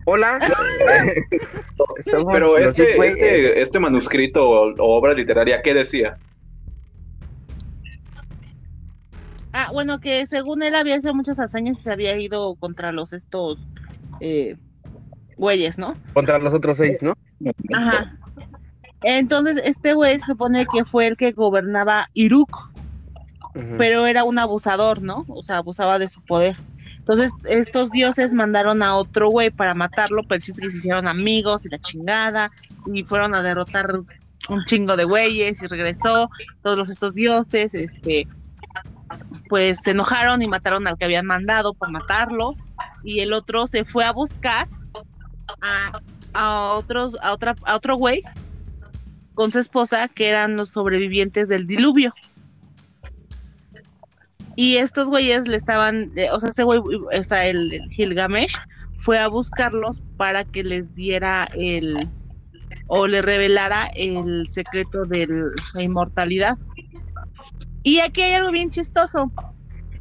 Hola. 0.05 0.39
Pero 2.33 2.59
este, 2.59 2.97
este, 3.07 3.63
este, 3.63 3.79
manuscrito 3.79 4.49
o, 4.49 4.75
obra 4.79 5.15
literaria, 5.15 5.63
¿qué 5.63 5.75
decía? 5.75 6.19
Ah, 9.53 9.69
bueno, 9.73 10.01
que 10.01 10.27
según 10.27 10.63
él 10.63 10.75
había 10.75 10.97
hecho 10.97 11.15
muchas 11.15 11.39
hazañas 11.39 11.79
y 11.79 11.83
se 11.83 11.93
había 11.93 12.17
ido 12.17 12.55
contra 12.57 12.91
los 12.91 13.13
estos 13.13 13.67
eh, 14.21 14.57
güeyes, 15.37 15.79
¿no? 15.79 15.95
Contra 16.15 16.39
los 16.39 16.55
otros 16.55 16.79
seis, 16.79 17.03
¿no? 17.03 17.15
Ajá. 17.75 18.19
Entonces, 19.03 19.61
este 19.65 19.95
güey 19.95 20.19
se 20.21 20.27
supone 20.27 20.67
que 20.73 20.85
fue 20.85 21.07
el 21.07 21.17
que 21.17 21.33
gobernaba 21.33 22.09
Iruk, 22.15 22.71
pero 23.77 24.07
era 24.07 24.25
un 24.25 24.39
abusador, 24.39 25.03
¿no? 25.03 25.25
O 25.29 25.43
sea, 25.43 25.59
abusaba 25.59 25.99
de 25.99 26.09
su 26.09 26.23
poder. 26.23 26.57
Entonces, 27.03 27.33
estos 27.49 27.91
dioses 27.91 28.33
mandaron 28.33 28.81
a 28.81 28.95
otro 28.95 29.29
güey 29.29 29.51
para 29.51 29.75
matarlo, 29.75 30.23
pero 30.23 30.37
el 30.37 30.43
chiste 30.43 30.63
que 30.63 30.71
se 30.71 30.79
hicieron 30.79 31.09
amigos 31.09 31.67
y 31.67 31.69
la 31.69 31.79
chingada, 31.79 32.53
y 32.87 33.03
fueron 33.03 33.35
a 33.35 33.43
derrotar 33.43 33.91
un 34.49 34.65
chingo 34.65 34.97
de 34.97 35.03
güeyes 35.03 35.61
y 35.63 35.67
regresó. 35.67 36.31
Todos 36.63 36.89
estos 36.89 37.15
dioses, 37.15 37.75
este, 37.75 38.29
pues 39.49 39.81
se 39.83 39.91
enojaron 39.91 40.43
y 40.43 40.49
mataron 40.49 40.87
al 40.87 40.97
que 40.97 41.05
habían 41.05 41.27
mandado 41.27 41.75
por 41.75 41.91
matarlo, 41.91 42.55
y 43.03 43.19
el 43.19 43.33
otro 43.33 43.67
se 43.67 43.85
fue 43.85 44.05
a 44.05 44.13
buscar 44.13 44.69
a, 45.61 46.01
a 46.35 46.73
otros, 46.75 47.17
a 47.21 47.33
otra, 47.33 47.57
a 47.65 47.75
otro 47.75 47.97
güey 47.97 48.23
con 49.35 49.51
su 49.51 49.59
esposa 49.59 50.09
que 50.09 50.29
eran 50.29 50.57
los 50.57 50.69
sobrevivientes 50.69 51.49
del 51.49 51.67
diluvio. 51.67 52.15
Y 54.57 54.77
estos 54.77 55.09
güeyes 55.09 55.49
le 55.49 55.57
estaban, 55.57 56.13
eh, 56.17 56.29
o 56.31 56.41
sea, 56.41 56.51
este 56.51 56.63
güey, 56.63 56.81
está 57.11 57.47
el, 57.47 57.73
el, 57.73 57.91
Gilgamesh, 57.91 58.57
fue 58.99 59.19
a 59.19 59.29
buscarlos 59.29 60.03
para 60.17 60.45
que 60.45 60.63
les 60.63 60.95
diera 60.95 61.49
el, 61.55 62.09
o 62.87 63.07
le 63.07 63.23
revelara 63.23 63.87
el 63.95 64.47
secreto 64.49 65.07
de 65.07 65.27
la 65.75 65.83
inmortalidad. 65.83 66.59
Y 67.83 68.01
aquí 68.01 68.23
hay 68.23 68.35
algo 68.35 68.53
bien 68.53 68.71
chistoso, 68.71 69.33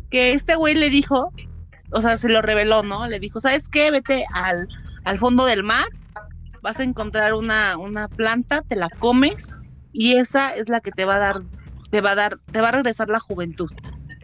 que 0.09 0.33
este 0.33 0.55
güey 0.55 0.75
le 0.75 0.89
dijo, 0.89 1.31
o 1.91 2.01
sea, 2.01 2.17
se 2.17 2.29
lo 2.29 2.41
reveló, 2.41 2.83
¿no? 2.83 3.07
Le 3.07 3.19
dijo, 3.19 3.39
¿sabes 3.39 3.69
qué? 3.69 3.89
Vete 3.91 4.25
al, 4.33 4.67
al 5.03 5.17
fondo 5.17 5.45
del 5.45 5.63
mar, 5.63 5.87
vas 6.61 6.79
a 6.79 6.83
encontrar 6.83 7.33
una, 7.33 7.77
una 7.77 8.07
planta, 8.07 8.61
te 8.61 8.75
la 8.75 8.89
comes, 8.89 9.53
y 9.93 10.15
esa 10.15 10.53
es 10.55 10.69
la 10.69 10.81
que 10.81 10.91
te 10.91 11.05
va 11.05 11.15
a 11.15 11.19
dar, 11.19 11.41
te 11.89 12.01
va 12.01 12.11
a 12.11 12.15
dar, 12.15 12.39
te 12.51 12.61
va 12.61 12.69
a 12.69 12.71
regresar 12.73 13.09
la 13.09 13.19
juventud. 13.19 13.71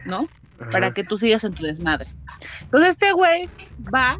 ¿No? 0.08 0.28
Para 0.72 0.92
que 0.92 1.04
tú 1.04 1.16
sigas 1.18 1.44
en 1.44 1.54
tu 1.54 1.62
desmadre. 1.62 2.08
Entonces 2.62 2.90
este 2.90 3.12
güey 3.12 3.48
va 3.94 4.18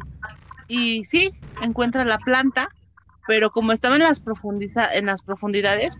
y 0.67 1.03
sí, 1.03 1.33
encuentra 1.61 2.05
la 2.05 2.19
planta, 2.19 2.69
pero 3.27 3.51
como 3.51 3.73
estaba 3.73 3.95
en 3.95 4.03
las, 4.03 4.21
profundiza 4.21 4.93
en 4.93 5.07
las 5.07 5.21
profundidades, 5.21 5.99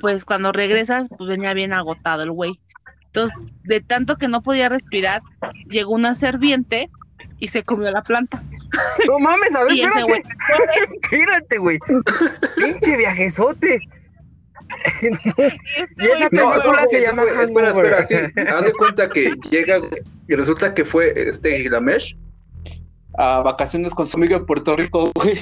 pues 0.00 0.24
cuando 0.24 0.52
regresas, 0.52 1.08
pues 1.16 1.28
venía 1.28 1.54
bien 1.54 1.72
agotado 1.72 2.22
el 2.22 2.30
güey. 2.30 2.60
Entonces, 3.06 3.38
de 3.64 3.80
tanto 3.80 4.16
que 4.16 4.28
no 4.28 4.42
podía 4.42 4.68
respirar, 4.68 5.22
llegó 5.68 5.94
una 5.94 6.14
serviente 6.14 6.90
y 7.38 7.48
se 7.48 7.62
comió 7.62 7.90
la 7.90 8.02
planta. 8.02 8.42
No 9.08 9.18
mames, 9.18 9.54
a 9.54 9.64
ver, 9.64 9.72
y 9.74 9.82
ese 9.82 10.02
güey. 10.02 10.20
Espérate, 11.02 11.58
güey. 11.58 11.78
Pinche 12.56 12.96
viajezote. 12.96 13.80
Y 15.02 16.06
esa 16.06 16.28
película 16.28 16.86
se 16.88 17.00
llama 17.00 17.24
Espera, 17.42 17.70
espera, 17.70 18.04
sí. 18.04 18.14
Haz 18.14 18.64
de 18.64 18.72
cuenta 18.72 19.08
que 19.08 19.32
llega 19.50 19.80
y 20.28 20.34
resulta 20.34 20.74
que 20.74 20.84
fue 20.84 21.12
este 21.16 21.58
Gilgamesh 21.58 22.16
a 23.18 23.40
vacaciones 23.40 23.94
con 23.94 24.06
su 24.06 24.16
amigo 24.16 24.36
en 24.36 24.46
Puerto 24.46 24.76
Rico, 24.76 25.10
güey. 25.14 25.38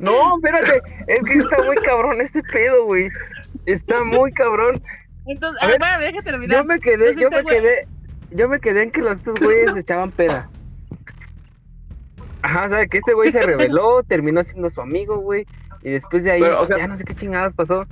No, 0.00 0.36
espérate, 0.36 0.82
es 1.06 1.24
que 1.24 1.34
está 1.34 1.62
muy 1.64 1.76
cabrón 1.76 2.20
este 2.20 2.42
pedo, 2.42 2.84
güey. 2.84 3.08
Está 3.66 4.04
muy 4.04 4.32
cabrón. 4.32 4.80
Entonces, 5.26 5.62
a, 5.62 5.66
ver, 5.66 5.78
déjate 6.00 6.22
terminar. 6.22 6.58
Yo 6.58 6.64
me 6.64 6.80
quedé, 6.80 7.14
yo 7.14 7.30
me 7.30 7.44
quedé, 7.44 7.88
yo 8.30 8.48
me 8.48 8.60
quedé 8.60 8.82
en 8.82 8.90
que 8.90 9.02
los 9.02 9.18
estos 9.18 9.38
güeyes 9.40 9.72
se 9.74 9.80
echaban 9.80 10.10
peda. 10.10 10.50
Ajá, 12.42 12.68
¿sabe? 12.68 12.88
Que 12.88 12.98
este 12.98 13.14
güey 13.14 13.32
se 13.32 13.42
reveló, 13.42 14.02
terminó 14.02 14.42
siendo 14.42 14.70
su 14.70 14.80
amigo, 14.80 15.18
güey. 15.18 15.46
Y 15.82 15.90
después 15.90 16.24
de 16.24 16.32
ahí, 16.32 16.42
ya 16.68 16.86
no 16.86 16.96
sé 16.96 17.04
qué 17.04 17.14
chingados 17.14 17.54
pasó. 17.54 17.86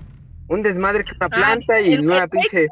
Un 0.49 0.62
desmadre 0.62 1.05
con 1.05 1.16
una 1.16 1.26
ah, 1.26 1.28
planta 1.28 1.80
y 1.80 1.99
una 1.99 2.28
pinche. 2.28 2.68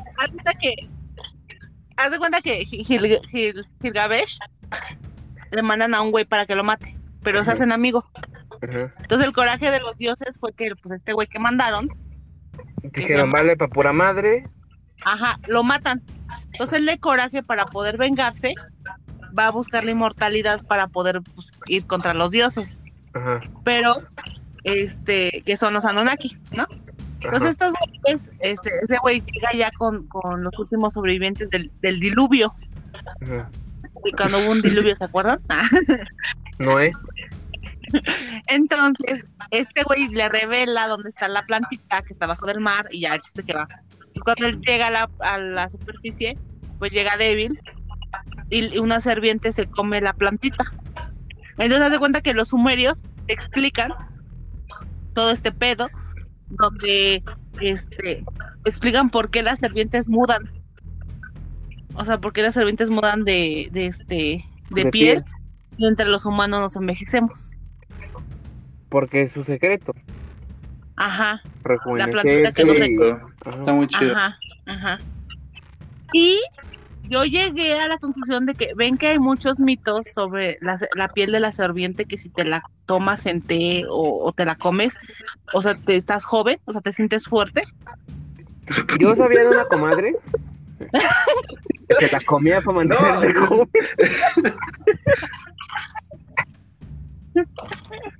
Haz 1.96 2.10
de 2.12 2.18
cuenta 2.18 2.40
que 2.40 2.64
Gilgabesh 2.64 4.38
le 5.50 5.62
mandan 5.62 5.94
a 5.94 6.02
un 6.02 6.10
güey 6.10 6.24
para 6.24 6.46
que 6.46 6.54
lo 6.54 6.64
mate, 6.64 6.96
pero 7.22 7.42
se 7.44 7.52
hacen 7.52 7.72
amigos. 7.72 8.04
Entonces 8.60 9.26
el 9.26 9.32
coraje 9.32 9.70
de 9.70 9.80
los 9.80 9.98
dioses 9.98 10.38
fue 10.38 10.52
que 10.52 10.74
pues 10.80 10.92
este 10.92 11.12
güey 11.12 11.26
que 11.26 11.38
mandaron. 11.38 11.88
Dijeron, 12.82 13.30
vale, 13.30 13.56
pa' 13.56 13.68
pura 13.68 13.92
madre. 13.92 14.44
Ajá, 15.04 15.38
lo 15.46 15.62
matan. 15.62 16.02
Entonces 16.52 16.78
el 16.78 16.86
de 16.86 16.98
coraje 16.98 17.42
para 17.42 17.64
poder 17.66 17.96
vengarse 17.96 18.54
va 19.36 19.48
a 19.48 19.50
buscar 19.50 19.84
la 19.84 19.90
inmortalidad 19.90 20.64
para 20.66 20.88
poder 20.88 21.20
pues, 21.34 21.50
ir 21.66 21.86
contra 21.86 22.14
los 22.14 22.30
dioses. 22.30 22.80
Pero, 23.64 24.02
este, 24.64 25.42
que 25.44 25.56
son 25.56 25.74
los 25.74 25.84
Anunnaki, 25.84 26.36
¿no? 26.52 26.66
Entonces 27.20 27.50
estos 27.50 27.72
güeyes, 28.02 28.30
este, 28.40 28.70
ese 28.82 28.98
güey 28.98 29.22
llega 29.32 29.52
ya 29.54 29.70
con, 29.78 30.08
los 30.42 30.58
últimos 30.58 30.92
sobrevivientes 30.94 31.48
del, 31.50 31.70
diluvio. 32.00 32.54
Y 34.04 34.12
cuando 34.12 34.38
hubo 34.38 34.50
un 34.50 34.62
diluvio, 34.62 34.94
¿se 34.96 35.04
acuerdan? 35.04 35.40
No, 36.56 36.78
¿eh? 36.78 36.92
Entonces, 38.46 39.24
este 39.50 39.82
güey 39.82 40.06
le 40.08 40.28
revela 40.28 40.86
dónde 40.86 41.08
está 41.08 41.26
la 41.26 41.44
plantita 41.44 42.00
que 42.02 42.12
está 42.12 42.28
bajo 42.28 42.46
del 42.46 42.60
mar 42.60 42.86
y 42.92 43.00
ya 43.00 43.14
el 43.14 43.20
chiste 43.20 43.42
que 43.42 43.54
va. 43.54 43.66
Y 44.14 44.20
cuando 44.20 44.46
él 44.46 44.60
llega 44.60 44.86
a 44.86 44.90
la, 44.90 45.10
a 45.20 45.38
la 45.38 45.68
superficie, 45.68 46.38
pues 46.78 46.92
llega 46.92 47.16
débil 47.16 47.60
y 48.50 48.78
una 48.78 49.00
serpiente 49.00 49.52
se 49.52 49.66
come 49.66 50.00
la 50.00 50.12
plantita. 50.12 50.64
Entonces, 51.58 51.80
haz 51.80 51.92
de 51.92 51.98
cuenta 51.98 52.20
que 52.20 52.34
los 52.34 52.48
sumerios 52.48 53.04
explican 53.28 53.92
todo 55.12 55.30
este 55.30 55.52
pedo, 55.52 55.88
donde 56.48 57.22
este 57.60 58.24
explican 58.64 59.10
por 59.10 59.30
qué 59.30 59.42
las 59.42 59.60
serpientes 59.60 60.08
mudan. 60.08 60.50
O 61.94 62.04
sea, 62.04 62.18
por 62.18 62.32
qué 62.32 62.42
las 62.42 62.54
serpientes 62.54 62.90
mudan 62.90 63.24
de, 63.24 63.68
de 63.72 63.86
este 63.86 64.44
de, 64.70 64.90
piel, 64.90 65.24
y 65.76 65.86
entre 65.86 66.06
los 66.06 66.26
humanos 66.26 66.60
nos 66.60 66.76
envejecemos. 66.76 67.52
Porque 68.88 69.22
es 69.22 69.32
su 69.32 69.44
secreto. 69.44 69.92
Ajá. 70.96 71.42
La 71.96 72.06
plantita 72.06 72.52
que 72.52 72.64
no 72.64 72.74
se... 72.74 72.96
Está 73.56 73.72
muy 73.72 73.86
chido. 73.88 74.12
Ajá, 74.12 74.38
ajá. 74.66 74.98
Y 76.12 76.40
yo 77.08 77.24
llegué 77.24 77.78
a 77.78 77.88
la 77.88 77.98
conclusión 77.98 78.46
de 78.46 78.54
que 78.54 78.72
ven 78.74 78.96
que 78.96 79.08
hay 79.08 79.18
muchos 79.18 79.60
mitos 79.60 80.06
sobre 80.12 80.58
la, 80.60 81.08
piel 81.08 81.32
de 81.32 81.40
la 81.40 81.52
serpiente 81.52 82.06
que 82.06 82.16
si 82.16 82.30
te 82.30 82.44
la 82.44 82.62
tomas 82.86 83.26
en 83.26 83.42
té 83.42 83.84
o, 83.88 84.32
te 84.32 84.44
la 84.44 84.56
comes, 84.56 84.94
o 85.52 85.60
sea, 85.60 85.74
te 85.74 85.96
estás 85.96 86.24
joven, 86.24 86.58
o 86.64 86.72
sea, 86.72 86.80
te 86.80 86.92
sientes 86.92 87.26
fuerte. 87.26 87.64
Yo 88.98 89.14
sabía 89.14 89.40
de 89.40 89.48
una 89.48 89.66
comadre 89.66 90.16
que 91.98 92.08
la 92.10 92.20
comía 92.20 92.60
para 92.60 92.78
mantenerse 92.78 93.34
joven. 93.34 93.68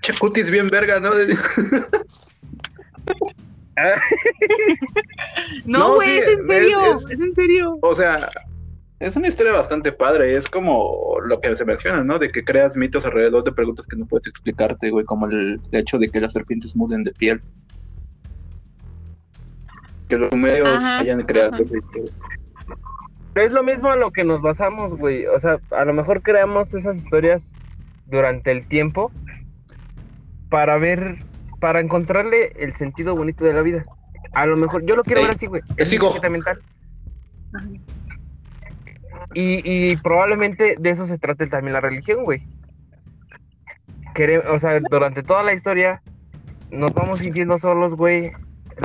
Chacutis 0.02 0.50
bien 0.50 0.68
verga, 0.68 1.00
¿no? 1.00 1.12
no, 5.64 5.94
güey, 5.94 6.18
es 6.18 6.28
en 6.28 6.46
serio, 6.46 6.94
es 7.10 7.20
en 7.20 7.34
serio. 7.34 7.78
O 7.82 7.94
sea, 7.94 8.30
es 9.00 9.16
una 9.16 9.28
historia 9.28 9.52
bastante 9.52 9.92
padre, 9.92 10.36
es 10.36 10.48
como 10.48 11.16
lo 11.24 11.40
que 11.40 11.54
se 11.54 11.64
menciona, 11.64 12.04
¿no? 12.04 12.18
De 12.18 12.28
que 12.28 12.44
creas 12.44 12.76
mitos 12.76 13.04
alrededor 13.04 13.44
de 13.44 13.52
preguntas 13.52 13.86
que 13.86 13.96
no 13.96 14.06
puedes 14.06 14.26
explicarte, 14.26 14.90
güey, 14.90 15.04
como 15.04 15.26
el 15.26 15.60
hecho 15.72 15.98
de 15.98 16.08
que 16.08 16.20
las 16.20 16.32
serpientes 16.32 16.76
muden 16.76 17.02
de 17.02 17.12
piel. 17.12 17.42
Que 20.08 20.18
los 20.18 20.32
medios 20.34 20.82
hayan 20.84 21.22
creado. 21.22 21.58
Es 23.34 23.50
lo 23.50 23.64
mismo 23.64 23.90
a 23.90 23.96
lo 23.96 24.12
que 24.12 24.22
nos 24.22 24.42
basamos, 24.42 24.96
güey. 24.96 25.26
O 25.26 25.38
sea, 25.40 25.56
a 25.72 25.84
lo 25.84 25.92
mejor 25.92 26.22
creamos 26.22 26.72
esas 26.72 26.96
historias 26.96 27.52
durante 28.06 28.52
el 28.52 28.66
tiempo 28.68 29.10
para 30.50 30.78
ver, 30.78 31.16
para 31.64 31.80
encontrarle 31.80 32.52
el 32.56 32.74
sentido 32.74 33.16
bonito 33.16 33.42
de 33.42 33.54
la 33.54 33.62
vida. 33.62 33.86
A 34.34 34.44
lo 34.44 34.54
mejor, 34.54 34.84
yo 34.84 34.96
lo 34.96 35.02
quiero 35.02 35.22
ver 35.22 35.30
así, 35.30 35.46
güey. 35.46 35.62
Es 35.78 35.98
mental. 36.30 36.60
Y, 39.32 39.96
probablemente 39.96 40.76
de 40.78 40.90
eso 40.90 41.06
se 41.06 41.16
trate 41.16 41.46
también 41.46 41.72
la 41.72 41.80
religión, 41.80 42.22
güey. 42.24 42.46
o 44.50 44.58
sea, 44.58 44.78
durante 44.90 45.22
toda 45.22 45.42
la 45.42 45.54
historia 45.54 46.02
nos 46.70 46.92
vamos 46.92 47.20
sintiendo 47.20 47.56
solos, 47.56 47.94
güey. 47.94 48.32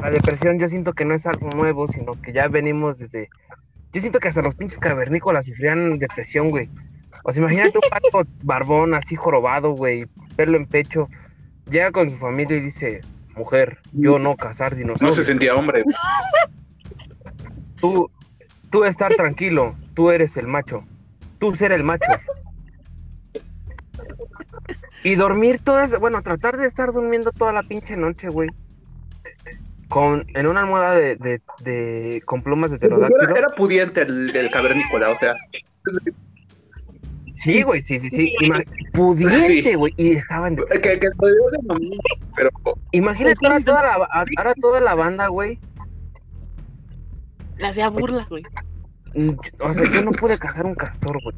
La 0.01 0.09
depresión 0.09 0.57
yo 0.57 0.69
siento 0.69 0.93
que 0.93 1.03
no 1.03 1.13
es 1.13 1.25
algo 1.25 1.49
nuevo, 1.49 1.85
sino 1.89 2.13
que 2.21 2.31
ya 2.31 2.47
venimos 2.47 2.97
desde... 2.97 3.27
Yo 3.91 3.99
siento 3.99 4.19
que 4.19 4.29
hasta 4.29 4.41
los 4.41 4.55
pinches 4.55 4.79
cavernícolas 4.79 5.47
sufrían 5.47 5.99
depresión, 5.99 6.47
güey. 6.47 6.69
O 7.25 7.33
sea, 7.33 7.41
imagínate 7.41 7.77
un 7.77 7.89
pato 7.89 8.25
barbón 8.41 8.93
así 8.93 9.17
jorobado, 9.17 9.71
güey, 9.73 10.05
pelo 10.37 10.55
en 10.55 10.65
pecho. 10.65 11.09
Llega 11.69 11.91
con 11.91 12.09
su 12.09 12.17
familia 12.17 12.57
y 12.57 12.61
dice, 12.61 13.01
mujer, 13.35 13.79
yo 13.93 14.17
no 14.19 14.35
casar 14.35 14.75
dinosaurios. 14.75 15.17
No 15.17 15.23
se 15.23 15.23
sentía 15.23 15.55
hombre. 15.55 15.83
Tú, 17.79 18.09
tú 18.69 18.83
estar 18.83 19.13
tranquilo, 19.13 19.75
tú 19.93 20.09
eres 20.11 20.35
el 20.37 20.47
macho, 20.47 20.83
tú 21.39 21.55
ser 21.55 21.71
el 21.71 21.83
macho. 21.83 22.11
Y 25.03 25.15
dormir 25.15 25.59
todas, 25.63 25.97
bueno, 25.99 26.21
tratar 26.21 26.57
de 26.57 26.67
estar 26.67 26.91
durmiendo 26.91 27.31
toda 27.31 27.53
la 27.53 27.63
pinche 27.63 27.95
noche, 27.95 28.29
güey. 28.29 28.49
Con, 29.87 30.25
en 30.35 30.47
una 30.47 30.61
almohada 30.61 30.93
de, 30.93 31.41
de, 31.61 32.21
con 32.25 32.43
plumas 32.43 32.69
de 32.71 32.77
pterodáctilo. 32.77 33.35
Era, 33.35 33.47
pudiente 33.49 34.01
el, 34.01 34.35
el 34.35 34.51
cavernícola, 34.51 35.09
o 35.09 35.15
sea. 35.15 35.35
Sí, 37.31 37.61
güey, 37.61 37.81
sí, 37.81 37.99
sí, 37.99 38.09
sí. 38.09 38.33
pudiente, 38.93 39.75
güey. 39.75 39.93
Y 39.97 40.13
estaba 40.13 40.47
en. 40.47 40.55
Que, 40.55 40.99
que 40.99 41.09
pero... 42.35 42.49
Imagínate 42.91 43.45
ahora 43.45 43.59
toda, 43.59 43.81
la, 43.83 44.07
ahora 44.37 44.53
toda 44.59 44.79
la 44.79 44.95
banda, 44.95 45.27
güey. 45.27 45.59
La 47.57 47.69
hacía 47.69 47.89
burla, 47.89 48.25
güey. 48.29 48.43
Mm, 49.15 49.31
o 49.59 49.73
sea, 49.73 49.91
yo 49.91 50.03
no 50.03 50.11
pude 50.11 50.37
cazar 50.37 50.65
un 50.65 50.75
castor, 50.75 51.21
güey. 51.21 51.35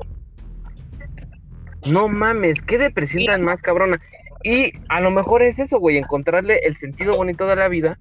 No 1.91 2.07
mames, 2.07 2.61
qué 2.61 2.77
depresión 2.77 3.25
tan 3.25 3.41
más 3.43 3.61
cabrona. 3.61 3.99
Y 4.43 4.73
a 4.89 5.01
lo 5.01 5.11
mejor 5.11 5.41
es 5.41 5.59
eso, 5.59 5.79
güey, 5.79 5.97
encontrarle 5.97 6.59
el 6.63 6.75
sentido 6.75 7.15
bonito 7.15 7.47
de 7.47 7.55
la 7.55 7.67
vida 7.67 7.99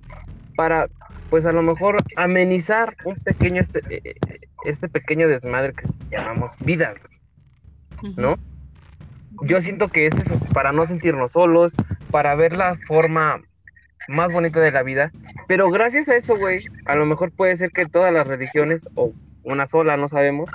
para, 0.56 0.88
pues 1.28 1.46
a 1.46 1.52
lo 1.52 1.62
mejor 1.62 1.96
amenizar 2.16 2.96
un 3.04 3.14
pequeño, 3.14 3.60
este, 3.60 3.80
eh, 3.88 4.16
este 4.64 4.88
pequeño 4.88 5.28
desmadre 5.28 5.72
que 5.74 5.86
llamamos 6.10 6.52
vida, 6.60 6.94
¿no? 8.16 8.36
Yo 9.42 9.60
siento 9.60 9.88
que 9.88 10.06
es 10.06 10.14
eso, 10.14 10.38
para 10.52 10.72
no 10.72 10.84
sentirnos 10.84 11.32
solos, 11.32 11.74
para 12.10 12.34
ver 12.34 12.54
la 12.54 12.76
forma 12.86 13.40
más 14.08 14.32
bonita 14.32 14.60
de 14.60 14.72
la 14.72 14.82
vida. 14.82 15.12
Pero 15.46 15.70
gracias 15.70 16.08
a 16.08 16.16
eso, 16.16 16.36
güey, 16.36 16.64
a 16.84 16.96
lo 16.96 17.06
mejor 17.06 17.30
puede 17.30 17.56
ser 17.56 17.70
que 17.70 17.86
todas 17.86 18.12
las 18.12 18.26
religiones 18.26 18.86
o 18.94 19.12
una 19.42 19.66
sola, 19.66 19.96
no 19.96 20.08
sabemos, 20.08 20.50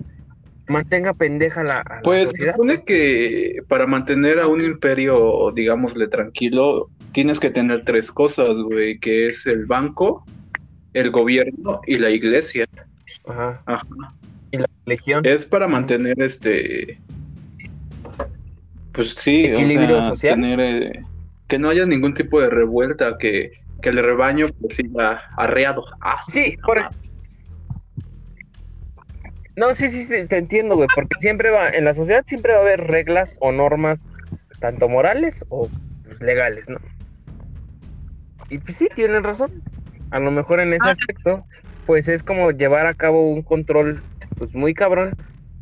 mantenga 0.68 1.14
pendeja 1.14 1.64
la, 1.64 2.02
pues 2.04 2.32
se 2.32 2.52
supone 2.52 2.84
que 2.84 3.62
para 3.68 3.86
mantener 3.86 4.39
a 4.39 4.48
un 4.48 4.62
imperio, 4.62 5.52
digámosle, 5.54 6.08
tranquilo, 6.08 6.89
tienes 7.12 7.39
que 7.39 7.50
tener 7.50 7.84
tres 7.86 8.12
cosas, 8.12 8.58
güey, 8.60 9.00
que 9.00 9.30
es 9.30 9.46
el 9.46 9.66
banco, 9.66 10.26
el 10.93 11.12
gobierno 11.12 11.82
y 11.86 11.98
la 11.98 12.10
iglesia. 12.10 12.68
Ajá. 13.28 13.62
Ajá. 13.66 13.88
Y 14.52 14.58
la 14.58 14.70
religión. 14.86 15.26
Es 15.26 15.46
para 15.46 15.68
mantener 15.68 16.20
este... 16.22 17.00
Pues 18.96 19.12
sí, 19.18 19.46
Equilibrio 19.46 20.02
social? 20.02 20.36
tener... 20.36 20.60
Eh, 20.60 21.04
que 21.48 21.60
no 21.60 21.70
haya 21.70 21.86
ningún 21.86 22.16
tipo 22.16 22.41
de 22.41 22.50
revuelta, 22.50 23.18
que, 23.20 23.52
que 23.82 23.89
el 23.89 24.02
rebaño 24.02 24.48
pues 24.60 24.78
siga 24.78 25.22
arreado. 25.38 25.84
Ah, 26.02 26.20
sí, 26.28 26.58
por, 26.66 26.82
no, 29.56 29.74
sí, 29.74 29.88
sí, 29.88 30.04
sí, 30.04 30.28
te 30.28 30.38
entiendo, 30.38 30.76
güey, 30.76 30.89
porque 30.93 31.16
siempre 31.20 31.50
va, 31.50 31.70
en 31.70 31.86
la 31.86 31.93
sociedad 31.93 32.26
siempre 32.26 32.54
va 32.54 32.60
a 32.60 32.62
haber 32.62 32.82
reglas 32.88 33.38
o 33.39 33.54
normas, 33.54 34.12
tanto 34.60 34.89
morales 34.89 35.46
o 35.48 35.70
pues, 36.04 36.22
legales, 36.22 36.70
¿no? 36.70 36.78
Y 38.50 38.58
pues 38.58 38.78
sí, 38.78 38.89
tienen 38.93 39.24
razón. 39.24 39.64
A 40.12 40.20
lo 40.20 40.30
mejor 40.30 40.60
en 40.60 40.74
ese 40.74 40.89
ah. 40.89 40.91
aspecto, 40.91 41.46
pues 41.86 42.10
es 42.10 42.22
como 42.22 42.52
llevar 42.52 42.86
a 42.86 42.96
cabo 42.96 43.30
un 43.30 43.43
control, 43.43 44.04
pues 44.38 44.54
muy 44.54 44.74
cabrón, 44.74 45.16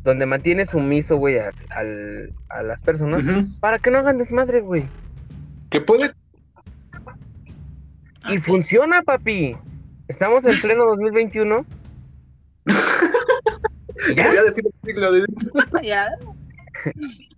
donde 0.04 0.26
mantiene 0.26 0.66
sumiso, 0.66 1.16
güey, 1.16 1.38
a, 1.38 1.50
a, 1.70 2.62
las 2.62 2.82
personas, 2.82 3.24
para 3.58 3.78
que 3.78 3.90
no 3.90 3.98
hagan 3.98 4.18
desmadre, 4.18 4.60
güey. 4.60 4.86
Que 5.70 5.80
puede... 5.80 6.12
Y 8.28 8.36
funciona, 8.38 9.02
papi. 9.02 9.56
Estamos 10.08 10.44
en 10.44 10.60
pleno 10.60 10.84
2021. 10.84 11.64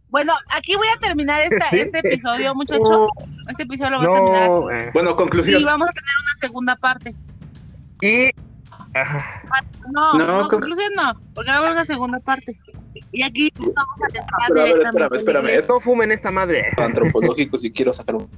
Bueno, 0.08 0.32
aquí 0.56 0.74
voy 0.76 0.86
a 0.96 1.00
terminar 1.00 1.42
este 1.42 1.98
episodio, 1.98 2.54
muchachos. 2.54 3.08
Este 3.50 3.64
episodio 3.64 3.90
lo 3.90 3.98
voy 3.98 4.06
a 4.06 4.12
terminar. 4.14 4.48
Eh. 4.72 4.90
Bueno, 4.94 5.14
conclusión. 5.14 5.60
Y 5.60 5.64
vamos 5.64 5.88
a 5.88 5.92
tener 5.92 6.14
una 6.22 6.34
segunda 6.40 6.74
parte. 6.76 7.14
Y. 8.00 8.30
No, 9.92 10.14
no, 10.14 10.49
conclusión 10.49 10.92
no, 10.97 11.20
porque 11.34 11.51
vamos 11.51 11.68
a 11.68 11.72
una 11.72 11.84
segunda 11.84 12.18
parte. 12.20 12.59
Y 13.12 13.22
aquí 13.22 13.53
vamos 13.59 13.74
a 14.03 14.07
entrar 14.07 14.26
a 14.30 14.53
ver, 14.53 14.82
espérame, 14.82 15.14
espérame. 15.14 15.68
No 15.68 15.80
fumen 15.80 16.12
esta 16.12 16.30
madre. 16.30 16.66
Antropológico, 16.78 17.59
si 17.59 17.70
quiero 17.70 17.92
sacar 17.92 18.16
un. 18.16 18.28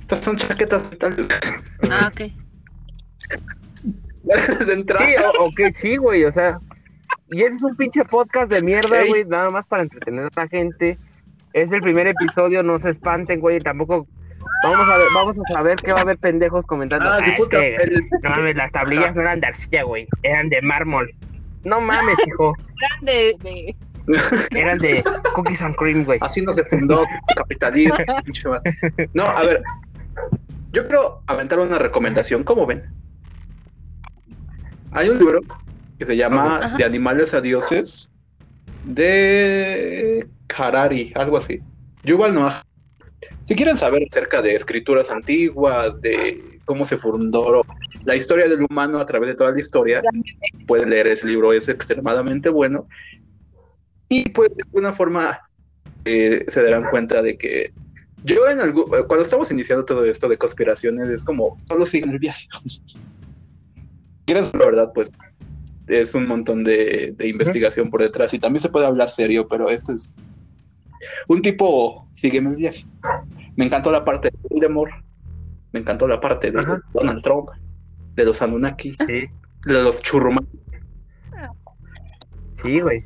Estas 0.00 0.24
son 0.24 0.36
chaquetas 0.36 0.90
Ah, 1.90 2.10
ok. 2.12 2.20
Sí, 4.26 5.14
ok, 5.38 5.60
sí, 5.72 5.96
güey, 5.96 6.24
o 6.24 6.32
sea. 6.32 6.58
Y 7.30 7.42
ese 7.42 7.56
es 7.56 7.62
un 7.62 7.76
pinche 7.76 8.04
podcast 8.04 8.50
de 8.50 8.60
mierda, 8.60 9.04
güey, 9.06 9.24
nada 9.24 9.50
más 9.50 9.66
para 9.66 9.84
entretener 9.84 10.24
a 10.24 10.30
la 10.34 10.48
gente. 10.48 10.98
Es 11.52 11.70
el 11.70 11.80
primer 11.80 12.08
episodio, 12.08 12.62
no 12.62 12.78
se 12.78 12.90
espanten, 12.90 13.40
güey, 13.40 13.60
tampoco 13.60 14.06
Vamos 14.62 14.88
a 14.88 14.98
ver, 14.98 15.06
vamos 15.14 15.38
a 15.38 15.52
saber 15.52 15.76
que 15.76 15.92
va 15.92 15.98
a 15.98 16.02
haber 16.02 16.18
pendejos 16.18 16.66
comentando. 16.66 17.08
Ah, 17.08 17.20
no 18.22 18.30
mames, 18.30 18.56
las 18.56 18.72
tablillas 18.72 19.14
no 19.14 19.22
eran 19.22 19.40
de 19.40 19.46
arcilla, 19.48 19.82
güey. 19.84 20.08
Eran 20.22 20.48
de 20.48 20.62
mármol. 20.62 21.10
No 21.64 21.80
mames, 21.80 22.16
hijo. 22.26 22.54
Eran 22.80 23.04
de, 23.04 23.76
Eran 24.50 24.78
de 24.78 25.04
cookies 25.34 25.62
and 25.62 25.74
cream, 25.76 26.04
güey. 26.04 26.18
Así 26.22 26.42
no 26.42 26.54
se 26.54 26.64
fundó 26.64 27.04
capitalismo. 27.36 27.96
no, 29.14 29.24
a 29.24 29.42
ver. 29.42 29.62
Yo 30.72 30.86
quiero 30.86 31.22
aventar 31.26 31.58
una 31.58 31.78
recomendación. 31.78 32.44
¿Cómo 32.44 32.66
ven? 32.66 32.84
Hay 34.92 35.08
un 35.08 35.18
libro 35.18 35.40
que 35.98 36.06
se 36.06 36.16
llama 36.16 36.74
De 36.76 36.84
animales 36.84 37.34
a 37.34 37.40
dioses 37.40 38.08
de 38.84 40.26
Harari, 40.56 41.12
algo 41.14 41.38
así. 41.38 41.60
Yuval 42.04 42.34
Noah. 42.34 42.65
Si 43.46 43.54
quieren 43.54 43.78
saber 43.78 44.02
acerca 44.10 44.42
de 44.42 44.56
escrituras 44.56 45.08
antiguas, 45.08 46.00
de 46.00 46.58
cómo 46.64 46.84
se 46.84 46.98
fundó 46.98 47.64
la 48.04 48.16
historia 48.16 48.48
del 48.48 48.66
humano 48.68 48.98
a 48.98 49.06
través 49.06 49.28
de 49.28 49.34
toda 49.36 49.52
la 49.52 49.60
historia, 49.60 50.02
pueden 50.66 50.90
leer 50.90 51.06
ese 51.06 51.28
libro, 51.28 51.52
es 51.52 51.68
extremadamente 51.68 52.48
bueno. 52.48 52.88
Y 54.08 54.28
pues 54.30 54.54
de 54.56 54.64
alguna 54.64 54.92
forma 54.92 55.40
eh, 56.04 56.44
se 56.48 56.62
darán 56.62 56.90
cuenta 56.90 57.22
de 57.22 57.38
que 57.38 57.72
yo 58.24 58.48
en 58.48 58.58
algún, 58.58 58.84
cuando 59.06 59.22
estamos 59.22 59.48
iniciando 59.52 59.84
todo 59.84 60.04
esto 60.04 60.28
de 60.28 60.36
conspiraciones, 60.36 61.08
es 61.08 61.22
como, 61.22 61.56
solo 61.68 61.86
siguen 61.86 62.10
el 62.10 62.18
viaje. 62.18 62.48
Quieres 64.26 64.52
la 64.54 64.66
verdad, 64.66 64.90
pues 64.92 65.12
es 65.86 66.16
un 66.16 66.26
montón 66.26 66.64
de, 66.64 67.14
investigación 67.20 67.90
por 67.90 68.00
detrás 68.00 68.34
y 68.34 68.40
también 68.40 68.60
se 68.60 68.70
puede 68.70 68.86
hablar 68.86 69.08
serio, 69.08 69.46
pero 69.46 69.70
esto 69.70 69.92
es 69.92 70.16
un 71.28 71.42
tipo, 71.42 72.08
sígueme 72.10 72.50
el 72.50 72.56
viaje. 72.56 72.84
Me 73.56 73.64
encantó 73.64 73.90
la 73.90 74.04
parte 74.04 74.30
de 74.50 74.66
amor, 74.66 74.90
me 75.72 75.80
encantó 75.80 76.06
la 76.06 76.20
parte 76.20 76.50
de 76.50 76.64
Donald 76.92 77.22
Trump, 77.22 77.48
de 78.14 78.24
los 78.24 78.40
Anunnaki, 78.42 78.94
de 79.06 79.30
los 79.64 80.00
churrumas. 80.02 80.44
Sí, 82.62 82.80
güey. 82.80 83.04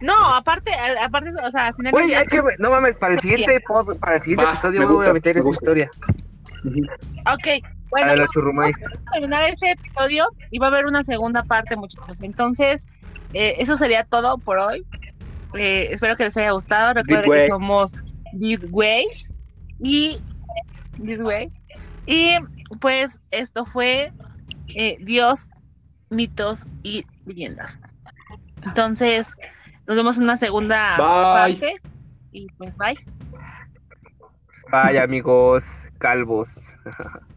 No, 0.00 0.14
aparte, 0.34 0.70
aparte, 1.02 1.30
o 1.44 1.50
sea, 1.50 1.68
al 1.68 1.74
final. 1.74 1.94
Oye, 1.94 2.14
es 2.14 2.28
que, 2.28 2.42
no 2.58 2.70
mames, 2.70 2.96
para 2.96 3.14
el 3.14 3.20
siguiente, 3.20 3.62
para 4.00 4.16
el 4.16 4.22
siguiente 4.22 4.44
episodio 4.44 4.88
voy 4.88 5.06
a 5.06 5.12
meter 5.12 5.36
esa 5.38 5.50
historia. 5.50 5.90
Ok, 6.64 7.64
bueno, 7.90 8.12
vamos 8.16 8.74
a 8.84 9.12
terminar 9.12 9.42
este 9.44 9.72
episodio 9.72 10.26
y 10.50 10.58
va 10.58 10.66
a 10.66 10.70
haber 10.70 10.86
una 10.86 11.02
segunda 11.02 11.42
parte, 11.42 11.76
muchachos. 11.76 12.20
Entonces, 12.22 12.86
eh, 13.34 13.56
eso 13.58 13.76
sería 13.76 14.04
todo 14.04 14.38
por 14.38 14.58
hoy. 14.58 14.86
Eh, 15.54 15.88
espero 15.90 16.16
que 16.16 16.24
les 16.24 16.36
haya 16.36 16.52
gustado. 16.52 16.94
Recuerden 16.94 17.30
que 17.30 17.48
somos 17.48 17.94
Way 18.32 19.06
y 19.78 20.22
Way. 20.98 21.52
Y 22.06 22.36
pues 22.80 23.20
esto 23.30 23.64
fue 23.66 24.12
eh, 24.68 24.96
Dios, 25.00 25.48
mitos 26.08 26.68
y 26.82 27.04
leyendas. 27.24 27.80
Entonces, 28.62 29.36
nos 29.86 29.96
vemos 29.96 30.16
en 30.18 30.24
una 30.24 30.36
segunda 30.36 30.96
parte. 30.96 31.74
Y 32.32 32.46
pues 32.58 32.76
bye. 32.76 32.96
Bye 34.70 35.00
amigos 35.00 35.88
calvos. 35.98 36.66